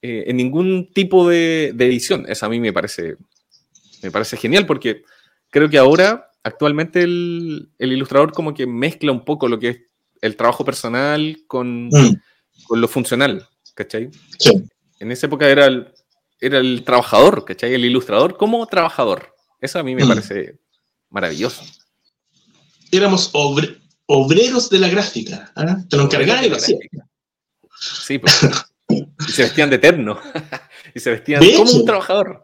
[0.02, 2.26] eh, en ningún tipo de, edición.
[2.28, 3.16] Eso a mí me parece,
[4.02, 5.02] me parece genial porque
[5.50, 9.78] creo que ahora, actualmente, el, el ilustrador como que mezcla un poco lo que es
[10.20, 12.20] el trabajo personal con, mm.
[12.66, 14.10] con lo funcional, ¿cachai?
[14.38, 14.62] Sí.
[15.02, 15.92] En esa época era el,
[16.40, 17.74] era el trabajador, ¿cachai?
[17.74, 19.34] El ilustrador como trabajador.
[19.60, 20.08] Eso a mí me mm.
[20.08, 20.60] parece
[21.10, 21.64] maravilloso.
[22.92, 23.30] Éramos
[24.06, 25.52] obreros de la gráfica.
[25.56, 25.84] ¿eh?
[25.90, 26.76] Te lo encargaba y lo hacía.
[27.80, 28.46] Sí, pues.
[29.28, 30.20] y se vestían de eterno.
[30.94, 32.40] y se vestían como un trabajador.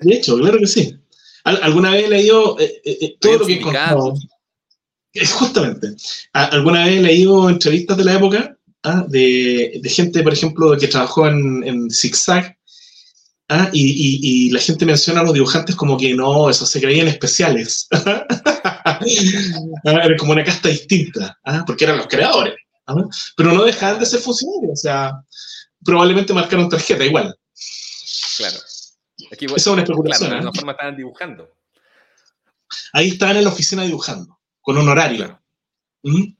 [0.00, 0.96] De hecho, claro que sí.
[1.42, 5.88] ¿Alguna vez he leído eh, eh, eh todo lo que Justamente.
[6.32, 9.04] ¿Alguna vez he leído entrevistas de la época ¿ah?
[9.08, 12.56] de, gente, por ejemplo, que trabajó en, en Zigzag?
[13.48, 13.68] ¿ah?
[13.72, 17.88] Y, la gente menciona a los dibujantes como que no, eso se creían especiales.
[18.86, 19.00] ¿Ah?
[19.84, 22.54] Era como una casta distinta, porque eran los creadores.
[23.36, 25.12] Pero no dejaban de ser funcionarios, o sea,
[25.84, 27.34] probablemente marcaron tarjeta igual.
[28.36, 28.58] Claro.
[29.32, 30.30] Aquí, Esa es una especulación.
[30.30, 31.50] de alguna forma estaban dibujando.
[32.92, 35.40] Ahí estaban en la oficina dibujando con un horario.
[36.02, 36.34] ¿Mm?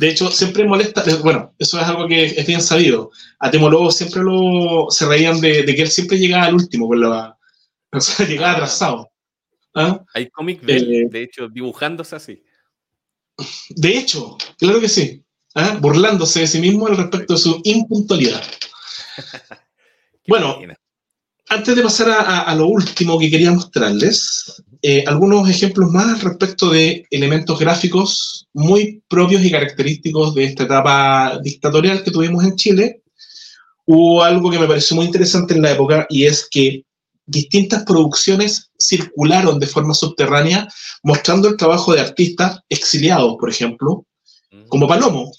[0.00, 3.10] De hecho, siempre molesta, eh, bueno, eso es algo que es bien sabido.
[3.38, 7.36] A Temolobo siempre lo, se reían de, que él siempre llegaba al último, por la,
[7.92, 8.54] o sea, llegaba ah.
[8.54, 9.12] atrasado.
[9.74, 10.02] ¿Ah?
[10.14, 12.42] Hay cómics de, eh, de hecho, dibujándose así.
[13.76, 15.22] De hecho, claro que sí.
[15.54, 15.76] ¿ah?
[15.78, 18.42] Burlándose de sí mismo al respecto de su impuntualidad.
[20.26, 20.60] bueno,
[21.50, 27.06] antes de pasar a, lo último que quería mostrarles, eh, algunos ejemplos más respecto de
[27.10, 33.02] elementos gráficos muy propios y característicos de esta etapa dictatorial que tuvimos en Chile.
[33.86, 36.84] Hubo algo que me pareció muy interesante en la época y es que
[37.26, 40.68] distintas producciones circularon de forma subterránea
[41.02, 44.04] mostrando el trabajo de artistas exiliados, por ejemplo,
[44.68, 45.32] como Palomo,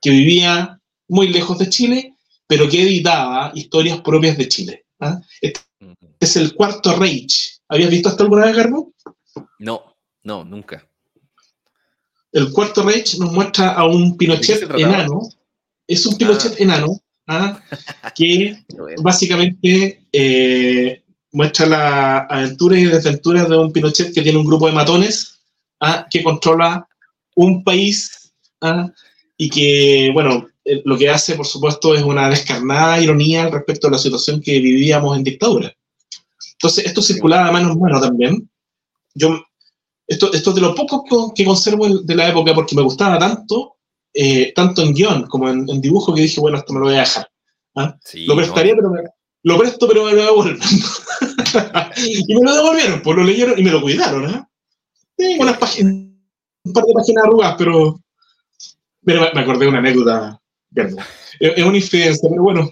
[0.00, 2.14] que vivía muy lejos de Chile
[2.50, 4.84] pero que editaba historias propias de Chile.
[4.98, 5.20] ¿ah?
[5.40, 5.60] Este
[6.18, 7.59] es el cuarto Reich.
[7.70, 8.92] ¿Habías visto hasta alguna vez, Garbo?
[9.60, 10.86] No, no, nunca.
[12.32, 15.20] El cuarto Reich nos muestra a un Pinochet enano.
[15.86, 16.56] Es un Pinochet ah.
[16.58, 17.62] enano ¿ah?
[18.14, 18.58] que
[19.02, 24.72] básicamente eh, muestra la aventura y desventuras de un Pinochet que tiene un grupo de
[24.72, 25.40] matones
[26.10, 26.86] que controla
[27.36, 28.32] un país
[29.36, 33.92] y que, bueno, eh, lo que hace, por supuesto, es una descarnada ironía respecto a
[33.92, 35.74] la situación que vivíamos en dictadura.
[36.60, 38.50] Entonces, esto circulaba a mano en mano también.
[39.14, 39.42] Yo,
[40.06, 43.76] esto, esto es de lo poco que conservo de la época porque me gustaba tanto,
[44.12, 47.00] eh, tanto en guion como en, dibujo, que dije, bueno, esto me lo voy a
[47.00, 47.30] dejar.
[47.76, 47.96] ¿ah?
[48.26, 49.00] lo prestaría, pero me,
[49.42, 50.58] lo presto, pero me lo devuelven.
[51.96, 54.30] y me lo devolvieron, pues lo leyeron y me lo cuidaron.
[54.30, 55.36] ¿eh?
[55.38, 58.00] unas páginas, un par de páginas arrugadas, pero,
[59.04, 60.40] pero me acordé de una anécdota
[61.40, 62.70] es una infidencia, pero bueno,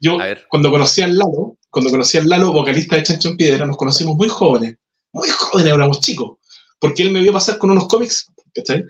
[0.00, 0.18] yo
[0.48, 4.16] cuando conocí al Lalo, cuando conocí al Lalo, vocalista de Chancho en Piedra, nos conocimos
[4.16, 4.76] muy jóvenes,
[5.12, 6.38] muy jóvenes, éramos chicos,
[6.78, 8.84] porque él me vio pasar con unos cómics, ¿cachai?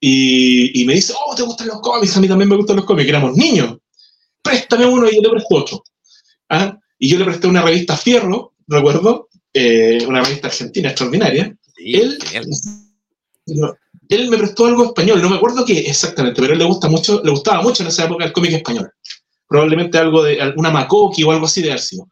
[0.00, 2.16] Y, y me dice, oh, ¿te gustan los cómics?
[2.16, 3.78] A mí también me gustan los cómics, éramos niños.
[4.42, 5.84] Préstame uno y yo le presto otro.
[6.48, 6.76] ¿Ah?
[6.98, 11.56] Y yo le presté una revista Fierro, recuerdo, eh, una revista argentina extraordinaria.
[11.76, 12.18] él,
[14.08, 17.22] él me prestó algo español, no me acuerdo qué exactamente, pero él le gusta mucho,
[17.24, 18.90] le gustaba mucho en esa época el cómic español.
[19.52, 22.08] Probablemente algo de alguna Macoqui o algo así de Arcio.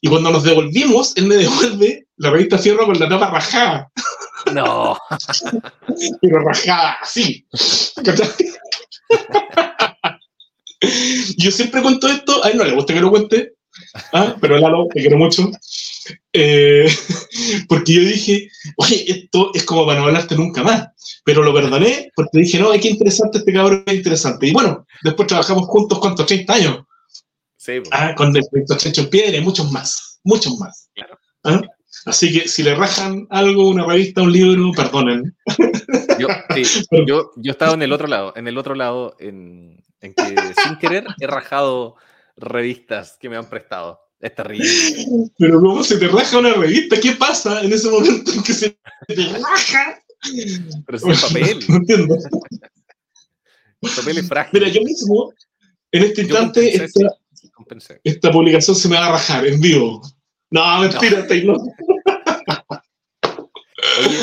[0.00, 3.92] Y cuando nos devolvimos, él me devuelve la revista Fierro con la tapa rajada.
[4.54, 4.96] No.
[6.22, 7.46] pero rajada, así.
[11.36, 13.55] Yo siempre cuento esto, a él no le gusta que lo cuente,
[14.12, 14.36] ¿ah?
[14.40, 15.50] pero Lalo, te quiero mucho.
[16.32, 16.86] Eh,
[17.68, 20.88] porque yo dije, oye, esto es como para no hablarte nunca más.
[21.24, 24.46] Pero lo perdoné porque dije, no, qué interesante este cabrón, es interesante.
[24.46, 26.26] Y bueno, después trabajamos juntos, ¿cuántos?
[26.26, 26.78] 30 años.
[27.56, 27.90] Sí, pues.
[27.92, 30.88] ah, con el proyecto Checho en Piedra y muchos más, muchos más.
[31.42, 31.60] ¿Ah?
[32.04, 35.36] Así que si le rajan algo, una revista, un libro, perdonen.
[36.18, 36.28] Yo,
[37.04, 40.34] yo, yo, he estado en el otro lado, en el otro lado, en, en que
[40.64, 41.96] sin querer he rajado
[42.36, 44.00] revistas que me han prestado.
[44.20, 44.66] Es terrible.
[45.38, 48.78] Pero luego se te raja una revista, ¿qué pasa en ese momento en que se
[49.06, 50.02] te raja?
[50.86, 51.64] Pero es papel.
[51.68, 52.16] No entiendo.
[53.82, 54.60] El papel es frágil.
[54.60, 55.32] Mira, yo mismo,
[55.92, 57.14] en este instante, esta,
[58.02, 60.02] esta, publicación se me va a rajar en vivo.
[60.50, 61.52] No, mentira, no.
[61.52, 61.72] loco.
[63.98, 64.18] Oye,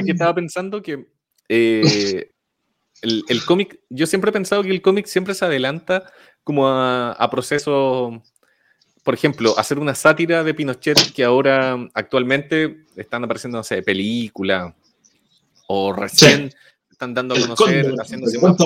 [0.00, 1.06] aquí estaba pensando que
[1.48, 2.30] eh,
[3.02, 6.10] el, el cómic, yo siempre he pensado que el cómic siempre se adelanta
[6.44, 8.20] como a, a procesos
[9.04, 14.72] por ejemplo, hacer una sátira de Pinochet que ahora actualmente están apareciendo, no sé, películas
[15.68, 16.56] o recién sí.
[16.90, 18.56] están dando a conocer, haciéndose más,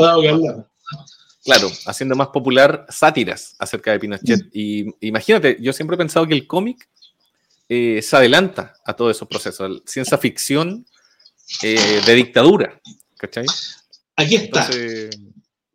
[1.45, 4.45] claro, haciendo más popular sátiras acerca de Pinochet.
[4.45, 4.51] Mm.
[4.53, 6.89] Y imagínate, yo siempre he pensado que el cómic
[7.69, 10.87] eh, se adelanta a todos esos procesos, ciencia ficción
[11.63, 12.81] eh, de dictadura,
[13.17, 13.45] ¿cachai?
[14.15, 14.67] Aquí está.
[14.67, 15.19] Entonces,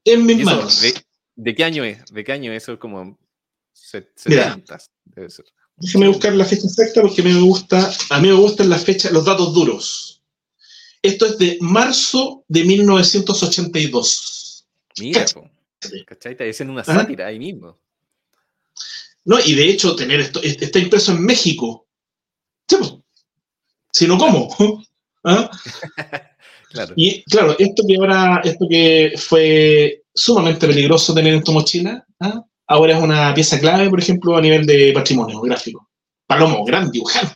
[0.06, 0.82] en mis manos.
[0.82, 0.94] De,
[1.36, 2.06] ¿De qué año es?
[2.12, 2.80] ¿De qué año es eso?
[2.80, 3.18] Como
[3.74, 5.46] 70 debe ser.
[5.76, 9.26] Déjame buscar la fecha exacta porque me gusta, a mí me gustan las fechas, los
[9.26, 10.22] datos duros.
[11.02, 14.66] Esto es de marzo de 1982.
[15.00, 15.26] Mira,
[16.06, 16.38] ¿cachai?
[16.38, 17.30] Te dicen una sátira ¿Ah?
[17.30, 17.78] ahí mismo.
[19.26, 21.88] No, y de hecho, tener esto, está impreso en México.
[23.92, 24.56] Si no, ¿cómo?
[25.24, 25.50] ¿Ah?
[26.70, 26.94] claro.
[26.96, 32.44] Y claro, esto que ahora, esto que fue sumamente peligroso tener en tu mochila, ¿ah?
[32.68, 35.90] ahora es una pieza clave, por ejemplo, a nivel de patrimonio gráfico.
[36.28, 37.36] Palomo, gran dibujante.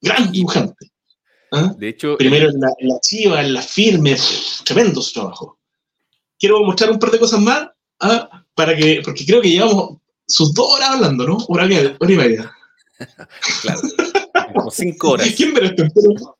[0.00, 0.90] Gran dibujante.
[1.52, 1.74] ¿Ah?
[1.76, 4.16] De hecho, primero en la, en la, chiva, en la firme,
[4.64, 5.58] tremendo su trabajo.
[6.38, 7.68] Quiero mostrar un par de cosas más,
[8.00, 8.44] ¿ah?
[8.54, 11.38] para que, porque creo que llevamos sus dos horas hablando, ¿no?
[11.48, 11.96] Hora y media.
[11.98, 12.52] Hora y media.
[13.62, 13.80] claro.
[14.54, 15.28] Como cinco horas.
[15.36, 16.37] ¿Quién me esto?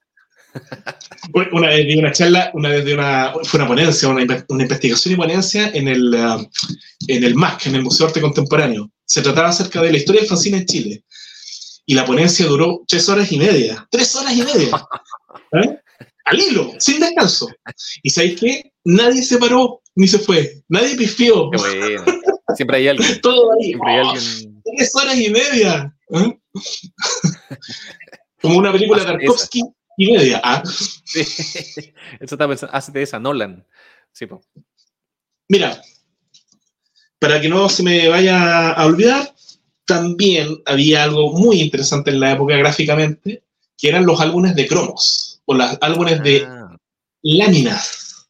[1.53, 5.15] Una vez di una charla, una vez de una, fue una ponencia, una, una, investigación
[5.15, 6.49] y ponencia en el, uh,
[7.07, 8.91] en el MAC, en el Museo de Arte Contemporáneo.
[9.05, 11.05] Se trataba acerca de la historia del fanzine en Chile.
[11.87, 13.87] Y la ponencia duró tres horas y media.
[13.91, 14.87] ¡Tres horas y media!
[15.53, 15.79] ¿Eh?
[16.25, 17.49] Al hilo, sin descanso.
[18.03, 18.73] ¿Y sabéis qué?
[18.85, 20.63] Nadie se paró ni se fue.
[20.69, 21.51] Nadie pifió.
[21.51, 22.05] Bueno.
[22.55, 23.21] Siempre hay alguien.
[23.23, 23.69] Todo ahí.
[23.69, 24.63] Siempre hay alguien.
[24.77, 25.95] Tres horas y media.
[26.11, 26.39] ¿Eh?
[28.43, 29.63] Como una película de Tarkovsky
[29.99, 30.41] y media.
[30.43, 30.63] ¿ah?
[31.05, 31.21] Sí.
[32.21, 33.67] Eso está pensando, hace de esa, Nolan.
[34.13, 34.43] Sí, po.
[35.49, 35.81] Mira,
[37.19, 39.35] para que no se me vaya a olvidar,
[39.87, 43.43] también había algo muy interesante en la época gráficamente,
[43.77, 46.77] que eran los álbumes de cromos, o los álbumes de Ah,
[47.23, 48.29] láminas.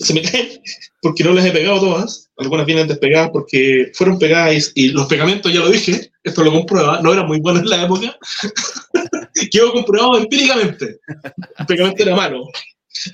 [0.00, 0.60] Se me caen
[1.00, 5.06] porque no las he pegado todas, algunas vienen despegadas porque fueron pegadas y, y los
[5.06, 8.18] pegamentos, ya lo dije, esto lo comprueba, no eran muy buenos en la época.
[9.50, 11.00] Quedó comprobado empíricamente.
[11.58, 12.48] El pegamento era malo.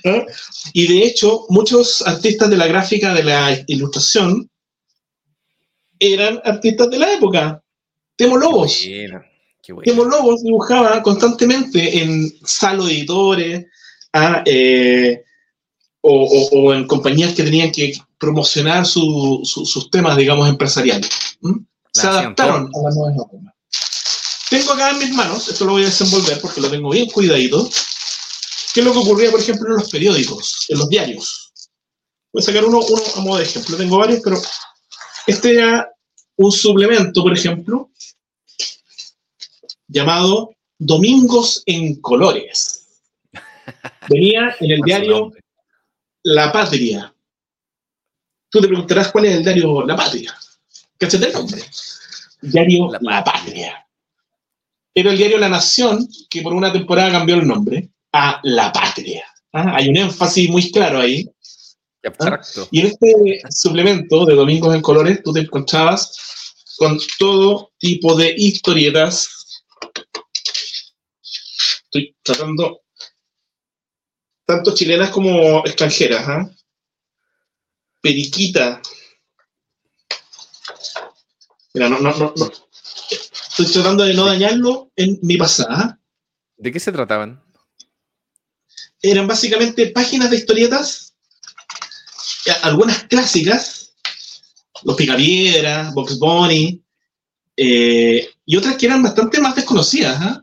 [0.03, 0.25] ¿no?
[0.73, 4.49] Y de hecho, muchos artistas de la gráfica, de la ilustración,
[5.99, 7.63] eran artistas de la época.
[8.15, 8.83] Temo Lobos.
[8.87, 9.21] bueno,
[9.61, 9.91] qué bueno.
[9.91, 13.65] Temo Lobos dibujaba constantemente en Salo Editores
[14.13, 15.23] ah, eh,
[16.01, 21.09] o, o, o, en compañías que tenían que promocionar su, su, sus temas, digamos, empresariales.
[21.41, 21.59] ¿Mm?
[21.91, 23.53] Se adaptaron a las nuevas normas.
[24.51, 27.69] Tengo acá en mis manos, esto lo voy a desenvolver porque lo tengo bien cuidadito,
[28.73, 31.53] qué es lo que ocurría, por ejemplo, en los periódicos, en los diarios.
[32.33, 33.77] Voy a sacar uno, uno a modo de ejemplo.
[33.77, 34.41] Tengo varios, pero
[35.25, 35.89] este era
[36.35, 37.91] un suplemento, por ejemplo,
[39.87, 43.05] llamado Domingos en Colores.
[44.09, 45.31] Venía en el diario
[46.23, 47.15] La Patria.
[48.49, 50.37] Tú te preguntarás cuál es el diario La Patria.
[50.97, 51.63] ¿Cachate el nombre?
[52.41, 53.87] Diario La Patria.
[54.93, 59.25] Era el diario La Nación, que por una temporada cambió el nombre a La Patria.
[59.53, 59.75] ¿Ah?
[59.75, 61.29] Hay un énfasis muy claro ahí.
[62.03, 62.67] Abstracto.
[62.71, 66.17] Y en este suplemento de Domingos en Colores, tú te encontrabas
[66.77, 69.63] con todo tipo de historietas.
[71.83, 72.81] Estoy tratando
[74.45, 76.27] tanto chilenas como extranjeras.
[76.27, 76.55] ¿eh?
[78.01, 78.81] Periquita.
[81.73, 82.51] Mira, no, no, no, no,
[83.61, 85.99] Estoy tratando de no dañarlo en mi pasada.
[86.57, 87.43] ¿De qué se trataban?
[89.01, 91.13] Eran básicamente páginas de historietas,
[92.63, 93.93] algunas clásicas,
[94.83, 96.81] Los Picapiedras, Box Bunny,
[97.55, 100.19] eh, y otras que eran bastante más desconocidas.
[100.21, 100.39] ¿eh?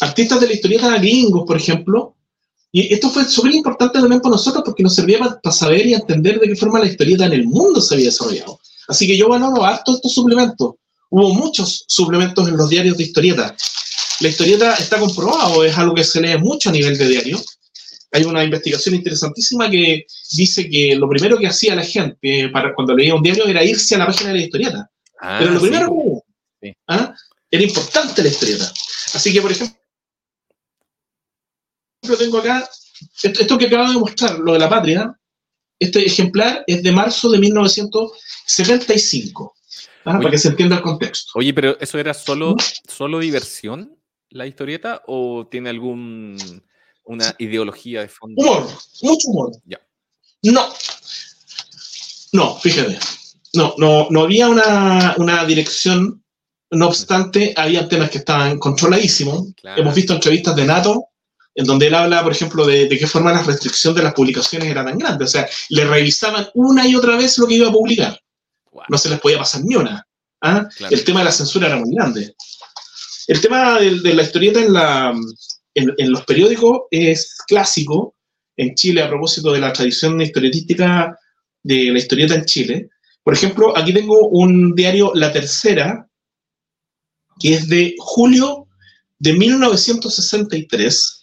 [0.00, 2.16] Artistas de la historieta gringos, por ejemplo.
[2.72, 5.94] Y esto fue súper importante también para nosotros porque nos servía para, para saber y
[5.94, 8.60] entender de qué forma la historieta en el mundo se había desarrollado.
[8.88, 10.74] Así que yo valoro harto estos suplementos
[11.10, 13.54] hubo muchos suplementos en los diarios de historieta.
[14.20, 17.40] la historieta está comprobado, es algo que se lee mucho a nivel de diario.
[18.12, 22.94] Hay una investigación interesantísima que dice que lo primero que hacía la gente para cuando
[22.94, 24.90] leía un diario era irse a la página de la historieta.
[25.20, 26.24] Ah, Pero lo primero
[26.60, 27.14] que ¿ah?
[27.50, 28.70] era importante la historieta.
[29.14, 29.76] Así que, por ejemplo,
[32.18, 32.68] tengo acá
[33.22, 35.14] esto que acabo de mostrar, lo de la patria,
[35.78, 39.54] este ejemplar es de marzo de 1975,
[40.04, 40.18] ¿ah?
[40.18, 41.32] para que se entienda el contexto.
[41.34, 42.56] Oye, pero ¿eso era solo,
[42.88, 43.96] solo diversión,
[44.30, 46.36] la historieta, o tiene algún
[47.04, 48.40] una ideología de fondo?
[48.40, 48.68] Humor,
[49.02, 49.52] mucho humor.
[49.64, 49.80] Ya.
[50.42, 50.72] No,
[52.32, 52.98] no, fíjate.
[53.52, 56.22] No, no, no había una, una dirección,
[56.70, 59.48] no obstante, había temas que estaban controladísimos.
[59.76, 61.10] Hemos visto entrevistas de NATO
[61.54, 64.84] en donde él habla, por ejemplo, de, qué forma la restricción de las publicaciones era
[64.84, 65.24] tan grande.
[65.24, 68.20] O sea, le revisaban una y otra vez lo que iba a publicar.
[68.88, 70.06] No se les podía pasar ni una.
[70.42, 70.68] ¿ah?
[70.90, 72.34] El tema de la censura era muy grande.
[73.26, 75.14] El tema de, la historieta en, la,
[75.74, 78.14] en, los periódicos es clásico
[78.56, 81.16] en Chile a propósito de la tradición historietística
[81.62, 82.90] de la historieta en Chile.
[83.22, 86.08] Por ejemplo, aquí tengo un diario La Tercera,
[87.38, 88.66] que es de julio
[89.18, 91.20] de 1963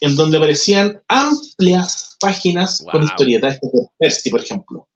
[0.00, 4.88] en donde aparecían amplias páginas con historietas de Percy, por ejemplo.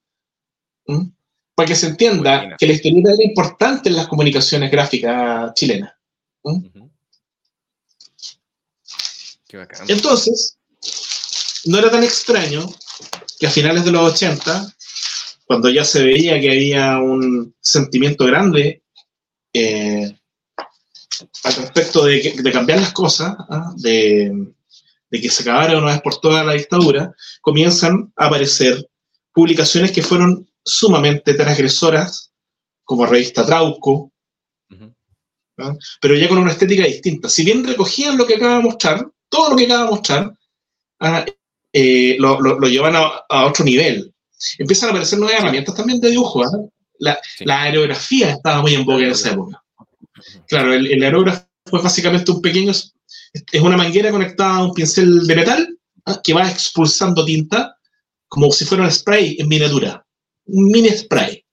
[0.87, 1.09] ¿Mm?
[1.55, 5.93] Para que se entienda que la historieta era importante en las comunicaciones gráficas chilenas.
[6.43, 6.65] ¿Mm?
[9.87, 10.57] Entonces,
[11.65, 12.69] no era tan extraño
[13.39, 14.73] que a finales de los 80,
[15.45, 18.83] cuando ya se veía que había un sentimiento grande
[19.53, 20.17] eh,
[21.43, 23.73] al respecto de, cambiar las cosas, ¿ah?
[23.77, 24.53] de,
[25.09, 28.89] de que se acabara una vez por toda la dictadura, comienzan a aparecer
[29.31, 32.31] publicaciones que fueron sumamente transgresoras,
[32.83, 34.11] como revista Trauco,
[36.01, 37.29] pero ya con una estética distinta.
[37.29, 40.33] Si bien recogían lo que acaba de mostrar, todo lo que acaba de mostrar,
[40.99, 41.25] ah,
[41.71, 44.13] eh, lo, llevan a, otro nivel.
[44.57, 46.43] Empiezan a aparecer nuevas herramientas también de dibujo.
[46.43, 46.49] ¿ah?
[46.99, 49.63] La, aerografía estaba muy en boga en esa época.
[50.47, 52.73] Claro, el, el aerógrafo fue básicamente un pequeño
[53.51, 56.21] es una manguera conectada a un pincel de metal ¿ah?
[56.23, 57.77] que va expulsando tinta
[58.27, 60.04] como si fuera un spray en miniatura.
[60.45, 61.43] Un mini spray.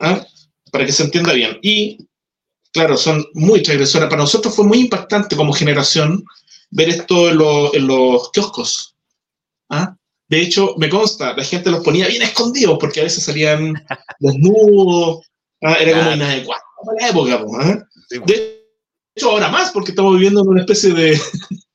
[0.00, 0.24] ¿ah?
[0.70, 1.58] Para que se entienda bien.
[1.62, 2.06] Y,
[2.72, 4.08] claro, son muy transgresoras.
[4.08, 6.24] Para nosotros fue muy impactante como generación
[6.70, 8.96] ver esto en, los kioscos.
[9.70, 9.96] ¿ah?
[10.28, 13.74] De hecho, me consta, la gente los ponía bien escondidos porque a veces salían
[14.20, 15.26] desnudos.
[15.60, 17.88] Era como inadecuado para la época.
[18.10, 18.64] De
[19.14, 21.18] hecho, ahora más, porque estamos viviendo en una especie de,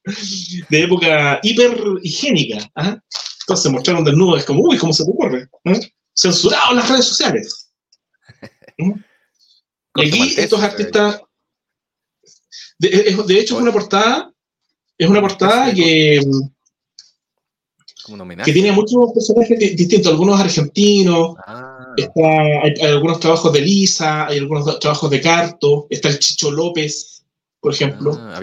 [0.69, 2.69] de época hiper higiénica.
[2.75, 2.97] ¿ah?
[3.41, 5.47] Entonces mostraron desnudos, es como, uy, ¿cómo se te ocurre?
[5.65, 5.79] ¿Ah?
[6.19, 7.71] Censurado en las redes sociales.
[8.77, 8.91] ¿Mm?
[9.95, 11.21] Y aquí estos artistas,
[12.77, 14.31] de, hecho es una portada,
[14.97, 16.19] es una portada que,
[18.43, 21.93] que tiene muchos personajes distintos, algunos argentinos, ah.
[22.63, 27.23] hay, algunos trabajos de Lisa, hay algunos trabajos de Carto, está el Chicho López,
[27.61, 28.11] por ejemplo.
[28.19, 28.39] Ah,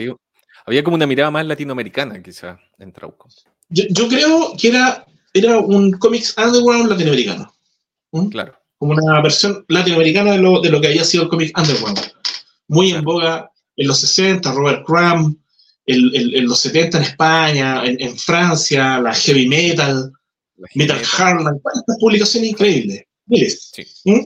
[0.65, 3.29] había, como una mirada más latinoamericana, quizá, en Trauco.
[3.69, 7.56] Yo, creo que era, era un cómics underground latinoamericano.
[8.31, 8.55] Claro.
[8.79, 12.01] Como una versión latinoamericana de lo, de lo que había sido el cómic underground.
[12.69, 15.37] Muy en boga en los 60, Robert Crumb,
[15.87, 20.13] en, los 70 en España, en, Francia, la heavy metal,
[20.75, 23.05] metal hardline, estas publicaciones increíbles.
[23.27, 23.73] Miles.
[23.73, 23.87] Sí.
[24.05, 24.21] ¿Mm?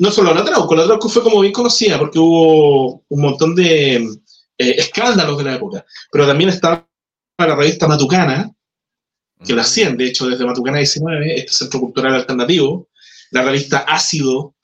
[0.00, 3.96] no solo la Trauco, la Trauco fue como bien conocida porque hubo un montón de
[3.96, 6.86] eh, escándalos de la época, pero también estaba
[7.38, 8.50] la revista Matucana,
[9.44, 12.88] que la hacían, de hecho, desde Matucana 19, este Centro Cultural Alternativo,
[13.30, 14.54] la revista Ácido,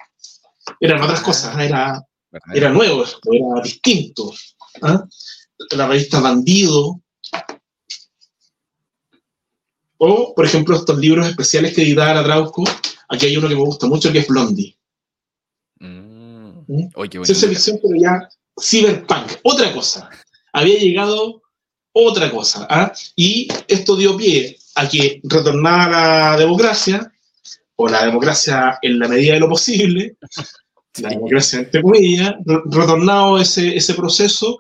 [0.81, 2.03] eran otras ah, cosas, era,
[2.53, 4.35] era nuevo, era distinto.
[4.83, 5.05] ¿ah?
[5.71, 7.01] La revista Bandido,
[9.99, 12.65] o, por ejemplo, estos libros especiales que editaba la Trauco,
[13.09, 14.77] aquí hay uno que me gusta mucho, que es Blondie.
[15.79, 16.67] ¿Mm?
[17.25, 18.29] Ciencia ficción, pero ya
[18.61, 20.11] cyberpunk, otra cosa.
[20.53, 21.43] Había llegado
[21.93, 22.67] otra cosa.
[22.69, 22.93] ¿ah?
[23.15, 27.13] Y esto dio pie a que retornara la democracia,
[27.77, 30.17] o la democracia en la medida de lo posible,
[31.01, 34.59] la democracia entre comillas, retornado ese, ese proceso,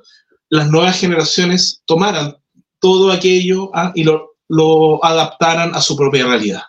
[0.51, 2.37] las nuevas generaciones tomaran
[2.79, 3.93] todo aquello ¿ah?
[3.95, 6.63] y lo, lo, adaptaran a su propia realidad.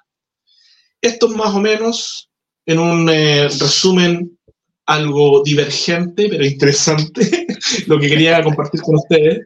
[1.02, 2.30] Esto es más o menos,
[2.66, 4.38] en un eh, resumen
[4.86, 7.46] algo divergente, pero interesante,
[7.88, 9.46] lo que quería compartir con ustedes,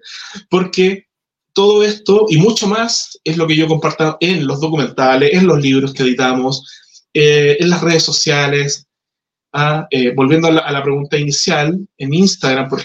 [0.49, 1.07] porque
[1.53, 5.61] todo esto y mucho más es lo que yo comparto en los documentales, en los
[5.61, 6.65] libros que editamos,
[7.13, 8.87] eh, en las redes sociales,
[9.53, 12.81] Ah, eh, volviendo a la, pregunta inicial, en Instagram, por,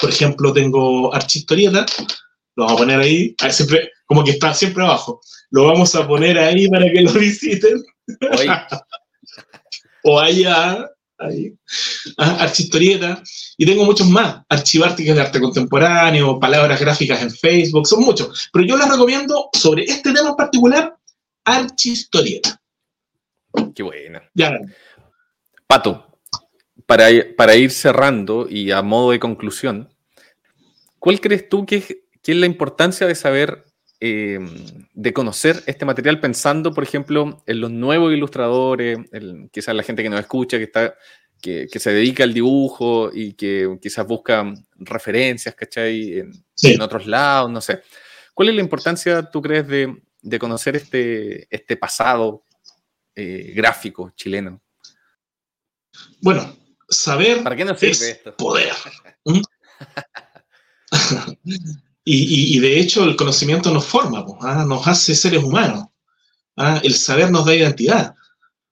[0.00, 1.84] por ejemplo, tengo Archistorieta,
[2.56, 5.20] lo vamos a poner ahí, siempre, como que está siempre abajo,
[5.50, 7.84] lo vamos a poner ahí para que lo visiten.
[10.04, 11.54] o allá, ahí.
[12.16, 13.22] Ah, Archistorieta,
[13.56, 18.64] y tengo muchos más, archivárticas de arte contemporáneo, palabras gráficas en Facebook, son muchos, pero
[18.64, 20.96] yo les recomiendo sobre este tema en particular,
[21.44, 22.60] Archistorieta.
[23.74, 24.22] Qué buena.
[24.34, 24.58] Ya.
[25.66, 26.06] Pato,
[26.86, 29.88] para, para, ir cerrando y a modo de conclusión,
[30.98, 33.64] ¿cuál crees tú que es, la importancia de saber,
[34.00, 34.38] eh,
[34.92, 38.98] de conocer este material pensando, por ejemplo, en los nuevos ilustradores,
[39.50, 40.94] quizás la gente que nos escucha, que, está,
[41.40, 46.18] que, se dedica al dibujo y que quizás busca referencias, ¿cachai?
[46.18, 47.82] En, en otros lados, no sé.
[48.34, 52.44] ¿Cuál es la importancia, tú crees, de, de conocer este, este pasado
[53.14, 54.62] eh, gráfico chileno?
[56.20, 56.56] Bueno,
[56.88, 58.36] saber ¿Para qué nos sirve esto?
[58.36, 58.72] poder.
[59.24, 59.40] ¿Mm?
[62.10, 64.64] y, de hecho el conocimiento nos forma, ¿ah?
[64.66, 65.86] nos hace seres humanos.
[66.56, 66.80] ¿ah?
[66.82, 68.14] El saber nos da identidad.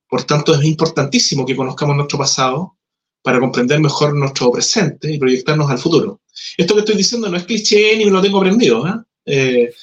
[0.08, 2.76] Por tanto, es importantísimo que conozcamos nuestro pasado
[3.22, 6.20] para comprender mejor nuestro presente y proyectarnos al futuro.
[6.56, 9.04] Esto que estoy diciendo no es cliché ni me lo tengo aprendido, ¿ah?
[9.26, 9.74] eh,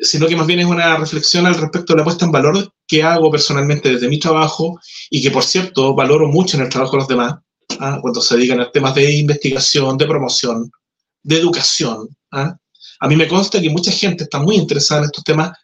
[0.00, 3.02] sino que más bien es una reflexión al respecto de la puesta en valor que
[3.02, 4.80] hago personalmente desde mi trabajo
[5.10, 7.34] y que, por cierto, valoro mucho en el trabajo de los demás,
[7.80, 7.98] ¿ah?
[8.00, 10.70] cuando se dedican a temas de investigación, de promoción,
[11.22, 12.08] de educación.
[12.30, 12.56] ¿ah?
[13.02, 15.58] A mí me consta que mucha gente está muy interesada en estos temas,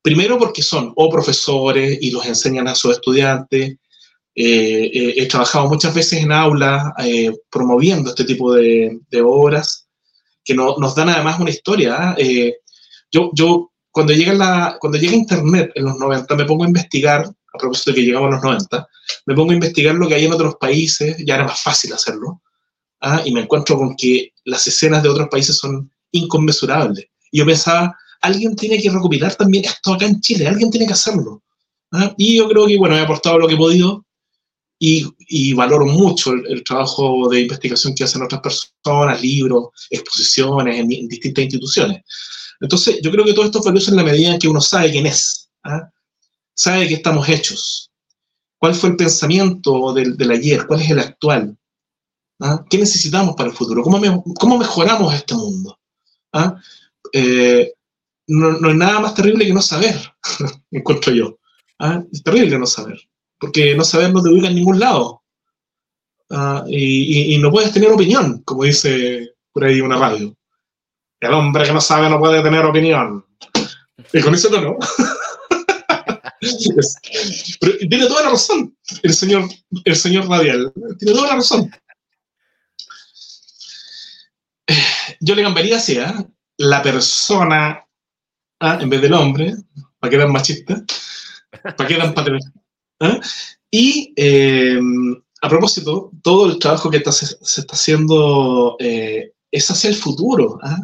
[0.00, 3.72] primero porque son o profesores y los enseñan a sus estudiantes.
[4.32, 9.88] Eh, eh, he trabajado muchas veces en aulas eh, promoviendo este tipo de, obras
[10.44, 11.96] que nos dan además una historia.
[11.98, 12.16] ¿ah?
[13.10, 17.22] yo, yo cuando llega, la, cuando llega Internet en los 90, me pongo a investigar,
[17.22, 18.88] a propósito de que llegamos a los 90,
[19.26, 22.40] me pongo a investigar lo que hay en otros países, ya era más fácil hacerlo,
[23.00, 23.20] ¿ah?
[23.24, 27.06] y me encuentro con que las escenas de otros países son inconmensurables.
[27.30, 30.94] Y yo pensaba, alguien tiene que recopilar también esto acá en Chile, alguien tiene que
[30.94, 31.42] hacerlo.
[31.92, 32.14] ¿ah?
[32.16, 34.04] Y yo creo que, bueno, he aportado lo que he podido
[34.78, 40.92] y, y valoro mucho el, trabajo de investigación que hacen otras personas, libros, exposiciones en,
[40.92, 42.02] en distintas instituciones.
[42.60, 44.90] Entonces, yo creo que todo esto es valioso en la medida en que uno sabe
[44.90, 45.90] quién es, ¿ah?
[46.54, 47.90] sabe qué estamos hechos,
[48.58, 51.58] cuál fue el pensamiento del, ayer, cuál es el actual,
[52.40, 52.64] ¿Ah?
[52.68, 55.78] qué necesitamos para el futuro, cómo, cómo mejoramos este mundo.
[56.34, 56.60] ¿Ah?
[57.12, 57.72] Eh,
[58.26, 59.96] no, hay nada más terrible que no saber,
[60.70, 61.38] encuentro yo.
[62.12, 62.98] Es terrible no saber,
[63.38, 65.22] porque no saber no te ubica en ningún lado.
[66.66, 70.34] y, no puedes tener opinión, como dice por ahí una radio.
[71.20, 73.24] El hombre que no sabe no puede tener opinión.
[74.12, 74.76] Y con eso no.
[77.60, 79.48] Pero tiene toda la razón el señor,
[79.84, 80.72] el señor Radial.
[80.98, 81.70] Tiene toda la razón.
[85.24, 86.12] Yo le cambiaría así, ¿eh?
[86.58, 87.82] La persona
[88.60, 88.78] ¿ah?
[88.78, 89.54] en vez del hombre,
[89.98, 90.84] para que dan machista,
[91.62, 92.52] para que dan patriarca.
[93.00, 93.20] ¿eh?
[93.70, 94.78] Y eh,
[95.40, 100.58] a propósito, todo el trabajo que se, está haciendo eh, es hacia el futuro.
[100.62, 100.78] ¿ah?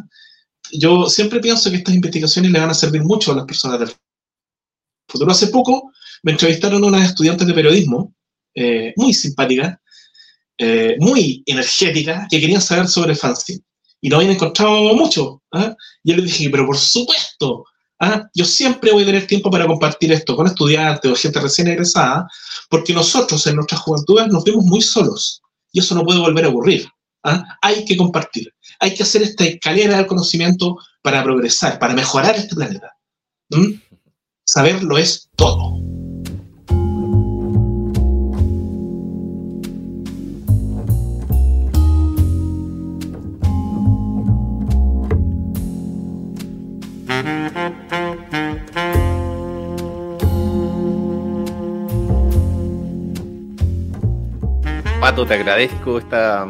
[0.73, 3.91] yo siempre pienso que estas investigaciones le van a servir mucho a las personas del
[5.07, 5.31] futuro.
[5.31, 5.91] Hace poco
[6.23, 8.15] me entrevistaron unas estudiantes de periodismo,
[8.95, 9.77] muy simpáticas,
[10.99, 13.63] muy energéticas, que querían saber sobre el fanzine.
[14.01, 15.41] Y no habían encontrado mucho.
[15.51, 15.75] ¿ah?
[16.03, 17.65] Y yo les dije, pero por supuesto,
[17.99, 18.23] ¿ah?
[18.33, 22.27] yo siempre voy a tener tiempo para compartir esto con estudiantes o gente recién egresada,
[22.69, 25.41] porque nosotros en nuestras juventudes nos vemos muy solos.
[25.71, 26.89] Y eso no puede volver a ocurrir.
[27.23, 27.45] ¿ah?
[27.61, 28.51] Hay que compartir
[28.81, 32.91] hay que hacer esta escalera del conocimiento para progresar, para mejorar este planeta.
[33.49, 33.79] ¿Mm?
[34.43, 36.00] Saberlo es todo.
[55.27, 56.47] Te agradezco esta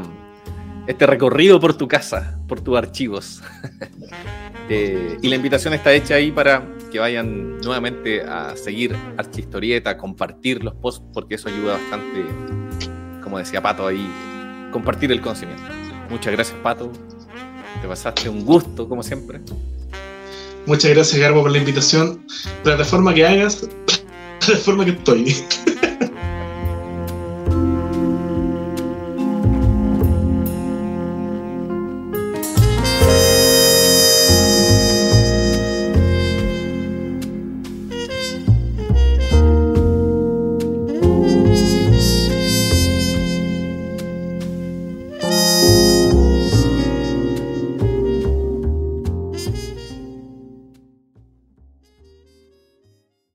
[0.88, 3.42] este recorrido por tu casa, por tus archivos.
[4.74, 10.64] Eh, y la invitación está hecha ahí para que vayan nuevamente a seguir Archihistorieta, compartir
[10.64, 12.24] los posts, porque eso ayuda bastante,
[13.22, 14.10] como decía Pato ahí,
[14.72, 15.64] compartir el conocimiento.
[16.10, 16.90] Muchas gracias, Pato.
[17.82, 19.42] Te pasaste un gusto, como siempre.
[20.66, 22.26] Muchas gracias, Garbo, por la invitación.
[22.64, 23.64] De la forma que hagas,
[24.48, 25.36] de la forma que estoy.